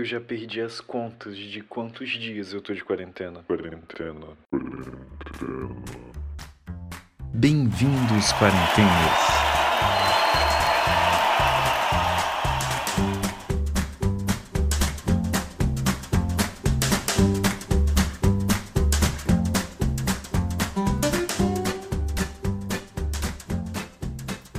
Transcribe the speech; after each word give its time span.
Eu 0.00 0.04
já 0.06 0.18
perdi 0.18 0.62
as 0.62 0.80
contas 0.80 1.36
de 1.36 1.60
quantos 1.60 2.08
dias 2.08 2.54
eu 2.54 2.62
tô 2.62 2.72
de 2.72 2.82
quarentena. 2.82 3.42
Quarentena. 3.46 4.28
Quarentena. 4.50 5.74
Bem-vindos, 7.34 8.32
quarentenas. 8.32 9.50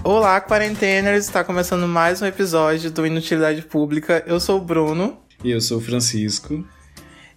Olá, 0.03 0.39
quarenteners! 0.39 1.25
Está 1.25 1.43
começando 1.43 1.87
mais 1.87 2.21
um 2.21 2.27
episódio 2.27 2.91
do 2.91 3.07
Inutilidade 3.07 3.63
Pública. 3.63 4.23
Eu 4.27 4.39
sou 4.39 4.59
o 4.59 4.61
Bruno. 4.61 5.20
E 5.43 5.49
eu 5.49 5.59
sou 5.59 5.79
o 5.79 5.81
Francisco. 5.81 6.63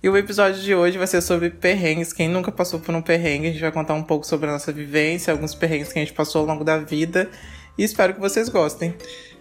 E 0.02 0.08
o 0.10 0.16
episódio 0.16 0.60
de 0.60 0.74
hoje 0.74 0.98
vai 0.98 1.06
ser 1.06 1.22
sobre 1.22 1.48
perrengues. 1.48 2.12
Quem 2.12 2.28
nunca 2.28 2.52
passou 2.52 2.78
por 2.78 2.94
um 2.94 3.00
perrengue, 3.00 3.48
a 3.48 3.50
gente 3.50 3.62
vai 3.62 3.72
contar 3.72 3.94
um 3.94 4.02
pouco 4.02 4.26
sobre 4.26 4.46
a 4.50 4.52
nossa 4.52 4.70
vivência, 4.70 5.32
alguns 5.32 5.54
perrengues 5.54 5.90
que 5.90 5.98
a 5.98 6.02
gente 6.02 6.12
passou 6.12 6.42
ao 6.42 6.46
longo 6.46 6.62
da 6.62 6.76
vida. 6.76 7.30
E 7.78 7.82
espero 7.82 8.12
que 8.12 8.20
vocês 8.20 8.50
gostem. 8.50 8.94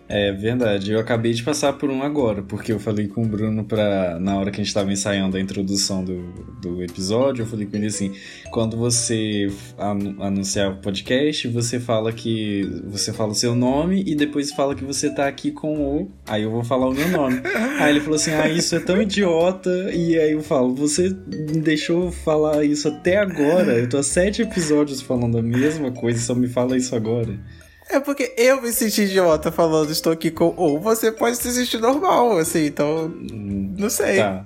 É 0.08 0.32
verdade, 0.32 0.92
eu 0.92 1.00
acabei 1.00 1.34
de 1.34 1.42
passar 1.42 1.74
por 1.74 1.90
um 1.90 2.04
agora, 2.04 2.42
porque 2.42 2.72
eu 2.72 2.80
falei 2.80 3.08
com 3.08 3.24
o 3.24 3.26
Bruno 3.26 3.64
pra, 3.64 4.20
na 4.20 4.38
hora 4.38 4.52
que 4.52 4.58
a 4.58 4.64
gente 4.64 4.68
estava 4.68 4.92
ensaiando 4.92 5.38
a 5.38 5.40
introdução 5.40 6.04
do, 6.04 6.22
do 6.62 6.84
episódio, 6.84 7.44
eu 7.44 7.46
falei 7.46 7.66
com 7.66 7.78
ele 7.78 7.88
assim, 7.88 8.14
quando 8.52 8.76
você 8.78 9.48
anunciar 10.20 10.72
o 10.72 10.76
podcast, 10.78 11.48
você 11.48 11.80
fala 11.80 12.12
que 12.12 12.62
você 12.86 13.14
fala 13.14 13.32
o 13.32 13.36
seu 13.36 13.56
nome 13.56 14.04
e 14.06 14.14
depois 14.14 14.52
fala 14.52 14.76
que 14.76 14.84
você 14.84 15.10
tá 15.10 15.28
aqui 15.28 15.52
com 15.52 15.80
o. 15.80 16.12
Aí 16.28 16.44
eu 16.44 16.52
vou 16.52 16.64
falar 16.64 16.90
o 16.90 16.94
meu 16.94 17.08
nome. 17.10 17.42
aí 17.80 17.90
ele 17.90 18.02
falou 18.02 18.16
assim: 18.16 18.32
Ah, 18.32 18.48
isso 18.48 18.76
é 18.76 18.80
tão 18.80 19.02
idiota. 19.02 19.70
E 19.92 20.18
aí 20.20 20.34
eu 20.34 20.42
falo, 20.42 20.76
você 20.76 21.10
me 21.10 21.62
deixou 21.62 22.12
falar 22.12 22.64
isso 22.64 22.88
até 22.88 23.18
agora. 23.18 23.80
Eu 23.80 23.90
tô 23.90 23.98
há 23.98 24.04
sete 24.04 24.42
episódios 24.42 25.02
falando 25.02 25.38
a 25.38 25.42
mesma 25.42 25.92
coisa, 25.92 26.20
só 26.20 26.36
me 26.36 26.48
fala 26.48 26.78
isso 26.78 26.96
agora. 26.96 27.40
É 27.90 28.00
porque 28.00 28.34
eu 28.38 28.62
me 28.62 28.72
senti 28.72 29.04
idiota 29.04 29.52
falando 29.52 29.92
estou 29.92 30.14
aqui 30.14 30.32
com. 30.32 30.54
Ou 30.58 30.80
você 30.80 31.12
pode 31.12 31.38
se 31.38 31.52
sentir 31.52 31.80
normal, 31.80 32.38
assim, 32.38 32.66
então. 32.66 33.10
Não 33.78 33.90
sei. 33.90 34.18
Tá. 34.18 34.46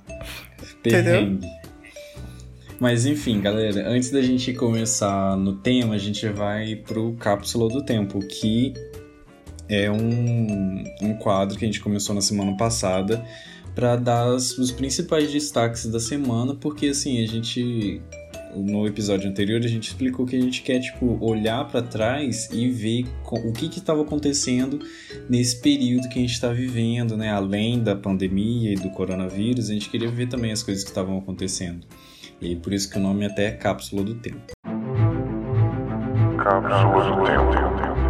Entendeu? 0.86 1.40
Mas 2.80 3.06
enfim, 3.06 3.42
galera, 3.42 3.90
antes 3.90 4.12
da 4.12 4.22
gente 4.22 4.54
começar 4.54 5.36
no 5.36 5.56
tema, 5.56 5.96
a 5.96 5.98
gente 5.98 6.28
vai 6.30 6.76
pro 6.76 7.14
Cápsula 7.14 7.68
do 7.70 7.84
Tempo, 7.84 8.20
que 8.20 8.74
é 9.68 9.90
um, 9.90 10.84
um 11.02 11.14
quadro 11.16 11.58
que 11.58 11.66
a 11.66 11.68
gente 11.68 11.80
começou 11.80 12.14
na 12.14 12.22
semana 12.22 12.56
passada 12.56 13.26
para 13.74 13.96
dar 13.96 14.28
os 14.30 14.72
principais 14.72 15.32
destaques 15.32 15.86
da 15.86 16.00
semana, 16.00 16.56
porque 16.56 16.88
assim, 16.88 17.24
a 17.24 17.28
gente 17.28 18.02
no 18.64 18.88
episódio 18.88 19.30
anterior 19.30 19.60
a 19.64 19.68
gente 19.68 19.88
explicou 19.88 20.26
que 20.26 20.36
a 20.36 20.40
gente 20.40 20.62
quer 20.62 20.80
tipo 20.80 21.18
olhar 21.22 21.66
para 21.68 21.82
trás 21.82 22.50
e 22.52 22.70
ver 22.70 23.06
o 23.26 23.52
que 23.52 23.66
estava 23.66 24.02
acontecendo 24.02 24.80
nesse 25.30 25.62
período 25.62 26.10
que 26.10 26.20
a 26.20 26.22
gente 26.22 26.34
está 26.34 26.50
vivendo, 26.50 27.16
né? 27.16 27.32
Além 27.32 27.82
da 27.82 27.96
pandemia 27.96 28.74
e 28.74 28.76
do 28.76 28.90
coronavírus, 28.90 29.70
a 29.70 29.74
gente 29.74 29.90
queria 29.90 30.10
ver 30.10 30.28
também 30.28 30.52
as 30.52 30.64
coisas 30.64 30.84
que 30.84 30.90
estavam 30.90 31.18
acontecendo. 31.18 31.86
E 32.42 32.56
por 32.56 32.74
isso 32.74 32.90
que 32.90 32.98
o 32.98 33.02
nome 33.02 33.26
até 33.26 33.46
é 33.46 33.52
Cápsula 33.52 34.04
do 34.04 34.16
Tempo. 34.16 34.54
Cápsula 36.38 37.16
do 37.16 37.24
Tempo. 37.26 38.08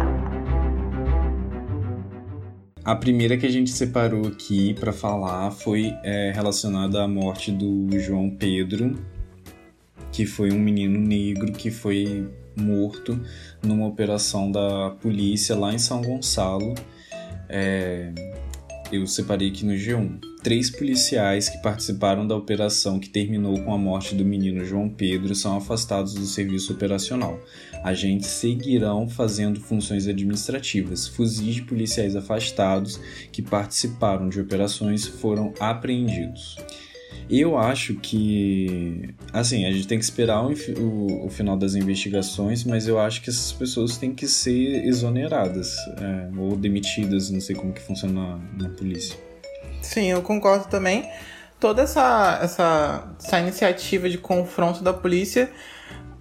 A 2.88 2.96
primeira 2.96 3.36
que 3.36 3.44
a 3.44 3.50
gente 3.50 3.68
separou 3.68 4.28
aqui 4.28 4.72
para 4.72 4.94
falar 4.94 5.50
foi 5.50 5.94
é, 6.02 6.32
relacionada 6.34 7.04
à 7.04 7.06
morte 7.06 7.52
do 7.52 7.86
João 7.98 8.30
Pedro, 8.30 8.98
que 10.12 10.26
foi 10.26 10.52
um 10.52 10.58
menino 10.58 10.98
negro 10.98 11.52
que 11.52 11.70
foi 11.70 12.28
morto 12.56 13.20
numa 13.62 13.86
operação 13.86 14.50
da 14.50 14.90
polícia 15.00 15.56
lá 15.56 15.72
em 15.72 15.78
São 15.78 16.02
Gonçalo. 16.02 16.74
É, 17.48 18.12
eu 18.90 19.06
separei 19.06 19.48
aqui 19.48 19.64
no 19.64 19.74
G1. 19.74 20.18
Três 20.42 20.70
policiais 20.70 21.48
que 21.48 21.58
participaram 21.58 22.26
da 22.26 22.34
operação 22.34 22.98
que 22.98 23.08
terminou 23.08 23.60
com 23.62 23.74
a 23.74 23.78
morte 23.78 24.14
do 24.14 24.24
menino 24.24 24.64
João 24.64 24.88
Pedro 24.88 25.34
são 25.34 25.56
afastados 25.56 26.14
do 26.14 26.24
serviço 26.24 26.72
operacional. 26.72 27.38
Agentes 27.84 28.28
seguirão 28.28 29.08
fazendo 29.08 29.60
funções 29.60 30.06
administrativas. 30.06 31.06
Fuzis 31.06 31.56
de 31.56 31.62
policiais 31.62 32.16
afastados 32.16 32.98
que 33.30 33.42
participaram 33.42 34.28
de 34.28 34.40
operações 34.40 35.06
foram 35.06 35.52
apreendidos. 35.60 36.56
Eu 37.30 37.58
acho 37.58 37.94
que, 37.96 39.14
assim, 39.32 39.66
a 39.66 39.70
gente 39.70 39.86
tem 39.86 39.98
que 39.98 40.04
esperar 40.04 40.42
o, 40.44 40.52
o, 40.78 41.26
o, 41.26 41.28
final 41.28 41.56
das 41.56 41.74
investigações, 41.74 42.64
mas 42.64 42.88
eu 42.88 42.98
acho 42.98 43.20
que 43.20 43.28
essas 43.28 43.52
pessoas 43.52 43.98
têm 43.98 44.14
que 44.14 44.26
ser 44.26 44.86
exoneradas 44.86 45.76
é, 46.00 46.38
ou 46.38 46.56
demitidas, 46.56 47.30
não 47.30 47.40
sei 47.40 47.54
como 47.54 47.72
que 47.72 47.82
funciona 47.82 48.38
na, 48.58 48.64
na 48.64 48.68
polícia. 48.70 49.18
Sim, 49.82 50.06
eu 50.06 50.22
concordo 50.22 50.68
também. 50.68 51.06
Toda 51.60 51.82
essa, 51.82 52.38
essa, 52.42 53.14
essa 53.22 53.40
iniciativa 53.40 54.08
de 54.08 54.16
confronto 54.16 54.82
da 54.82 54.94
polícia 54.94 55.50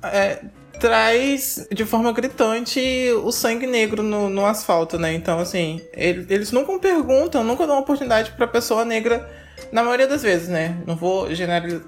é, 0.04 0.44
traz 0.80 1.68
de 1.72 1.86
forma 1.86 2.12
gritante 2.12 2.80
o 3.24 3.32
sangue 3.32 3.66
negro 3.66 4.04
no, 4.04 4.30
no 4.30 4.46
asfalto, 4.46 4.98
né? 4.98 5.14
Então, 5.14 5.40
assim, 5.40 5.82
eles 5.94 6.52
nunca 6.52 6.78
perguntam, 6.80 7.44
nunca 7.44 7.66
dão 7.66 7.80
oportunidade 7.80 8.32
para 8.32 8.48
pessoa 8.48 8.84
negra 8.84 9.47
na 9.72 9.84
maioria 9.84 10.08
das 10.08 10.22
vezes, 10.22 10.48
né? 10.48 10.78
Não 10.86 10.96
vou 10.96 11.28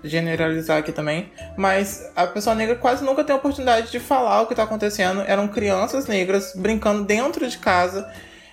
generalizar 0.04 0.78
aqui 0.78 0.92
também, 0.92 1.32
mas 1.58 2.12
a 2.16 2.28
pessoa 2.28 2.56
negra 2.56 2.76
quase 2.76 3.04
nunca 3.04 3.24
tem 3.24 3.34
a 3.34 3.38
oportunidade 3.38 3.92
de 3.92 4.00
falar 4.00 4.42
o 4.42 4.48
que 4.48 4.54
está 4.54 4.64
acontecendo. 4.64 5.22
Eram 5.22 5.48
crianças 5.48 6.08
negras 6.08 6.54
brincando 6.56 7.04
dentro 7.04 7.48
de 7.48 7.58
casa. 7.58 8.10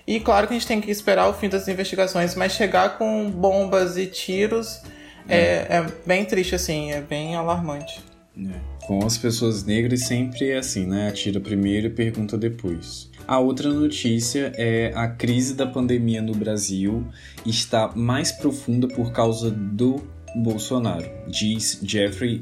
E 0.07 0.21
claro 0.21 0.47
que 0.47 0.55
a 0.55 0.57
gente 0.57 0.69
tem 0.69 0.81
que 0.81 0.91
esperar 0.91 1.29
o 1.29 1.35
fim 1.35 1.49
das 1.49 1.67
investigações, 1.67 2.35
mas 2.37 2.53
chegar 2.53 2.97
com 2.97 3.29
bombas 3.29 3.97
e 3.97 4.07
tiros 4.07 4.81
é, 5.29 5.67
é 5.69 5.87
bem 6.07 6.25
triste, 6.25 6.55
assim, 6.55 6.93
é 6.93 7.01
bem 7.01 7.35
alarmante. 7.35 8.01
É. 8.39 8.87
Com 8.87 9.05
as 9.05 9.19
pessoas 9.19 9.65
negras 9.65 10.05
sempre 10.05 10.51
é 10.51 10.59
assim, 10.59 10.87
né? 10.87 11.09
Atira 11.09 11.41
primeiro 11.41 11.89
e 11.89 11.91
pergunta 11.91 12.39
depois. 12.39 13.06
A 13.29 13.41
outra 13.41 13.73
notícia 13.73 14.53
é 14.55 14.93
a 14.95 15.09
crise 15.09 15.55
da 15.55 15.67
pandemia 15.67 16.23
no 16.23 16.33
Brasil 16.33 17.05
está 17.45 17.91
mais 17.97 18.31
profunda 18.31 18.87
por 18.87 19.11
causa 19.11 19.51
do 19.51 20.07
Bolsonaro, 20.37 21.11
diz 21.27 21.81
Jeffrey 21.83 22.39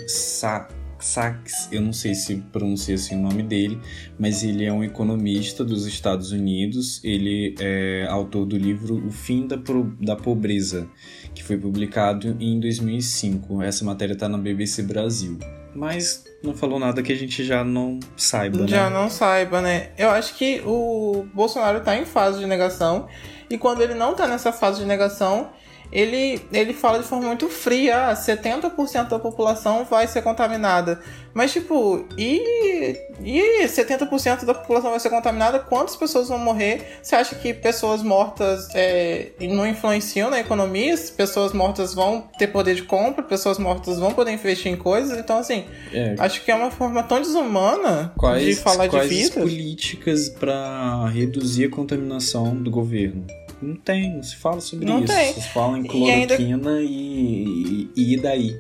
Sachs, 1.05 1.69
eu 1.71 1.83
não 1.83 1.93
sei 1.93 2.15
se 2.15 2.37
pronuncia 2.51 2.95
assim 2.95 3.15
o 3.15 3.21
nome 3.21 3.43
dele, 3.43 3.79
mas 4.19 4.43
ele 4.43 4.65
é 4.65 4.73
um 4.73 4.83
economista 4.83 5.63
dos 5.63 5.87
Estados 5.87 6.33
Unidos, 6.33 6.99
ele 7.05 7.55
é 7.61 8.07
autor 8.09 8.47
do 8.47 8.57
livro 8.57 9.07
O 9.07 9.11
Fim 9.11 9.47
da, 9.47 9.59
da 10.01 10.17
Pobreza, 10.17 10.89
que 11.35 11.45
foi 11.45 11.59
publicado 11.59 12.35
em 12.41 12.59
2005. 12.59 13.61
Essa 13.63 13.85
matéria 13.85 14.15
está 14.15 14.31
na 14.31 14.39
BBC 14.39 14.83
Brasil. 14.83 15.39
Mas 15.75 16.25
não 16.43 16.55
falou 16.55 16.79
nada 16.79 17.03
que 17.03 17.13
a 17.13 17.17
gente 17.17 17.45
já 17.45 17.63
não 17.63 18.01
saiba, 18.17 18.63
né? 18.63 18.69
Já 18.69 18.89
não 18.89 19.11
saiba, 19.11 19.61
né? 19.61 19.91
Eu 19.99 20.09
acho 20.09 20.35
que 20.37 20.63
o 20.65 21.27
Bolsonaro 21.35 21.81
tá 21.81 21.95
em 21.97 22.07
fase 22.07 22.39
de 22.39 22.47
negação. 22.47 23.09
E 23.51 23.59
quando 23.59 23.83
ele 23.83 23.95
não 23.95 24.15
tá 24.15 24.27
nessa 24.27 24.53
fase 24.53 24.81
de 24.81 24.87
negação, 24.87 25.51
ele, 25.93 26.41
ele 26.53 26.73
fala 26.73 26.99
de 26.99 27.05
forma 27.05 27.27
muito 27.27 27.49
fria, 27.49 28.09
ah, 28.09 28.15
70% 28.15 29.09
da 29.09 29.19
população 29.19 29.85
vai 29.85 30.07
ser 30.07 30.23
contaminada. 30.23 31.01
Mas, 31.35 31.53
tipo, 31.53 32.07
e, 32.17 32.97
e 33.21 33.67
70% 33.67 34.45
da 34.45 34.55
população 34.55 34.91
vai 34.91 35.01
ser 35.01 35.11
contaminada? 35.11 35.59
Quantas 35.59 35.97
pessoas 35.97 36.29
vão 36.29 36.39
morrer? 36.39 36.99
Você 37.03 37.17
acha 37.17 37.35
que 37.35 37.53
pessoas 37.53 38.03
mortas 38.03 38.69
é, 38.73 39.33
não 39.41 39.67
influenciam 39.67 40.31
na 40.31 40.39
economia? 40.39 40.95
Pessoas 41.17 41.53
mortas 41.53 41.93
vão 41.93 42.29
ter 42.39 42.47
poder 42.47 42.77
de 42.77 42.83
compra? 42.83 43.23
Pessoas 43.23 43.59
mortas 43.59 43.99
vão 43.99 44.13
poder 44.13 44.31
investir 44.31 44.71
em 44.71 44.77
coisas? 44.77 45.19
Então, 45.19 45.39
assim, 45.39 45.65
é. 45.93 46.15
acho 46.19 46.45
que 46.45 46.53
é 46.53 46.55
uma 46.55 46.71
forma 46.71 47.03
tão 47.03 47.21
desumana 47.21 48.13
quais, 48.17 48.45
de 48.45 48.55
falar 48.55 48.89
quais 48.89 49.09
de 49.09 49.17
vidas. 49.17 49.35
políticas 49.35 50.29
para 50.29 51.09
reduzir 51.09 51.65
a 51.65 51.71
contaminação 51.71 52.55
do 52.55 52.71
governo? 52.71 53.27
Não 53.65 53.77
tem, 53.77 54.15
não 54.15 54.23
se 54.23 54.37
fala 54.37 54.61
sobre 54.61 54.87
não 54.87 55.03
isso. 55.03 55.13
Tem. 55.15 55.33
Se 55.35 55.49
fala 55.49 55.79
em 55.79 55.85
cloroquina 55.85 56.31
e, 56.33 56.45
ainda... 56.45 56.83
e, 56.83 57.91
e, 57.97 58.15
e 58.15 58.17
daí? 58.17 58.57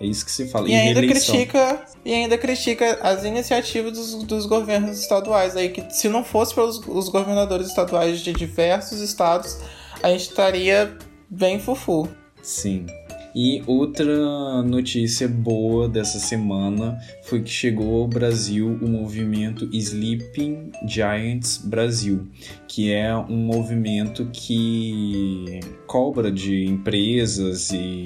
É 0.00 0.06
isso 0.06 0.24
que 0.24 0.30
se 0.30 0.46
fala. 0.46 0.68
E, 0.68 0.74
ainda 0.74 1.00
critica 1.00 1.86
e 2.04 2.12
ainda 2.12 2.36
critica 2.36 2.98
as 3.02 3.24
iniciativas 3.24 3.92
dos, 3.92 4.24
dos, 4.24 4.46
governos 4.46 5.00
estaduais 5.00 5.56
aí 5.56 5.70
que 5.70 5.82
se 5.90 6.08
não 6.08 6.22
fosse 6.22 6.54
pelos 6.54 6.78
os 6.86 7.08
governadores 7.08 7.68
estaduais 7.68 8.20
de 8.20 8.32
diversos 8.32 9.00
estados, 9.00 9.58
a 10.02 10.10
gente 10.10 10.28
estaria 10.28 10.96
bem 11.30 11.58
fufu. 11.58 12.08
Sim. 12.42 12.86
E 13.38 13.62
outra 13.66 14.62
notícia 14.62 15.28
boa 15.28 15.86
dessa 15.86 16.18
semana 16.18 16.98
foi 17.22 17.42
que 17.42 17.50
chegou 17.50 18.00
ao 18.00 18.08
Brasil 18.08 18.78
o 18.80 18.88
movimento 18.88 19.68
Sleeping 19.70 20.72
Giants 20.88 21.58
Brasil, 21.62 22.26
que 22.66 22.90
é 22.90 23.14
um 23.14 23.36
movimento 23.36 24.30
que 24.32 25.60
cobra 25.86 26.32
de 26.32 26.64
empresas 26.64 27.70
e 27.72 28.04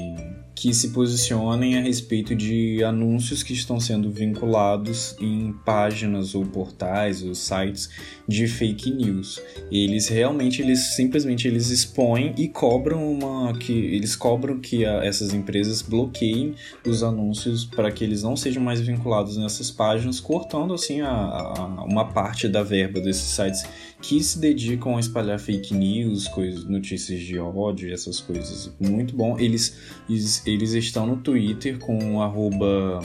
que 0.52 0.74
se 0.74 0.90
posicionem 0.90 1.78
a 1.78 1.80
respeito 1.80 2.34
de 2.34 2.82
anúncios 2.82 3.44
que 3.44 3.52
estão 3.52 3.78
sendo 3.78 4.10
vinculados 4.10 5.16
em 5.20 5.54
páginas 5.64 6.34
ou 6.34 6.44
portais 6.44 7.22
ou 7.22 7.36
sites 7.36 7.88
de 8.30 8.46
fake 8.46 8.90
news. 8.92 9.42
Eles 9.72 10.06
realmente, 10.08 10.62
eles 10.62 10.94
simplesmente 10.94 11.48
eles 11.48 11.68
expõem 11.68 12.32
e 12.38 12.48
cobram 12.48 13.12
uma 13.12 13.52
que 13.58 13.72
eles 13.72 14.14
cobram 14.14 14.60
que 14.60 14.86
a, 14.86 15.04
essas 15.04 15.34
empresas 15.34 15.82
bloqueiem 15.82 16.54
os 16.86 17.02
anúncios 17.02 17.64
para 17.64 17.90
que 17.90 18.04
eles 18.04 18.22
não 18.22 18.36
sejam 18.36 18.62
mais 18.62 18.80
vinculados 18.80 19.36
nessas 19.36 19.70
páginas, 19.70 20.20
cortando 20.20 20.72
assim 20.72 21.00
a, 21.00 21.10
a, 21.10 21.84
uma 21.84 22.04
parte 22.04 22.48
da 22.48 22.62
verba 22.62 23.00
desses 23.00 23.30
sites 23.34 23.64
que 24.00 24.22
se 24.22 24.38
dedicam 24.38 24.96
a 24.96 25.00
espalhar 25.00 25.38
fake 25.38 25.74
news, 25.74 26.28
coisas, 26.28 26.64
notícias 26.64 27.20
de 27.20 27.38
ódio, 27.38 27.92
essas 27.92 28.20
coisas. 28.20 28.72
Muito 28.80 29.14
bom. 29.14 29.38
Eles, 29.38 29.76
eles, 30.08 30.46
eles 30.46 30.72
estão 30.72 31.06
no 31.06 31.16
Twitter 31.16 31.78
com 31.78 32.22
arroba 32.22 33.00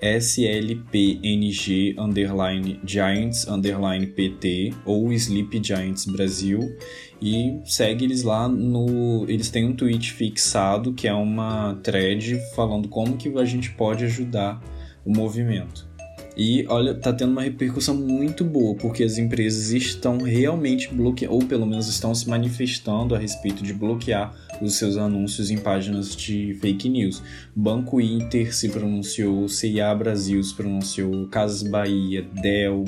slpng 0.00 1.94
underline 1.98 2.80
giants 2.84 3.46
underline 3.48 4.06
pt 4.06 4.74
ou 4.84 5.12
sleep 5.12 5.60
giants 5.62 6.04
brasil. 6.06 6.60
E 7.20 7.60
segue 7.64 8.04
eles 8.04 8.22
lá 8.22 8.46
no 8.48 9.24
eles 9.28 9.48
têm 9.48 9.64
um 9.64 9.74
tweet 9.74 10.12
fixado 10.12 10.92
que 10.92 11.08
é 11.08 11.14
uma 11.14 11.78
thread 11.82 12.38
falando 12.54 12.88
como 12.88 13.16
que 13.16 13.28
a 13.38 13.44
gente 13.44 13.70
pode 13.70 14.04
ajudar 14.04 14.62
o 15.04 15.10
movimento 15.10 15.88
e 16.36 16.66
olha, 16.68 16.94
tá 16.94 17.12
tendo 17.12 17.32
uma 17.32 17.42
repercussão 17.42 17.94
muito 17.94 18.44
boa, 18.44 18.74
porque 18.74 19.02
as 19.02 19.16
empresas 19.16 19.70
estão 19.70 20.18
realmente 20.18 20.92
bloqueando, 20.92 21.34
ou 21.34 21.42
pelo 21.42 21.64
menos 21.64 21.88
estão 21.88 22.14
se 22.14 22.28
manifestando 22.28 23.14
a 23.14 23.18
respeito 23.18 23.62
de 23.62 23.72
bloquear 23.72 24.34
os 24.60 24.74
seus 24.74 24.98
anúncios 24.98 25.50
em 25.50 25.56
páginas 25.56 26.14
de 26.14 26.54
fake 26.60 26.90
news. 26.90 27.22
Banco 27.54 28.00
Inter 28.00 28.54
se 28.54 28.68
pronunciou, 28.68 29.48
CIA 29.48 29.94
Brasil 29.94 30.42
se 30.42 30.54
pronunciou, 30.54 31.26
Casas 31.28 31.62
Bahia, 31.62 32.22
Dell, 32.42 32.84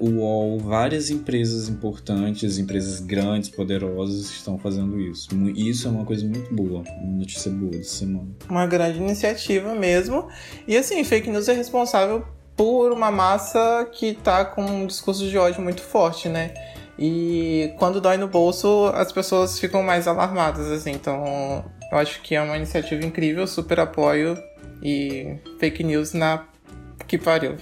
UOL, 0.00 0.58
várias 0.58 1.10
empresas 1.10 1.68
importantes, 1.68 2.58
empresas 2.58 3.00
grandes, 3.00 3.48
poderosas 3.48 4.28
estão 4.30 4.58
fazendo 4.58 5.00
isso. 5.00 5.28
Isso 5.56 5.86
é 5.86 5.90
uma 5.90 6.04
coisa 6.04 6.26
muito 6.26 6.52
boa, 6.52 6.82
uma 7.00 7.18
notícia 7.18 7.50
boa 7.50 7.72
dessa 7.72 7.98
semana. 7.98 8.28
Uma 8.48 8.66
grande 8.66 8.98
iniciativa 8.98 9.74
mesmo. 9.74 10.28
E 10.66 10.76
assim, 10.76 11.02
fake 11.04 11.30
news 11.30 11.48
é 11.48 11.52
responsável 11.52 12.24
por 12.60 12.92
uma 12.92 13.10
massa 13.10 13.88
que 13.90 14.12
tá 14.12 14.44
com 14.44 14.62
um 14.62 14.86
discurso 14.86 15.26
de 15.26 15.38
ódio 15.38 15.62
muito 15.62 15.80
forte, 15.80 16.28
né? 16.28 16.52
E 16.98 17.72
quando 17.78 18.02
dói 18.02 18.18
no 18.18 18.28
bolso, 18.28 18.92
as 18.94 19.10
pessoas 19.10 19.58
ficam 19.58 19.82
mais 19.82 20.06
alarmadas, 20.06 20.70
assim. 20.70 20.90
Então, 20.90 21.64
eu 21.90 21.96
acho 21.96 22.20
que 22.20 22.34
é 22.34 22.42
uma 22.42 22.58
iniciativa 22.58 23.02
incrível, 23.02 23.46
super 23.46 23.80
apoio 23.80 24.36
e 24.82 25.38
fake 25.58 25.82
news 25.82 26.12
na 26.12 26.46
que 27.08 27.16
pariu. 27.16 27.56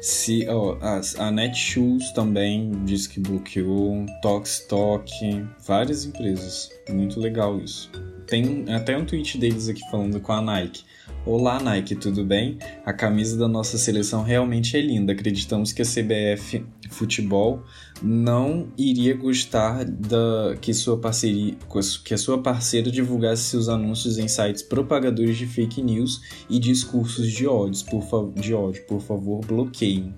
Se, 0.00 0.48
oh, 0.48 0.78
a, 0.80 1.00
a 1.26 1.30
Netshoes 1.32 2.12
também 2.12 2.70
diz 2.84 3.08
que 3.08 3.18
bloqueou, 3.18 4.06
Tokstok, 4.22 5.44
várias 5.66 6.04
empresas. 6.04 6.70
Muito 6.88 7.18
legal 7.18 7.58
isso. 7.58 7.90
Tem 8.28 8.64
até 8.72 8.96
um 8.96 9.04
tweet 9.04 9.38
deles 9.38 9.68
aqui 9.68 9.82
falando 9.90 10.20
com 10.20 10.32
a 10.32 10.40
Nike. 10.40 10.84
Olá 11.26 11.58
Nike, 11.60 11.96
tudo 11.96 12.24
bem? 12.24 12.56
A 12.84 12.92
camisa 12.92 13.36
da 13.36 13.48
nossa 13.48 13.76
seleção 13.76 14.22
realmente 14.22 14.76
é 14.76 14.80
linda. 14.80 15.12
Acreditamos 15.12 15.72
que 15.72 15.82
a 15.82 15.84
CBF 15.84 16.64
Futebol 16.88 17.64
não 18.00 18.68
iria 18.78 19.12
gostar 19.16 19.84
da 19.84 20.56
que 20.60 20.72
sua 20.72 20.96
parceria, 20.96 21.56
que 22.04 22.14
a 22.14 22.16
sua 22.16 22.40
parceira 22.40 22.92
divulgasse 22.92 23.42
seus 23.42 23.68
anúncios 23.68 24.18
em 24.18 24.28
sites 24.28 24.62
propagadores 24.62 25.36
de 25.36 25.48
fake 25.48 25.82
news 25.82 26.20
e 26.48 26.60
discursos 26.60 27.32
de 27.32 27.44
ódio. 27.44 27.84
Por, 27.86 28.32
de 28.32 28.54
ódio. 28.54 28.86
Por 28.86 29.00
favor, 29.00 29.44
bloqueiem 29.44 30.14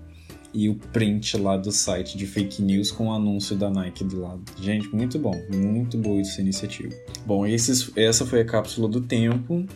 e 0.53 0.69
o 0.69 0.75
print 0.75 1.37
lá 1.37 1.57
do 1.57 1.71
site 1.71 2.17
de 2.17 2.27
fake 2.27 2.63
news 2.63 2.91
com 2.91 3.09
o 3.09 3.13
anúncio 3.13 3.57
da 3.57 3.71
Nike 3.71 4.05
do 4.05 4.21
lado. 4.21 4.43
Gente, 4.61 4.95
muito 4.95 5.19
bom, 5.19 5.35
muito 5.51 5.97
boa 5.97 6.21
essa 6.21 6.41
iniciativa. 6.41 6.95
Bom, 7.27 7.47
esses, 7.47 7.91
essa 7.97 8.27
foi 8.27 8.41
a 8.41 8.45
cápsula 8.45 8.89
do 8.89 9.01
tempo. 9.01 9.67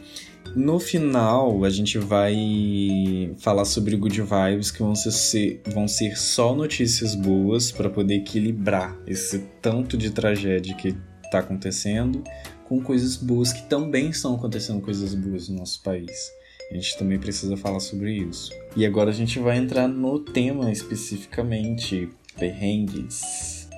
No 0.55 0.79
final, 0.79 1.65
a 1.65 1.71
gente 1.71 1.99
vai 1.99 3.33
falar 3.39 3.65
sobre 3.65 3.97
good 3.97 4.21
vibes 4.21 4.71
que 4.71 4.81
vão 4.81 4.95
ser, 4.95 5.63
vão 5.67 5.89
ser 5.89 6.19
só 6.19 6.55
notícias 6.55 7.15
boas 7.15 7.73
para 7.73 7.89
poder 7.89 8.17
equilibrar 8.17 8.95
esse 9.07 9.39
tanto 9.63 9.97
de 9.97 10.11
tragédia 10.11 10.75
que 10.75 10.95
está 11.25 11.39
acontecendo 11.39 12.23
com 12.65 12.83
coisas 12.83 13.17
boas 13.17 13.53
que 13.53 13.63
também 13.63 14.11
estão 14.11 14.35
acontecendo 14.35 14.83
coisas 14.83 15.15
boas 15.15 15.49
no 15.49 15.59
nosso 15.59 15.83
país. 15.83 16.31
A 16.71 16.75
gente 16.75 16.99
também 16.99 17.19
precisa 17.19 17.57
falar 17.57 17.81
sobre 17.81 18.13
isso. 18.13 18.53
E 18.77 18.85
agora 18.85 19.11
a 19.11 19.15
gente 19.15 19.39
vai 19.39 19.57
entrar 19.57 19.89
no 19.89 20.19
tema 20.21 20.71
especificamente 20.71 22.11
perrengues. 22.39 23.69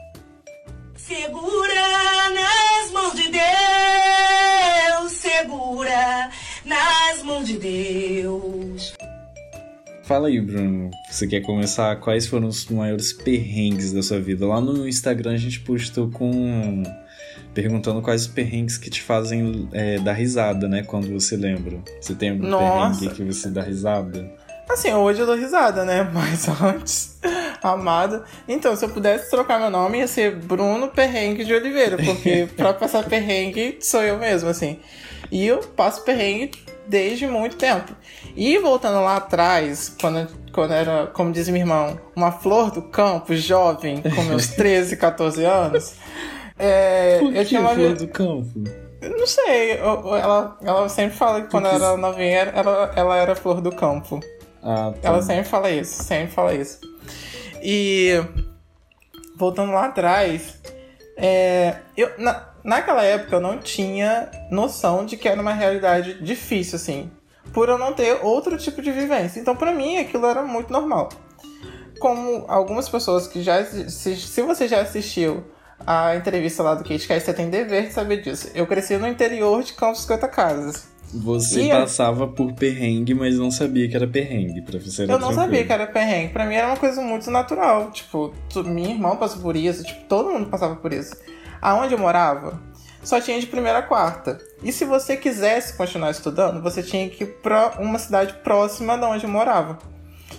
Segura 0.96 1.63
de 7.44 7.58
Deus. 7.58 8.94
Fala 10.04 10.28
aí, 10.28 10.40
Bruno. 10.40 10.90
Você 11.10 11.26
quer 11.26 11.40
começar? 11.40 11.96
Quais 11.96 12.26
foram 12.26 12.48
os 12.48 12.66
maiores 12.68 13.12
perrengues 13.12 13.92
da 13.92 14.02
sua 14.02 14.20
vida? 14.20 14.46
Lá 14.46 14.60
no 14.60 14.86
Instagram 14.86 15.32
a 15.32 15.36
gente 15.36 15.60
postou 15.60 16.10
com. 16.10 16.82
perguntando 17.54 18.02
quais 18.02 18.22
os 18.22 18.28
perrengues 18.28 18.76
que 18.76 18.90
te 18.90 19.00
fazem 19.00 19.68
é, 19.72 19.98
dar 19.98 20.12
risada, 20.12 20.68
né? 20.68 20.82
Quando 20.82 21.10
você 21.10 21.36
lembra. 21.36 21.78
Você 22.00 22.14
tem 22.14 22.30
algum 22.30 22.48
Nossa. 22.48 23.00
perrengue 23.00 23.16
que 23.16 23.24
você 23.24 23.48
dá 23.48 23.62
risada? 23.62 24.30
Assim, 24.68 24.92
hoje 24.92 25.20
eu 25.20 25.26
dou 25.26 25.36
risada, 25.36 25.84
né? 25.84 26.02
Mas 26.12 26.48
antes, 26.60 27.18
amado. 27.62 28.24
Então, 28.46 28.76
se 28.76 28.84
eu 28.84 28.90
pudesse 28.90 29.30
trocar 29.30 29.58
meu 29.58 29.70
nome, 29.70 29.98
ia 29.98 30.06
ser 30.06 30.36
Bruno 30.36 30.88
Perrengue 30.88 31.44
de 31.44 31.54
Oliveira, 31.54 31.96
porque 31.96 32.46
pra 32.56 32.72
passar 32.74 33.04
perrengue 33.04 33.78
sou 33.80 34.02
eu 34.02 34.18
mesmo, 34.18 34.50
assim. 34.50 34.78
E 35.30 35.46
eu 35.46 35.58
passo 35.58 36.02
perrengue 36.04 36.50
desde 36.86 37.26
muito 37.26 37.56
tempo. 37.56 37.94
E 38.36 38.58
voltando 38.58 39.02
lá 39.02 39.16
atrás, 39.16 39.94
quando, 40.00 40.28
quando 40.52 40.72
era, 40.72 41.06
como 41.08 41.32
diz 41.32 41.48
meu 41.48 41.60
irmão, 41.60 41.98
uma 42.14 42.32
flor 42.32 42.70
do 42.70 42.82
campo, 42.82 43.34
jovem, 43.34 44.02
com 44.02 44.22
meus 44.22 44.48
13, 44.54 44.96
14 44.96 45.44
anos. 45.44 45.94
É, 46.58 47.18
Por 47.18 47.32
que 47.32 47.38
eu 47.38 47.44
tinha 47.44 47.60
uma 47.60 47.74
flor 47.74 47.94
do 47.94 48.08
campo? 48.08 48.50
Não 49.02 49.26
sei, 49.26 49.72
ela, 49.72 50.56
ela 50.62 50.88
sempre 50.88 51.16
fala 51.16 51.42
que 51.42 51.50
quando 51.50 51.68
que 51.68 51.74
ela 51.74 51.88
era 51.88 51.96
novinha, 51.96 52.52
ela, 52.54 52.92
ela 52.96 53.16
era 53.16 53.34
flor 53.34 53.60
do 53.60 53.70
campo. 53.70 54.20
Ah, 54.62 54.94
tá. 55.00 55.08
Ela 55.08 55.20
sempre 55.20 55.44
fala 55.44 55.70
isso, 55.70 56.02
sempre 56.02 56.32
fala 56.32 56.54
isso. 56.54 56.80
E 57.62 58.12
voltando 59.36 59.72
lá 59.72 59.86
atrás, 59.86 60.58
é, 61.16 61.76
eu, 61.96 62.10
na, 62.18 62.53
naquela 62.64 63.04
época 63.04 63.36
eu 63.36 63.40
não 63.40 63.58
tinha 63.58 64.28
noção 64.50 65.04
de 65.04 65.16
que 65.16 65.28
era 65.28 65.40
uma 65.40 65.52
realidade 65.52 66.14
difícil, 66.22 66.76
assim, 66.76 67.10
por 67.52 67.68
eu 67.68 67.78
não 67.78 67.92
ter 67.92 68.18
outro 68.22 68.56
tipo 68.56 68.80
de 68.82 68.90
vivência. 68.90 69.38
Então, 69.38 69.54
pra 69.54 69.72
mim, 69.72 69.98
aquilo 69.98 70.26
era 70.26 70.42
muito 70.42 70.72
normal. 70.72 71.10
Como 72.00 72.44
algumas 72.48 72.88
pessoas 72.88 73.26
que 73.28 73.42
já. 73.42 73.64
Se, 73.64 74.16
se 74.16 74.42
você 74.42 74.66
já 74.66 74.80
assistiu 74.80 75.44
a 75.86 76.16
entrevista 76.16 76.62
lá 76.62 76.74
do 76.74 76.82
Kate 76.82 77.06
Kai, 77.06 77.20
você 77.20 77.32
tem 77.32 77.48
dever 77.48 77.86
de 77.88 77.92
saber 77.92 78.20
disso. 78.20 78.50
Eu 78.54 78.66
cresci 78.66 78.96
no 78.96 79.06
interior 79.06 79.62
de 79.62 79.72
Campos 79.74 80.02
50 80.02 80.28
Casas. 80.28 80.88
Você 81.12 81.62
E 81.62 81.70
eu- 81.70 81.78
passava 81.80 82.26
por 82.26 82.52
perrengue, 82.54 83.14
mas 83.14 83.38
não 83.38 83.50
sabia 83.50 83.88
que 83.88 83.94
era 83.94 84.06
perrengue. 84.08 84.60
Pra 84.62 84.78
você 84.80 85.04
era 85.04 85.12
Eu 85.12 85.18
não 85.18 85.28
tranquilo. 85.28 85.42
sabia 85.44 85.64
que 85.64 85.72
era 85.72 85.86
perrengue. 85.86 86.32
Pra 86.32 86.44
mim 86.44 86.54
era 86.56 86.66
uma 86.66 86.76
coisa 86.76 87.00
muito 87.00 87.30
natural. 87.30 87.90
Tipo, 87.92 88.34
tu- 88.52 88.64
minha 88.64 88.90
irmã 88.90 89.14
passou 89.14 89.40
por 89.40 89.54
isso, 89.54 89.84
tipo, 89.84 90.04
todo 90.08 90.30
mundo 90.30 90.50
passava 90.50 90.74
por 90.74 90.92
isso. 90.92 91.14
Aonde 91.64 91.94
eu 91.94 91.98
morava, 91.98 92.60
só 93.02 93.18
tinha 93.18 93.40
de 93.40 93.46
primeira 93.46 93.78
a 93.78 93.82
quarta. 93.82 94.38
E 94.62 94.70
se 94.70 94.84
você 94.84 95.16
quisesse 95.16 95.78
continuar 95.78 96.10
estudando, 96.10 96.62
você 96.62 96.82
tinha 96.82 97.08
que 97.08 97.24
ir 97.24 97.26
pra 97.42 97.72
uma 97.78 97.98
cidade 97.98 98.34
próxima 98.44 98.98
de 98.98 99.04
onde 99.06 99.24
eu 99.24 99.30
morava. 99.30 99.78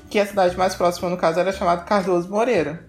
Que 0.08 0.20
a 0.20 0.26
cidade 0.28 0.56
mais 0.56 0.76
próxima, 0.76 1.10
no 1.10 1.18
caso, 1.18 1.40
era 1.40 1.52
chamada 1.52 1.82
Cardoso 1.82 2.30
Moreira. 2.30 2.86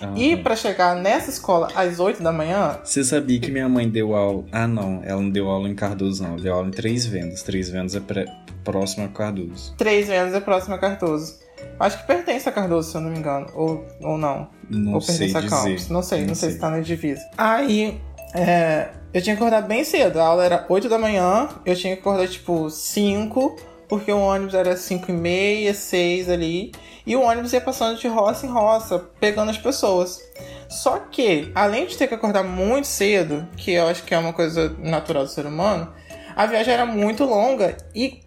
Ah. 0.00 0.12
E 0.16 0.36
pra 0.36 0.56
chegar 0.56 0.96
nessa 0.96 1.30
escola 1.30 1.68
às 1.72 2.00
8 2.00 2.20
da 2.20 2.32
manhã, 2.32 2.78
Você 2.82 3.04
sabia 3.04 3.38
que 3.38 3.50
minha 3.50 3.68
mãe 3.68 3.88
deu 3.88 4.14
aula. 4.16 4.44
Ah, 4.50 4.66
não, 4.66 5.00
ela 5.04 5.20
não 5.20 5.30
deu 5.30 5.48
aula 5.48 5.68
em 5.68 5.74
Cardoso, 5.74 6.20
não. 6.22 6.32
Ela 6.32 6.40
deu 6.42 6.54
aula 6.54 6.66
em 6.68 6.72
Três 6.72 7.06
Vendas. 7.06 7.42
Três 7.44 7.70
Vendas 7.70 7.94
é 7.94 8.00
pré... 8.00 8.24
próximo 8.64 9.04
a 9.06 9.08
Cardoso. 9.08 9.74
três 9.76 10.08
vezes 10.08 10.34
é 10.34 10.40
próxima 10.40 10.74
a 10.74 10.78
Cardoso. 10.78 11.36
Acho 11.78 11.98
que 11.98 12.06
pertence 12.06 12.48
a 12.48 12.52
Cardoso, 12.52 12.90
se 12.90 12.96
eu 12.96 13.00
não 13.00 13.10
me 13.10 13.18
engano. 13.18 13.46
Ou, 13.54 13.86
ou 14.00 14.18
não. 14.18 14.48
Não 14.68 14.94
ou 14.94 15.00
sei 15.00 15.18
pertence 15.18 15.36
a 15.36 15.40
dizer. 15.40 15.56
Campos. 15.56 15.88
Não 15.88 16.02
sei, 16.02 16.26
não, 16.26 16.34
sei, 16.34 16.50
se 16.50 16.58
tá 16.58 16.70
na 16.70 16.80
divisa. 16.80 17.22
Aí 17.36 18.00
é, 18.34 18.88
eu 19.12 19.22
tinha 19.22 19.36
que 19.36 19.42
acordar 19.42 19.62
bem 19.62 19.84
cedo. 19.84 20.20
A 20.20 20.26
aula 20.26 20.44
era 20.44 20.66
8 20.68 20.88
da 20.88 20.98
manhã, 20.98 21.48
eu 21.64 21.74
tinha 21.74 21.94
que 21.94 22.00
acordar 22.00 22.28
tipo 22.28 22.68
5, 22.68 23.56
porque 23.88 24.12
o 24.12 24.18
ônibus 24.18 24.54
era 24.54 24.76
5 24.76 25.10
e 25.10 25.14
meia, 25.14 25.74
6 25.74 26.28
ali. 26.28 26.72
E 27.06 27.16
o 27.16 27.22
ônibus 27.22 27.52
ia 27.52 27.60
passando 27.60 27.98
de 27.98 28.06
roça 28.06 28.44
em 28.44 28.50
roça, 28.50 28.98
pegando 29.18 29.50
as 29.50 29.58
pessoas. 29.58 30.20
Só 30.68 30.98
que, 30.98 31.50
além 31.54 31.86
de 31.86 31.96
ter 31.96 32.06
que 32.06 32.14
acordar 32.14 32.44
muito 32.44 32.86
cedo, 32.86 33.48
que 33.56 33.72
eu 33.72 33.86
acho 33.86 34.02
que 34.02 34.14
é 34.14 34.18
uma 34.18 34.34
coisa 34.34 34.76
natural 34.78 35.24
do 35.24 35.30
ser 35.30 35.46
humano, 35.46 35.90
a 36.38 36.46
viagem 36.46 36.72
era 36.72 36.86
muito 36.86 37.24
longa 37.24 37.76
e 37.92 38.20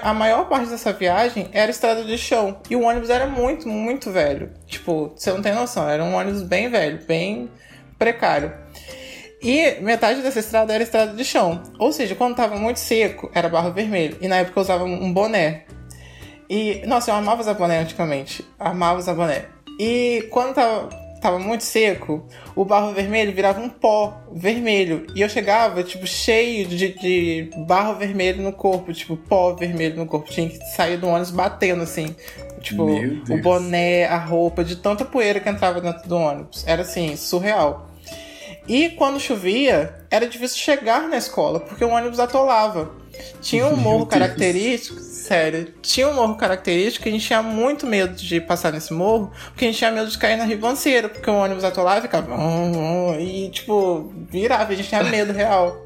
a 0.00 0.14
maior 0.14 0.48
parte 0.48 0.70
dessa 0.70 0.92
viagem 0.92 1.48
era 1.52 1.72
estrada 1.72 2.04
de 2.04 2.16
chão. 2.16 2.60
E 2.70 2.76
o 2.76 2.82
ônibus 2.82 3.10
era 3.10 3.26
muito, 3.26 3.68
muito 3.68 4.12
velho. 4.12 4.52
Tipo, 4.64 5.12
você 5.16 5.32
não 5.32 5.42
tem 5.42 5.52
noção, 5.52 5.88
era 5.88 6.04
um 6.04 6.14
ônibus 6.14 6.44
bem 6.44 6.68
velho, 6.70 7.04
bem 7.04 7.50
precário. 7.98 8.52
E 9.42 9.72
metade 9.80 10.22
dessa 10.22 10.38
estrada 10.38 10.72
era 10.72 10.84
estrada 10.84 11.12
de 11.14 11.24
chão. 11.24 11.60
Ou 11.80 11.90
seja, 11.90 12.14
quando 12.14 12.36
tava 12.36 12.54
muito 12.54 12.78
seco, 12.78 13.28
era 13.34 13.48
barro 13.48 13.72
vermelho. 13.72 14.16
E 14.20 14.28
na 14.28 14.36
época 14.36 14.60
eu 14.60 14.62
usava 14.62 14.84
um 14.84 15.12
boné. 15.12 15.64
E, 16.48 16.84
nossa, 16.86 17.10
eu 17.10 17.16
amava 17.16 17.40
usar 17.40 17.54
boné 17.54 17.80
antigamente. 17.80 18.46
Amava 18.56 19.00
usar 19.00 19.14
boné. 19.14 19.46
E 19.80 20.28
quando 20.30 20.54
tava, 20.54 20.90
tava 21.20 21.38
muito 21.38 21.64
seco, 21.64 22.26
o 22.54 22.64
barro 22.64 22.92
vermelho 22.92 23.32
virava 23.32 23.60
um 23.60 23.68
pó 23.68 24.16
vermelho. 24.32 25.06
E 25.14 25.20
eu 25.20 25.28
chegava, 25.28 25.82
tipo, 25.82 26.06
cheio 26.06 26.66
de, 26.66 26.94
de 26.94 27.50
barro 27.66 27.94
vermelho 27.96 28.42
no 28.42 28.52
corpo, 28.52 28.92
tipo, 28.92 29.16
pó 29.16 29.54
vermelho 29.54 29.96
no 29.96 30.06
corpo. 30.06 30.30
Tinha 30.30 30.48
que 30.48 30.58
sair 30.76 30.96
do 30.96 31.06
ônibus 31.06 31.30
batendo, 31.30 31.82
assim. 31.82 32.14
Tipo, 32.60 32.84
o 33.30 33.40
boné, 33.40 34.06
a 34.06 34.18
roupa, 34.18 34.64
de 34.64 34.76
tanta 34.76 35.04
poeira 35.04 35.40
que 35.40 35.48
entrava 35.48 35.80
dentro 35.80 36.08
do 36.08 36.16
ônibus. 36.16 36.64
Era 36.66 36.82
assim, 36.82 37.16
surreal. 37.16 37.88
E 38.66 38.90
quando 38.90 39.18
chovia, 39.18 39.94
era 40.10 40.26
difícil 40.26 40.58
chegar 40.58 41.08
na 41.08 41.16
escola, 41.16 41.58
porque 41.60 41.84
o 41.84 41.88
ônibus 41.88 42.20
atolava. 42.20 42.90
Tinha 43.40 43.66
um 43.66 43.76
morro 43.76 44.06
característico, 44.06 44.98
sério, 45.00 45.74
tinha 45.82 46.08
um 46.08 46.14
morro 46.14 46.36
característico 46.36 47.04
que 47.04 47.08
a 47.08 47.12
gente 47.12 47.26
tinha 47.26 47.42
muito 47.42 47.86
medo 47.86 48.14
de 48.14 48.40
passar 48.40 48.72
nesse 48.72 48.92
morro, 48.92 49.30
porque 49.48 49.64
a 49.64 49.68
gente 49.68 49.78
tinha 49.78 49.90
medo 49.90 50.10
de 50.10 50.18
cair 50.18 50.36
na 50.36 50.44
ribanceira, 50.44 51.08
porque 51.08 51.30
o 51.30 51.34
ônibus 51.34 51.64
atolava 51.64 51.98
e 51.98 52.02
ficava. 52.02 52.34
E, 53.20 53.50
tipo, 53.50 54.12
virava, 54.30 54.72
a 54.72 54.76
gente 54.76 54.88
tinha 54.88 55.02
medo 55.02 55.32
real. 55.32 55.82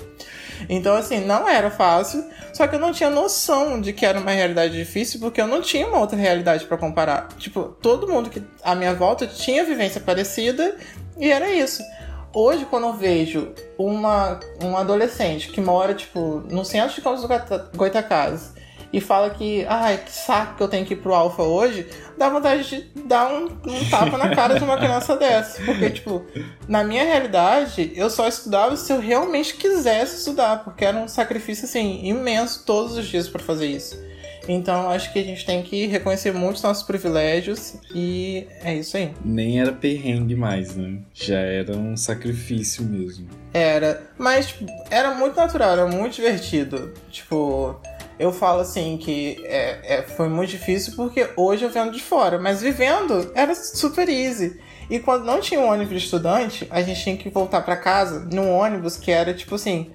Então, 0.68 0.94
assim, 0.94 1.20
não 1.24 1.48
era 1.48 1.70
fácil, 1.70 2.24
só 2.52 2.66
que 2.66 2.76
eu 2.76 2.80
não 2.80 2.92
tinha 2.92 3.10
noção 3.10 3.80
de 3.80 3.92
que 3.92 4.06
era 4.06 4.18
uma 4.18 4.30
realidade 4.30 4.76
difícil, 4.76 5.20
porque 5.20 5.40
eu 5.40 5.46
não 5.46 5.60
tinha 5.60 5.86
uma 5.86 5.98
outra 5.98 6.16
realidade 6.16 6.64
para 6.66 6.76
comparar. 6.76 7.28
Tipo, 7.38 7.76
todo 7.80 8.08
mundo 8.08 8.30
que 8.30 8.42
à 8.62 8.74
minha 8.74 8.94
volta 8.94 9.26
tinha 9.26 9.64
vivência 9.64 10.00
parecida 10.00 10.76
e 11.18 11.30
era 11.30 11.50
isso. 11.50 11.82
Hoje, 12.34 12.64
quando 12.64 12.86
eu 12.86 12.94
vejo 12.94 13.52
uma, 13.76 14.40
um 14.62 14.76
adolescente 14.76 15.48
que 15.48 15.60
mora, 15.60 15.94
tipo, 15.94 16.42
no 16.50 16.64
centro 16.64 16.94
de 16.94 17.00
Campos 17.02 17.22
do 17.22 17.28
Goitacazes 17.76 18.54
e 18.92 19.00
fala 19.00 19.30
que, 19.30 19.64
ai, 19.68 19.98
que 19.98 20.10
saco 20.10 20.56
que 20.56 20.62
eu 20.62 20.68
tenho 20.68 20.84
que 20.84 20.94
ir 20.94 20.96
pro 20.96 21.14
Alfa 21.14 21.42
hoje, 21.42 21.86
dá 22.16 22.28
vontade 22.28 22.64
de 22.64 23.02
dar 23.02 23.32
um, 23.32 23.46
um 23.46 23.90
tapa 23.90 24.18
na 24.18 24.34
cara 24.34 24.58
de 24.58 24.64
uma 24.64 24.76
criança 24.76 25.16
dessa. 25.16 25.62
Porque, 25.62 25.90
tipo, 25.90 26.24
na 26.68 26.84
minha 26.84 27.04
realidade, 27.04 27.92
eu 27.94 28.10
só 28.10 28.28
estudava 28.28 28.76
se 28.76 28.92
eu 28.92 29.00
realmente 29.00 29.54
quisesse 29.54 30.16
estudar, 30.16 30.64
porque 30.64 30.84
era 30.84 30.96
um 30.96 31.08
sacrifício, 31.08 31.64
assim, 31.64 32.04
imenso 32.04 32.64
todos 32.66 32.96
os 32.96 33.06
dias 33.06 33.28
para 33.28 33.42
fazer 33.42 33.66
isso. 33.66 33.98
Então 34.48 34.90
acho 34.90 35.12
que 35.12 35.18
a 35.18 35.24
gente 35.24 35.44
tem 35.44 35.62
que 35.62 35.86
reconhecer 35.86 36.32
muito 36.32 36.56
os 36.56 36.62
nossos 36.62 36.82
privilégios 36.82 37.74
e 37.94 38.46
é 38.62 38.74
isso 38.74 38.96
aí. 38.96 39.12
Nem 39.24 39.60
era 39.60 39.72
perrengue 39.72 40.34
mais, 40.34 40.74
né? 40.74 40.98
Já 41.14 41.38
era 41.38 41.76
um 41.76 41.96
sacrifício 41.96 42.82
mesmo. 42.84 43.28
Era, 43.54 44.02
mas 44.18 44.48
tipo, 44.48 44.66
era 44.90 45.14
muito 45.14 45.36
natural, 45.36 45.72
era 45.72 45.86
muito 45.86 46.14
divertido. 46.14 46.92
Tipo, 47.10 47.80
eu 48.18 48.32
falo 48.32 48.60
assim 48.60 48.96
que 48.96 49.40
é, 49.44 49.98
é, 49.98 50.02
foi 50.02 50.28
muito 50.28 50.50
difícil 50.50 50.94
porque 50.96 51.28
hoje 51.36 51.64
eu 51.64 51.70
vendo 51.70 51.92
de 51.92 52.00
fora, 52.00 52.38
mas 52.38 52.60
vivendo 52.60 53.30
era 53.34 53.54
super 53.54 54.08
easy. 54.08 54.60
E 54.90 54.98
quando 54.98 55.24
não 55.24 55.40
tinha 55.40 55.60
um 55.60 55.70
ônibus 55.70 55.98
de 55.98 56.04
estudante, 56.04 56.66
a 56.70 56.82
gente 56.82 57.02
tinha 57.02 57.16
que 57.16 57.30
voltar 57.30 57.62
para 57.62 57.76
casa 57.76 58.28
num 58.30 58.50
ônibus 58.50 58.96
que 58.96 59.10
era 59.10 59.32
tipo 59.32 59.54
assim, 59.54 59.90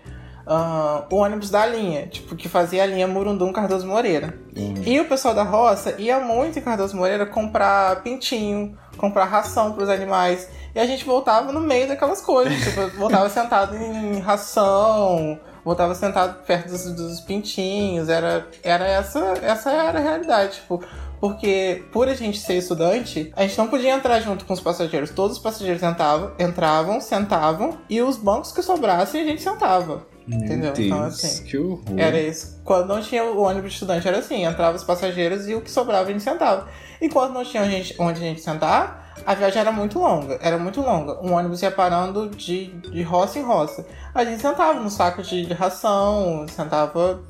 uh, 0.47 1.05
o 1.13 1.17
ônibus 1.17 1.49
da 1.49 1.65
linha, 1.65 2.07
tipo, 2.07 2.35
que 2.35 2.47
fazia 2.47 2.83
a 2.83 2.85
linha 2.85 3.07
Murundum 3.07 3.51
Cardoso 3.51 3.85
Moreira. 3.85 4.33
Uhum. 4.55 4.81
E 4.85 4.99
o 4.99 5.05
pessoal 5.05 5.35
da 5.35 5.43
roça 5.43 5.95
ia 5.99 6.19
muito 6.19 6.57
em 6.57 6.61
Cardoso 6.61 6.95
Moreira 6.95 7.25
comprar 7.25 8.01
pintinho, 8.01 8.77
comprar 8.97 9.25
ração 9.25 9.73
para 9.73 9.83
os 9.83 9.89
animais. 9.89 10.49
E 10.73 10.79
a 10.79 10.85
gente 10.85 11.03
voltava 11.05 11.51
no 11.51 11.59
meio 11.59 11.87
daquelas 11.87 12.21
coisas, 12.21 12.57
tipo, 12.63 12.97
voltava 12.97 13.29
sentado 13.29 13.75
em 13.75 14.19
ração, 14.19 15.39
voltava 15.63 15.93
sentado 15.93 16.43
perto 16.45 16.69
dos, 16.69 16.85
dos, 16.95 17.19
pintinhos, 17.19 18.09
era, 18.09 18.47
era 18.63 18.87
essa, 18.87 19.19
essa 19.41 19.71
era 19.71 19.99
a 19.99 20.01
realidade, 20.01 20.57
tipo, 20.57 20.83
porque 21.19 21.83
por 21.91 22.07
a 22.07 22.13
gente 22.13 22.39
ser 22.39 22.57
estudante, 22.57 23.33
a 23.35 23.41
gente 23.41 23.57
não 23.57 23.67
podia 23.67 23.91
entrar 23.91 24.19
junto 24.19 24.45
com 24.45 24.53
os 24.53 24.59
passageiros. 24.59 25.09
Todos 25.09 25.37
os 25.37 25.43
passageiros 25.43 25.81
entravam, 25.81 26.31
entravam 26.37 27.01
sentavam, 27.01 27.79
e 27.89 27.99
os 28.01 28.17
bancos 28.17 28.51
que 28.51 28.61
sobrassem 28.61 29.21
a 29.21 29.25
gente 29.25 29.41
sentava. 29.41 30.05
Meu 30.27 30.39
entendeu? 30.39 30.73
Deus, 30.73 30.87
então, 30.87 31.03
assim, 31.03 31.43
que 31.45 31.57
horror. 31.57 31.81
Era 31.95 32.19
isso. 32.19 32.59
Quando 32.65 32.87
não 32.87 33.01
tinha 33.01 33.23
o 33.23 33.41
ônibus 33.41 33.69
de 33.69 33.75
estudante, 33.75 34.05
era 34.05 34.17
assim: 34.17 34.43
entrava 34.43 34.75
os 34.75 34.83
passageiros 34.83 35.47
e 35.47 35.55
o 35.55 35.61
que 35.61 35.71
sobrava 35.71 36.09
a 36.09 36.11
gente 36.11 36.21
sentava. 36.21 36.67
E 36.99 37.07
quando 37.07 37.33
não 37.33 37.45
tinha 37.45 37.63
gente, 37.69 37.95
onde 37.97 38.19
a 38.19 38.23
gente 38.23 38.41
sentar, 38.41 39.15
a 39.25 39.33
viagem 39.33 39.61
era 39.61 39.71
muito 39.71 39.99
longa. 39.99 40.37
Era 40.41 40.57
muito 40.57 40.81
longa. 40.81 41.17
Um 41.25 41.33
ônibus 41.33 41.61
ia 41.61 41.71
parando 41.71 42.29
de, 42.29 42.67
de 42.67 43.01
roça 43.03 43.39
em 43.39 43.43
roça. 43.43 43.85
A 44.13 44.25
gente 44.25 44.41
sentava 44.41 44.77
no 44.79 44.89
saco 44.89 45.23
de, 45.23 45.45
de 45.45 45.53
ração, 45.53 46.45
sentava 46.49 47.21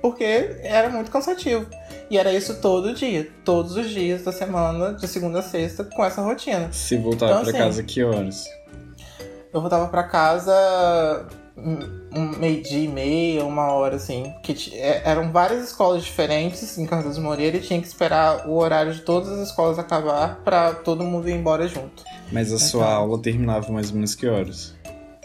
porque 0.00 0.58
era 0.62 0.88
muito 0.88 1.10
cansativo. 1.10 1.66
E 2.08 2.16
era 2.16 2.32
isso 2.32 2.60
todo 2.60 2.94
dia, 2.94 3.28
todos 3.44 3.76
os 3.76 3.90
dias 3.90 4.22
da 4.22 4.30
semana, 4.30 4.94
de 4.94 5.08
segunda 5.08 5.40
a 5.40 5.42
sexta, 5.42 5.84
com 5.84 6.04
essa 6.04 6.22
rotina. 6.22 6.72
Se 6.72 6.96
voltava 6.96 7.32
então, 7.32 7.42
pra 7.42 7.50
assim, 7.50 7.58
casa 7.58 7.82
que 7.82 8.02
horas? 8.02 8.44
Eu 9.52 9.60
voltava 9.60 9.88
para 9.88 10.04
casa 10.04 11.26
um 11.56 12.38
meio-dia 12.38 12.84
e 12.84 12.88
meia, 12.88 13.44
uma 13.44 13.72
hora, 13.72 13.96
assim. 13.96 14.32
Que 14.42 14.74
é, 14.74 15.02
eram 15.04 15.32
várias 15.32 15.64
escolas 15.64 16.04
diferentes 16.04 16.76
em 16.78 16.86
Carlos 16.86 17.18
Moreira 17.18 17.56
e 17.56 17.60
tinha 17.60 17.80
que 17.80 17.86
esperar 17.86 18.46
o 18.46 18.56
horário 18.56 18.92
de 18.92 19.00
todas 19.00 19.30
as 19.30 19.48
escolas 19.48 19.78
acabar 19.78 20.40
para 20.44 20.74
todo 20.74 21.02
mundo 21.02 21.28
ir 21.28 21.32
embora 21.34 21.66
junto. 21.66 22.04
Mas 22.30 22.52
a 22.52 22.58
sua 22.58 22.82
então, 22.82 22.94
aula 22.94 23.22
terminava 23.22 23.72
mais 23.72 23.88
ou 23.88 23.94
menos 23.94 24.14
que 24.14 24.26
horas? 24.26 24.74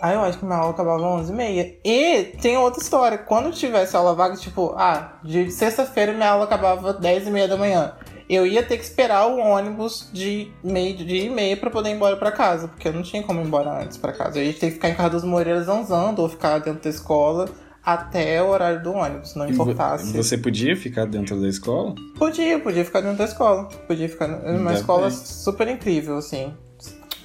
Ah, 0.01 0.13
eu 0.13 0.21
acho 0.21 0.39
que 0.39 0.45
minha 0.45 0.57
aula 0.57 0.71
acabava 0.71 1.21
às 1.21 1.29
11h30. 1.29 1.75
E 1.85 2.23
tem 2.41 2.57
outra 2.57 2.81
história. 2.81 3.17
Quando 3.19 3.51
tivesse 3.51 3.95
aula 3.95 4.15
vaga, 4.15 4.35
tipo, 4.35 4.73
ah, 4.75 5.19
de 5.23 5.51
sexta-feira 5.51 6.11
minha 6.13 6.29
aula 6.29 6.45
acabava 6.45 6.89
às 6.89 6.97
10h30 6.97 7.47
da 7.47 7.57
manhã 7.57 7.93
eu 8.35 8.47
ia 8.47 8.63
ter 8.63 8.77
que 8.77 8.83
esperar 8.83 9.27
o 9.27 9.39
ônibus 9.39 10.09
de 10.13 10.51
meio 10.63 10.95
dia 10.95 11.25
e 11.25 11.29
meia 11.29 11.57
para 11.57 11.69
poder 11.69 11.89
ir 11.89 11.93
embora 11.93 12.15
para 12.15 12.31
casa, 12.31 12.67
porque 12.67 12.88
eu 12.88 12.93
não 12.93 13.01
tinha 13.01 13.21
como 13.21 13.41
ir 13.41 13.45
embora 13.45 13.83
antes 13.83 13.97
para 13.97 14.13
casa. 14.13 14.39
Eu 14.39 14.45
ia 14.45 14.53
ter 14.53 14.67
que 14.67 14.71
ficar 14.73 14.89
em 14.89 14.95
Carlos 14.95 15.23
Moreira 15.23 15.61
zanzando 15.63 16.21
ou 16.21 16.29
ficar 16.29 16.59
dentro 16.59 16.81
da 16.81 16.89
escola 16.89 17.50
até 17.83 18.41
o 18.41 18.47
horário 18.47 18.81
do 18.83 18.93
ônibus, 18.93 19.35
não 19.35 19.50
importasse. 19.50 20.15
Você 20.15 20.38
podia 20.38 20.75
ficar 20.77 21.05
dentro 21.05 21.41
da 21.41 21.47
escola? 21.47 21.95
Podia, 22.17 22.59
podia 22.59 22.85
ficar 22.85 23.01
dentro 23.01 23.17
da 23.17 23.25
escola. 23.25 23.65
Podia 23.88 24.07
ficar 24.07 24.27
numa 24.27 24.73
escola 24.73 25.09
bem. 25.09 25.17
super 25.17 25.67
incrível, 25.67 26.17
assim. 26.17 26.53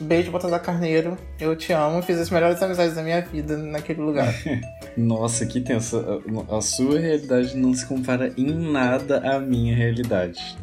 Beijo, 0.00 0.30
da 0.30 0.58
Carneiro. 0.58 1.16
Eu 1.40 1.56
te 1.56 1.72
amo. 1.72 2.02
Fiz 2.02 2.18
as 2.18 2.30
melhores 2.30 2.62
amizades 2.62 2.94
da 2.94 3.02
minha 3.02 3.20
vida 3.20 3.56
naquele 3.56 4.00
lugar. 4.00 4.34
Nossa, 4.96 5.46
que 5.46 5.60
tensa. 5.60 6.20
A 6.50 6.60
sua 6.60 6.98
realidade 6.98 7.56
não 7.56 7.72
se 7.72 7.86
compara 7.86 8.32
em 8.36 8.50
nada 8.50 9.18
à 9.18 9.38
minha 9.38 9.74
realidade. 9.74 10.56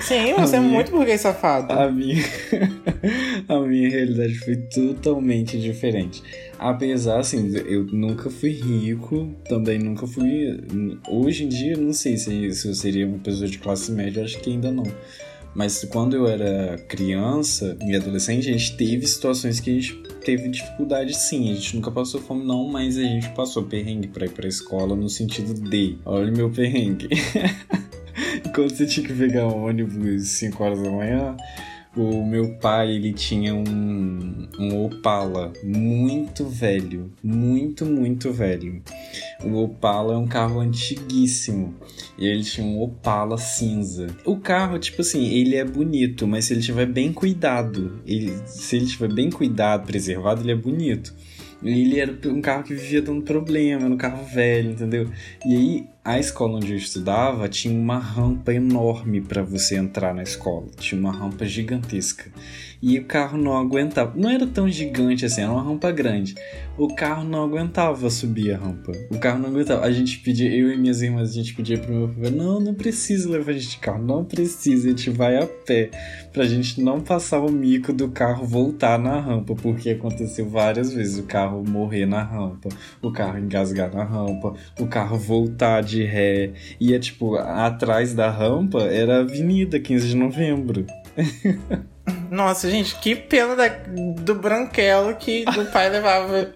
Sim, 0.00 0.34
você 0.34 0.56
é 0.56 0.60
muito 0.60 0.90
burguês 0.90 1.20
safado. 1.20 1.72
A 1.72 1.90
minha, 1.90 2.22
a 3.48 3.60
minha 3.60 3.88
realidade 3.88 4.34
foi 4.38 4.56
totalmente 4.56 5.60
diferente. 5.60 6.22
Apesar, 6.58 7.20
assim, 7.20 7.54
eu 7.66 7.84
nunca 7.86 8.28
fui 8.30 8.50
rico, 8.50 9.34
também 9.48 9.78
nunca 9.78 10.06
fui. 10.06 10.60
Hoje 11.08 11.44
em 11.44 11.48
dia, 11.48 11.76
não 11.76 11.92
sei 11.92 12.16
se, 12.16 12.52
se 12.52 12.68
eu 12.68 12.74
seria 12.74 13.06
uma 13.06 13.18
pessoa 13.18 13.48
de 13.48 13.58
classe 13.58 13.90
média, 13.92 14.24
acho 14.24 14.38
que 14.40 14.50
ainda 14.50 14.70
não. 14.70 14.84
Mas 15.54 15.84
quando 15.84 16.14
eu 16.14 16.28
era 16.28 16.78
criança 16.88 17.76
e 17.84 17.96
adolescente, 17.96 18.48
a 18.48 18.52
gente 18.52 18.76
teve 18.76 19.06
situações 19.06 19.58
que 19.58 19.70
a 19.70 19.72
gente 19.74 19.94
teve 20.24 20.48
dificuldade 20.48 21.16
sim. 21.16 21.50
A 21.50 21.54
gente 21.54 21.76
nunca 21.76 21.90
passou 21.90 22.20
fome, 22.20 22.44
não, 22.44 22.68
mas 22.68 22.96
a 22.96 23.02
gente 23.02 23.28
passou 23.30 23.64
perrengue 23.64 24.08
pra 24.08 24.26
ir 24.26 24.30
pra 24.30 24.46
escola 24.46 24.94
no 24.94 25.08
sentido 25.08 25.54
de: 25.54 25.98
olha 26.04 26.32
o 26.32 26.36
meu 26.36 26.50
perrengue. 26.50 27.08
Quando 28.54 28.70
você 28.70 28.86
tinha 28.86 29.06
que 29.06 29.14
pegar 29.14 29.46
um 29.46 29.66
ônibus 29.66 30.28
5 30.28 30.62
horas 30.62 30.82
da 30.82 30.90
manhã, 30.90 31.36
o 31.96 32.24
meu 32.24 32.54
pai 32.58 32.92
ele 32.92 33.12
tinha 33.12 33.52
um, 33.52 34.48
um 34.58 34.84
Opala 34.84 35.52
muito 35.64 36.44
velho, 36.44 37.12
muito, 37.22 37.84
muito 37.84 38.32
velho. 38.32 38.80
O 39.42 39.56
Opala 39.64 40.14
é 40.14 40.16
um 40.16 40.26
carro 40.26 40.60
antiguíssimo 40.60 41.74
e 42.16 42.26
ele 42.28 42.44
tinha 42.44 42.64
um 42.64 42.80
Opala 42.80 43.36
cinza. 43.38 44.06
O 44.24 44.36
carro, 44.36 44.78
tipo 44.78 45.02
assim, 45.02 45.26
ele 45.34 45.56
é 45.56 45.64
bonito, 45.64 46.28
mas 46.28 46.44
se 46.44 46.54
ele 46.54 46.62
tiver 46.62 46.86
bem 46.86 47.12
cuidado, 47.12 48.00
ele, 48.06 48.34
se 48.46 48.76
ele 48.76 48.86
tiver 48.86 49.12
bem 49.12 49.28
cuidado, 49.28 49.86
preservado, 49.86 50.42
ele 50.42 50.52
é 50.52 50.56
bonito. 50.56 51.12
Ele 51.62 51.98
era 51.98 52.16
um 52.26 52.40
carro 52.40 52.62
que 52.62 52.72
vivia 52.72 53.02
dando 53.02 53.22
problema, 53.22 53.84
era 53.84 53.92
um 53.92 53.96
carro 53.96 54.24
velho, 54.24 54.70
entendeu? 54.70 55.10
E 55.44 55.56
aí, 55.56 55.86
a 56.02 56.18
escola 56.18 56.56
onde 56.56 56.72
eu 56.72 56.78
estudava 56.78 57.46
tinha 57.48 57.78
uma 57.78 57.98
rampa 57.98 58.54
enorme 58.54 59.20
para 59.20 59.42
você 59.42 59.76
entrar 59.76 60.14
na 60.14 60.22
escola. 60.22 60.66
Tinha 60.78 60.98
uma 60.98 61.12
rampa 61.12 61.44
gigantesca. 61.44 62.30
E 62.82 62.98
o 62.98 63.04
carro 63.04 63.36
não 63.36 63.54
aguentava. 63.54 64.14
Não 64.16 64.30
era 64.30 64.46
tão 64.46 64.66
gigante 64.66 65.26
assim, 65.26 65.42
era 65.42 65.52
uma 65.52 65.62
rampa 65.62 65.90
grande. 65.90 66.34
O 66.78 66.94
carro 66.94 67.22
não 67.22 67.42
aguentava 67.42 68.08
subir 68.08 68.54
a 68.54 68.56
rampa. 68.56 68.92
O 69.10 69.18
carro 69.18 69.38
não 69.38 69.50
aguentava. 69.50 69.84
A 69.84 69.92
gente 69.92 70.18
pedia, 70.20 70.50
eu 70.50 70.72
e 70.72 70.78
minhas 70.78 71.02
irmãs, 71.02 71.30
a 71.30 71.34
gente 71.34 71.54
pedia 71.54 71.76
pro 71.76 71.92
meu 71.92 72.08
pai: 72.08 72.30
não, 72.30 72.58
não 72.58 72.72
precisa 72.72 73.28
levar 73.28 73.50
a 73.50 73.54
gente 73.54 73.68
de 73.68 73.78
carro, 73.78 74.02
não 74.02 74.24
precisa, 74.24 74.86
a 74.86 74.90
gente 74.90 75.10
vai 75.10 75.36
a 75.36 75.46
pé. 75.46 75.90
Pra 76.32 76.46
gente 76.46 76.80
não 76.80 77.00
passar 77.00 77.40
o 77.40 77.52
mico 77.52 77.92
do 77.92 78.08
carro 78.08 78.46
voltar 78.46 78.98
na 78.98 79.20
rampa, 79.20 79.54
porque 79.54 79.90
aconteceu 79.90 80.48
várias 80.48 80.90
vezes 80.90 81.18
o 81.18 81.24
carro 81.24 81.62
morrer 81.62 82.06
na 82.06 82.22
rampa, 82.22 82.70
o 83.02 83.12
carro 83.12 83.38
engasgar 83.38 83.94
na 83.94 84.04
rampa, 84.04 84.54
o 84.78 84.86
carro 84.86 85.18
voltar 85.18 85.82
de 85.90 86.04
ré. 86.04 86.50
É 86.80 86.98
tipo, 86.98 87.36
atrás 87.36 88.14
da 88.14 88.30
rampa 88.30 88.82
era 88.84 89.16
a 89.18 89.20
Avenida 89.20 89.78
15 89.80 90.08
de 90.08 90.16
Novembro. 90.16 90.86
Nossa, 92.30 92.70
gente, 92.70 92.96
que 93.00 93.14
pena 93.14 93.54
da- 93.56 93.68
do 93.68 94.34
branquelo 94.34 95.14
que 95.16 95.44
o 95.48 95.64
pai 95.72 95.90
levava 95.90 96.52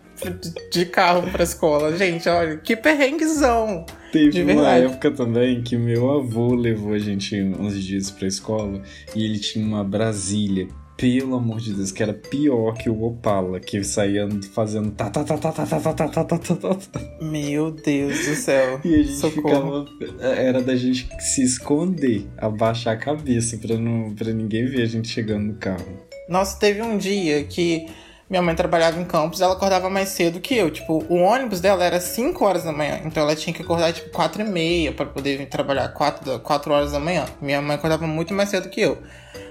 de 0.73 0.87
carro 0.87 1.31
pra 1.31 1.45
escola. 1.45 1.97
Gente, 1.97 2.29
olha, 2.29 2.57
que 2.57 2.77
perrenguezão. 2.77 3.85
Teve 4.13 4.31
De 4.31 4.43
uma 4.43 4.69
época 4.71 5.11
também 5.11 5.63
que 5.63 5.77
meu 5.77 6.11
avô 6.13 6.55
levou 6.55 6.95
a 6.95 6.99
gente 6.99 7.41
uns 7.43 7.81
dias 7.83 8.11
pra 8.11 8.29
escola 8.29 8.81
e 9.15 9.25
ele 9.25 9.39
tinha 9.39 9.65
uma 9.67 9.83
Brasília. 9.85 10.69
Pelo 10.97 11.35
amor 11.37 11.59
de 11.59 11.75
Deus, 11.75 11.91
que 11.91 12.03
era 12.03 12.15
pior 12.15 12.73
que 12.75 12.89
o 12.89 13.03
Opala, 13.03 13.59
que 13.59 13.83
saía 13.83 14.29
fazendo 14.55 14.93
tá 14.93 15.11
tá 15.11 15.25
tá 15.25 15.37
tá 15.37 15.51
tá 15.51 15.67
tá 15.67 15.81
tá 15.81 15.93
tá 15.93 16.09
tá 16.09 16.25
tá 16.25 16.39
tá 16.39 16.75
tá. 16.75 17.01
Meu 17.21 17.73
Deus 17.73 18.17
do 18.27 18.35
céu. 18.37 18.81
E 18.85 18.95
a 18.95 18.99
gente 18.99 19.17
Socorro. 19.17 19.87
ficava. 19.87 20.35
Era 20.37 20.63
da 20.63 20.77
gente 20.77 21.09
se 21.19 21.43
esconder, 21.43 22.27
abaixar 22.39 22.95
a 22.95 22.97
cabeça 22.97 23.57
pra, 23.59 23.77
não, 23.77 24.15
pra 24.15 24.33
ninguém 24.33 24.67
ver 24.67 24.83
a 24.83 24.87
gente 24.87 25.09
chegando 25.09 25.43
no 25.47 25.55
carro. 25.55 25.85
Nossa, 26.29 26.59
teve 26.61 26.81
um 26.81 26.97
dia 26.97 27.43
que 27.43 27.87
minha 28.31 28.41
mãe 28.41 28.55
trabalhava 28.55 29.01
em 29.01 29.05
campus, 29.05 29.41
ela 29.41 29.55
acordava 29.55 29.91
mais 29.91 30.11
cedo 30.11 30.41
que 30.41 30.57
eu. 30.57 30.71
Tipo, 30.71 31.05
o 31.09 31.17
ônibus 31.17 31.61
dela 31.61 31.85
era 31.85 32.01
5 32.01 32.45
horas 32.45 32.63
da 32.63 32.73
manhã, 32.73 33.01
então 33.05 33.25
ela 33.25 33.35
tinha 33.35 33.53
que 33.53 33.63
acordar 33.63 33.93
tipo 33.93 34.11
4 34.11 34.41
e 34.43 34.45
meia 34.45 34.93
pra 34.93 35.05
poder 35.07 35.39
vir 35.39 35.47
trabalhar 35.49 35.89
4, 35.89 36.25
da- 36.25 36.39
4 36.39 36.73
horas 36.73 36.93
da 36.93 37.01
manhã. 37.01 37.25
Minha 37.43 37.61
mãe 37.61 37.75
acordava 37.75 38.07
muito 38.07 38.33
mais 38.33 38.49
cedo 38.49 38.69
que 38.71 38.81
eu. 38.81 38.97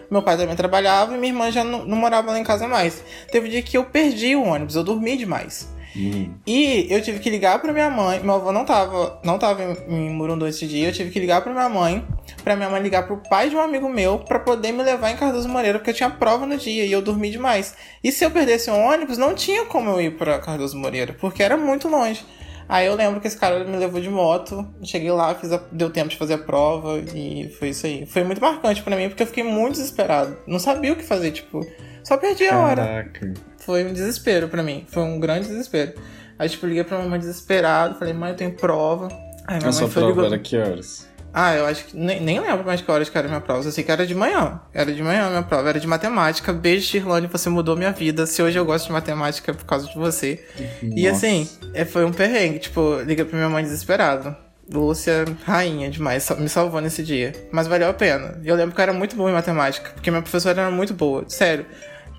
Meu 0.09 0.21
pai 0.21 0.37
também 0.37 0.55
trabalhava 0.55 1.15
e 1.15 1.17
minha 1.17 1.31
irmã 1.31 1.51
já 1.51 1.63
não, 1.63 1.85
não 1.85 1.97
morava 1.97 2.31
lá 2.31 2.39
em 2.39 2.43
casa 2.43 2.67
mais. 2.67 3.03
Teve 3.31 3.47
um 3.47 3.51
dia 3.51 3.61
que 3.61 3.77
eu 3.77 3.85
perdi 3.85 4.35
o 4.35 4.43
ônibus, 4.43 4.75
eu 4.75 4.83
dormi 4.83 5.17
demais. 5.17 5.67
Hum. 5.95 6.33
E 6.45 6.87
eu 6.89 7.01
tive 7.01 7.19
que 7.19 7.29
ligar 7.29 7.59
pra 7.59 7.71
minha 7.71 7.89
mãe. 7.89 8.19
Meu 8.19 8.35
avô 8.35 8.51
não 8.51 8.65
tava, 8.65 9.19
não 9.23 9.37
tava 9.37 9.63
em, 9.63 9.75
em 9.87 10.09
Murundu 10.09 10.47
esse 10.47 10.65
dia. 10.65 10.87
Eu 10.87 10.93
tive 10.93 11.11
que 11.11 11.19
ligar 11.19 11.41
pra 11.41 11.53
minha 11.53 11.69
mãe, 11.69 12.05
pra 12.43 12.55
minha 12.55 12.69
mãe 12.69 12.81
ligar 12.81 13.05
pro 13.05 13.17
pai 13.17 13.49
de 13.49 13.55
um 13.55 13.61
amigo 13.61 13.87
meu 13.87 14.19
pra 14.19 14.39
poder 14.39 14.71
me 14.71 14.83
levar 14.83 15.11
em 15.11 15.15
Cardoso 15.15 15.47
Moreira, 15.47 15.77
porque 15.77 15.91
eu 15.91 15.95
tinha 15.95 16.09
prova 16.09 16.45
no 16.45 16.57
dia 16.57 16.85
e 16.85 16.91
eu 16.91 17.01
dormi 17.01 17.29
demais. 17.29 17.75
E 18.03 18.11
se 18.11 18.25
eu 18.25 18.31
perdesse 18.31 18.69
o 18.69 18.75
ônibus, 18.75 19.17
não 19.17 19.35
tinha 19.35 19.65
como 19.65 19.89
eu 19.91 20.01
ir 20.01 20.17
pra 20.17 20.39
Cardoso 20.39 20.77
Moreira, 20.77 21.13
porque 21.13 21.43
era 21.43 21.57
muito 21.57 21.87
longe. 21.87 22.25
Aí 22.67 22.87
eu 22.87 22.95
lembro 22.95 23.19
que 23.19 23.27
esse 23.27 23.37
cara 23.37 23.63
me 23.63 23.77
levou 23.77 23.99
de 24.01 24.09
moto, 24.09 24.65
cheguei 24.83 25.11
lá, 25.11 25.35
fiz 25.35 25.51
a- 25.51 25.61
deu 25.71 25.89
tempo 25.89 26.09
de 26.09 26.17
fazer 26.17 26.35
a 26.35 26.37
prova 26.37 26.97
e 27.13 27.49
foi 27.59 27.69
isso 27.69 27.85
aí. 27.85 28.05
Foi 28.05 28.23
muito 28.23 28.41
marcante 28.41 28.81
pra 28.81 28.95
mim, 28.95 29.09
porque 29.09 29.23
eu 29.23 29.27
fiquei 29.27 29.43
muito 29.43 29.73
desesperado. 29.73 30.37
Não 30.47 30.59
sabia 30.59 30.93
o 30.93 30.95
que 30.95 31.03
fazer, 31.03 31.31
tipo, 31.31 31.59
só 32.03 32.17
perdi 32.17 32.45
a 32.47 32.57
hora. 32.57 32.83
Caraca. 32.85 33.33
Foi 33.57 33.85
um 33.85 33.93
desespero 33.93 34.47
pra 34.47 34.63
mim. 34.63 34.85
Foi 34.89 35.03
um 35.03 35.19
grande 35.19 35.47
desespero. 35.47 35.93
Aí, 36.39 36.49
tipo, 36.49 36.65
liguei 36.65 36.83
pra 36.83 36.97
minha 36.97 37.09
mãe 37.09 37.19
desesperado. 37.19 37.97
Falei, 37.99 38.13
mãe, 38.13 38.31
eu 38.31 38.35
tenho 38.35 38.53
prova. 38.53 39.07
Aí 39.47 39.57
minha 39.57 39.69
A 39.69 39.71
sua 39.71 39.83
mãe 39.83 39.91
foi 39.91 40.01
prova 40.03 40.21
ligou. 40.21 40.25
era 40.33 40.39
que 40.39 40.57
horas? 40.57 41.07
Ah, 41.33 41.55
eu 41.55 41.65
acho 41.65 41.85
que. 41.85 41.97
Nem, 41.97 42.21
nem 42.21 42.39
lembro 42.39 42.63
mais 42.63 42.79
que 42.81 42.91
horas 42.91 43.09
que 43.09 43.17
era 43.17 43.27
a 43.27 43.29
minha 43.29 43.41
prova. 43.41 43.67
Eu 43.67 43.71
sei 43.71 43.83
que 43.83 43.91
era 43.91 44.05
de 44.05 44.13
manhã. 44.13 44.61
Era 44.71 44.93
de 44.93 45.01
manhã 45.01 45.25
a 45.25 45.29
minha 45.29 45.43
prova. 45.43 45.67
Era 45.69 45.79
de 45.79 45.87
matemática. 45.87 46.53
Beijo, 46.53 46.85
Shirlane, 46.85 47.27
você 47.27 47.49
mudou 47.49 47.75
minha 47.75 47.91
vida. 47.91 48.27
Se 48.27 48.41
hoje 48.43 48.59
eu 48.59 48.63
gosto 48.63 48.85
de 48.85 48.91
matemática 48.93 49.51
é 49.51 49.53
por 49.53 49.65
causa 49.65 49.87
de 49.87 49.95
você. 49.95 50.45
E 50.81 51.07
Nossa. 51.09 51.25
assim, 51.25 51.49
é, 51.73 51.83
foi 51.85 52.05
um 52.05 52.11
perrengue. 52.13 52.59
Tipo, 52.59 52.99
liguei 53.01 53.25
pra 53.25 53.35
minha 53.35 53.49
mãe 53.49 53.63
desesperado. 53.63 54.35
Lúcia, 54.71 55.25
rainha 55.43 55.89
demais, 55.89 56.29
me 56.37 56.47
salvou 56.47 56.79
nesse 56.79 57.03
dia. 57.03 57.33
Mas 57.51 57.67
valeu 57.67 57.89
a 57.89 57.93
pena. 57.93 58.39
E 58.43 58.47
eu 58.47 58.55
lembro 58.55 58.73
que 58.73 58.79
eu 58.79 58.83
era 58.83 58.93
muito 58.93 59.15
boa 59.15 59.29
em 59.29 59.33
matemática, 59.33 59.91
porque 59.93 60.09
minha 60.09 60.21
professora 60.21 60.61
era 60.61 60.71
muito 60.71 60.93
boa. 60.93 61.25
Sério, 61.27 61.65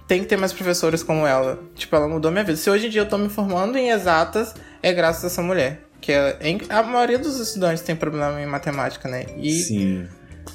tem 0.06 0.20
que 0.20 0.26
ter 0.26 0.36
mais 0.36 0.52
professores 0.52 1.02
como 1.02 1.26
ela. 1.26 1.58
Tipo, 1.74 1.96
ela 1.96 2.08
mudou 2.08 2.30
minha 2.30 2.44
vida. 2.44 2.56
Se 2.56 2.68
hoje 2.68 2.86
em 2.86 2.90
dia 2.90 3.00
eu 3.00 3.08
tô 3.08 3.16
me 3.16 3.28
formando 3.28 3.76
em 3.78 3.90
exatas, 3.90 4.54
é 4.82 4.92
graças 4.92 5.24
a 5.24 5.26
essa 5.28 5.42
mulher. 5.42 5.83
Que 6.04 6.12
é, 6.12 6.36
a 6.68 6.82
maioria 6.82 7.18
dos 7.18 7.40
estudantes 7.40 7.82
tem 7.82 7.96
problema 7.96 8.38
em 8.38 8.44
matemática, 8.44 9.08
né? 9.08 9.24
E, 9.38 9.52
Sim. 9.52 10.04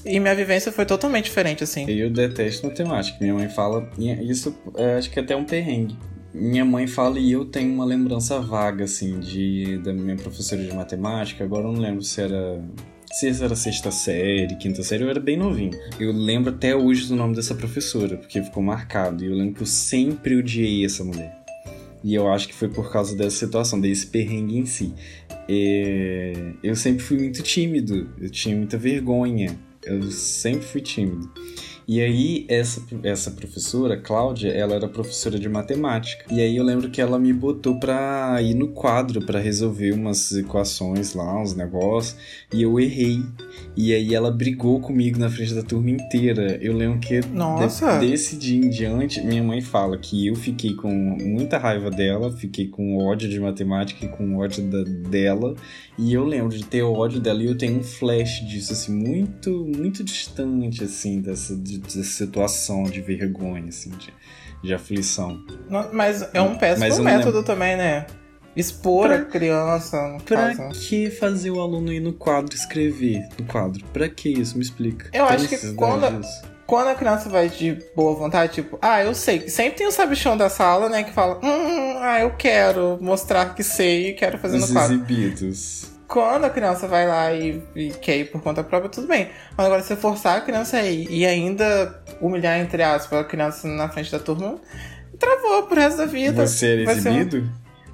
e 0.06 0.20
minha 0.20 0.36
vivência 0.36 0.72
foi 0.72 0.86
totalmente 0.86 1.26
diferente, 1.26 1.64
assim. 1.64 1.90
Eu 1.90 2.12
detesto 2.12 2.68
matemática. 2.68 3.18
Minha 3.20 3.34
mãe 3.34 3.50
fala. 3.50 3.90
Isso 3.98 4.56
é, 4.78 4.98
acho 4.98 5.10
que 5.10 5.18
é 5.18 5.24
até 5.24 5.36
um 5.36 5.44
perrengue. 5.44 5.98
Minha 6.32 6.64
mãe 6.64 6.86
fala 6.86 7.18
e 7.18 7.32
eu 7.32 7.46
tenho 7.46 7.74
uma 7.74 7.84
lembrança 7.84 8.40
vaga, 8.40 8.84
assim, 8.84 9.20
de 9.20 9.80
da 9.80 9.92
minha 9.92 10.16
professora 10.18 10.62
de 10.62 10.72
matemática. 10.72 11.44
Agora 11.44 11.64
eu 11.64 11.72
não 11.72 11.82
lembro 11.82 12.04
se 12.04 12.22
era. 12.22 12.64
Se 13.12 13.44
era 13.44 13.56
sexta 13.56 13.90
série, 13.90 14.56
quinta 14.58 14.84
série, 14.84 15.04
eu 15.04 15.10
era 15.10 15.20
bem 15.20 15.36
novinho. 15.36 15.72
Eu 16.00 16.12
lembro 16.12 16.52
até 16.52 16.76
hoje 16.76 17.08
do 17.08 17.16
nome 17.16 17.34
dessa 17.34 17.56
professora, 17.56 18.18
porque 18.18 18.44
ficou 18.44 18.62
marcado. 18.62 19.24
E 19.24 19.28
eu 19.28 19.34
lembro 19.34 19.56
que 19.56 19.64
eu 19.64 19.66
sempre 19.66 20.38
odiei 20.38 20.86
essa 20.86 21.04
mulher. 21.04 21.39
E 22.04 22.16
eu 22.16 22.32
acho 22.32 22.48
que 22.48 22.54
foi 22.54 22.70
por 22.70 22.92
causa 22.92 23.16
dessa 23.16 23.38
situação, 23.38 23.80
desse 23.80 24.08
perrengue 24.08 24.58
em 24.58 24.66
si. 24.66 24.94
É, 25.48 26.54
Eu 26.64 26.76
sempre 26.76 27.04
fui 27.04 27.18
muito 27.18 27.42
tímido, 27.42 28.10
eu 28.20 28.30
tinha 28.30 28.56
muita 28.56 28.78
vergonha. 28.78 29.58
Eu 29.84 30.04
sempre 30.12 30.66
fui 30.66 30.82
tímido. 30.82 31.32
E 31.88 32.02
aí, 32.02 32.46
essa, 32.48 32.84
essa 33.02 33.32
professora, 33.32 33.98
Cláudia, 33.98 34.50
ela 34.52 34.76
era 34.76 34.88
professora 34.88 35.40
de 35.40 35.50
matemática. 35.50 36.24
E 36.30 36.40
aí 36.40 36.56
eu 36.56 36.64
lembro 36.64 36.92
que 36.92 37.02
ela 37.02 37.18
me 37.18 37.34
botou 37.34 37.80
pra 37.80 38.38
ir 38.44 38.54
no 38.54 38.68
quadro 38.68 39.26
pra 39.26 39.40
resolver 39.40 39.94
umas 39.94 40.32
equações 40.34 41.16
lá, 41.16 41.42
uns 41.42 41.56
negócios. 41.56 42.16
E 42.54 42.62
eu 42.62 42.80
errei. 42.80 43.24
E 43.82 43.94
aí 43.94 44.14
ela 44.14 44.30
brigou 44.30 44.82
comigo 44.82 45.18
na 45.18 45.30
frente 45.30 45.54
da 45.54 45.64
turma 45.64 45.90
inteira. 45.90 46.58
Eu 46.62 46.74
lembro 46.76 47.00
que 47.00 47.22
Nossa! 47.28 47.98
de- 47.98 48.10
desse 48.10 48.36
dia 48.36 48.58
em 48.58 48.70
diante, 48.70 49.22
minha 49.22 49.42
mãe 49.42 49.62
fala 49.62 49.98
que 49.98 50.28
eu 50.28 50.36
fiquei 50.36 50.74
com 50.74 50.92
muita 50.92 51.58
raiva 51.58 51.90
dela, 51.90 52.30
fiquei 52.30 52.68
com 52.68 52.98
ódio 52.98 53.30
de 53.30 53.40
matemática 53.40 54.06
e 54.06 54.10
com 54.10 54.36
ódio 54.36 54.66
da- 54.66 54.84
dela. 54.84 55.56
E 55.98 56.14
eu 56.14 56.26
lembro 56.26 56.50
de 56.58 56.66
ter 56.66 56.82
ódio 56.84 57.22
dela 57.22 57.42
e 57.42 57.46
eu 57.46 57.58
tenho 57.58 57.80
um 57.80 57.84
flash 57.84 58.46
disso, 58.46 58.74
assim, 58.74 58.94
muito, 58.94 59.66
muito 59.74 60.04
distante, 60.04 60.84
assim, 60.84 61.22
dessa, 61.22 61.56
de- 61.56 61.78
dessa 61.78 62.04
situação 62.04 62.84
de 62.84 63.00
vergonha, 63.00 63.70
assim, 63.70 63.92
de, 63.92 64.12
de 64.62 64.74
aflição. 64.74 65.42
Mas 65.94 66.28
é 66.34 66.42
um 66.42 66.56
péssimo 66.58 66.86
eu 66.86 66.98
não 66.98 67.04
método 67.06 67.44
também, 67.44 67.78
né? 67.78 68.06
Expor 68.60 69.08
Pra- 69.08 69.16
a 69.18 69.26
criança, 69.26 70.08
no 70.10 70.22
Pra 70.22 70.56
caso. 70.56 70.80
que 70.88 71.10
fazer 71.10 71.52
o 71.52 71.60
aluno 71.62 71.92
ir 71.94 72.00
no 72.00 72.14
quadro 72.14 72.54
escrever 72.56 73.28
no 73.40 73.46
quadro? 73.46 73.84
Pra 73.94 74.10
que 74.10 74.30
isso? 74.30 74.56
Me 74.58 74.64
explica. 74.64 75.06
Eu 75.14 75.26
Tem 75.28 75.36
acho 75.36 75.48
que 75.48 75.74
quando- 75.74 76.20
disso? 76.22 76.50
Quando 76.68 76.90
a 76.90 76.94
criança 76.96 77.30
vai 77.30 77.50
de 77.50 77.80
boa 77.96 78.14
vontade, 78.14 78.54
tipo, 78.54 78.78
ah, 78.80 79.04
eu 79.04 79.16
sei. 79.16 79.50
Sempre 79.50 79.80
tem 79.80 79.88
o 79.88 79.92
sabichão 79.92 80.38
da 80.38 80.50
sala, 80.50 80.88
né, 80.88 81.02
que 81.04 81.12
fala, 81.12 81.40
hum, 81.44 81.98
ah, 82.00 82.20
eu 82.22 82.32
quero 82.38 82.96
mostrar 83.02 83.56
que 83.56 83.64
sei 83.64 84.10
e 84.10 84.14
quero 84.14 84.38
fazer 84.38 84.58
Os 84.58 84.68
no 84.70 84.76
quadro. 84.76 84.94
exibidos. 84.94 85.90
Quando 86.08 86.46
a 86.46 86.50
criança 86.50 86.88
vai 86.88 87.08
lá 87.08 87.34
e, 87.34 87.64
e 87.76 87.90
quer 87.90 88.18
ir 88.18 88.26
por 88.32 88.42
conta 88.42 88.64
própria, 88.64 88.90
tudo 88.90 89.08
bem. 89.08 89.30
Mas 89.58 89.66
agora, 89.66 89.82
se 89.82 89.96
forçar 89.96 90.38
a 90.38 90.42
criança 90.42 90.78
a 90.78 90.84
ir 90.86 91.08
e 91.10 91.26
ainda 91.26 92.04
humilhar, 92.22 92.60
entre 92.60 92.84
aspas, 92.84 93.20
a 93.20 93.24
criança 93.24 93.68
na 93.68 93.90
frente 93.90 94.12
da 94.12 94.20
turma, 94.20 94.56
travou 95.18 95.64
pro 95.64 95.80
resto 95.80 95.98
da 95.98 96.06
vida. 96.06 96.46
Você 96.48 96.68
era 96.74 96.86
Vai 96.86 97.00
ser 97.00 97.10
um- 97.10 97.16
exibido? 97.16 97.50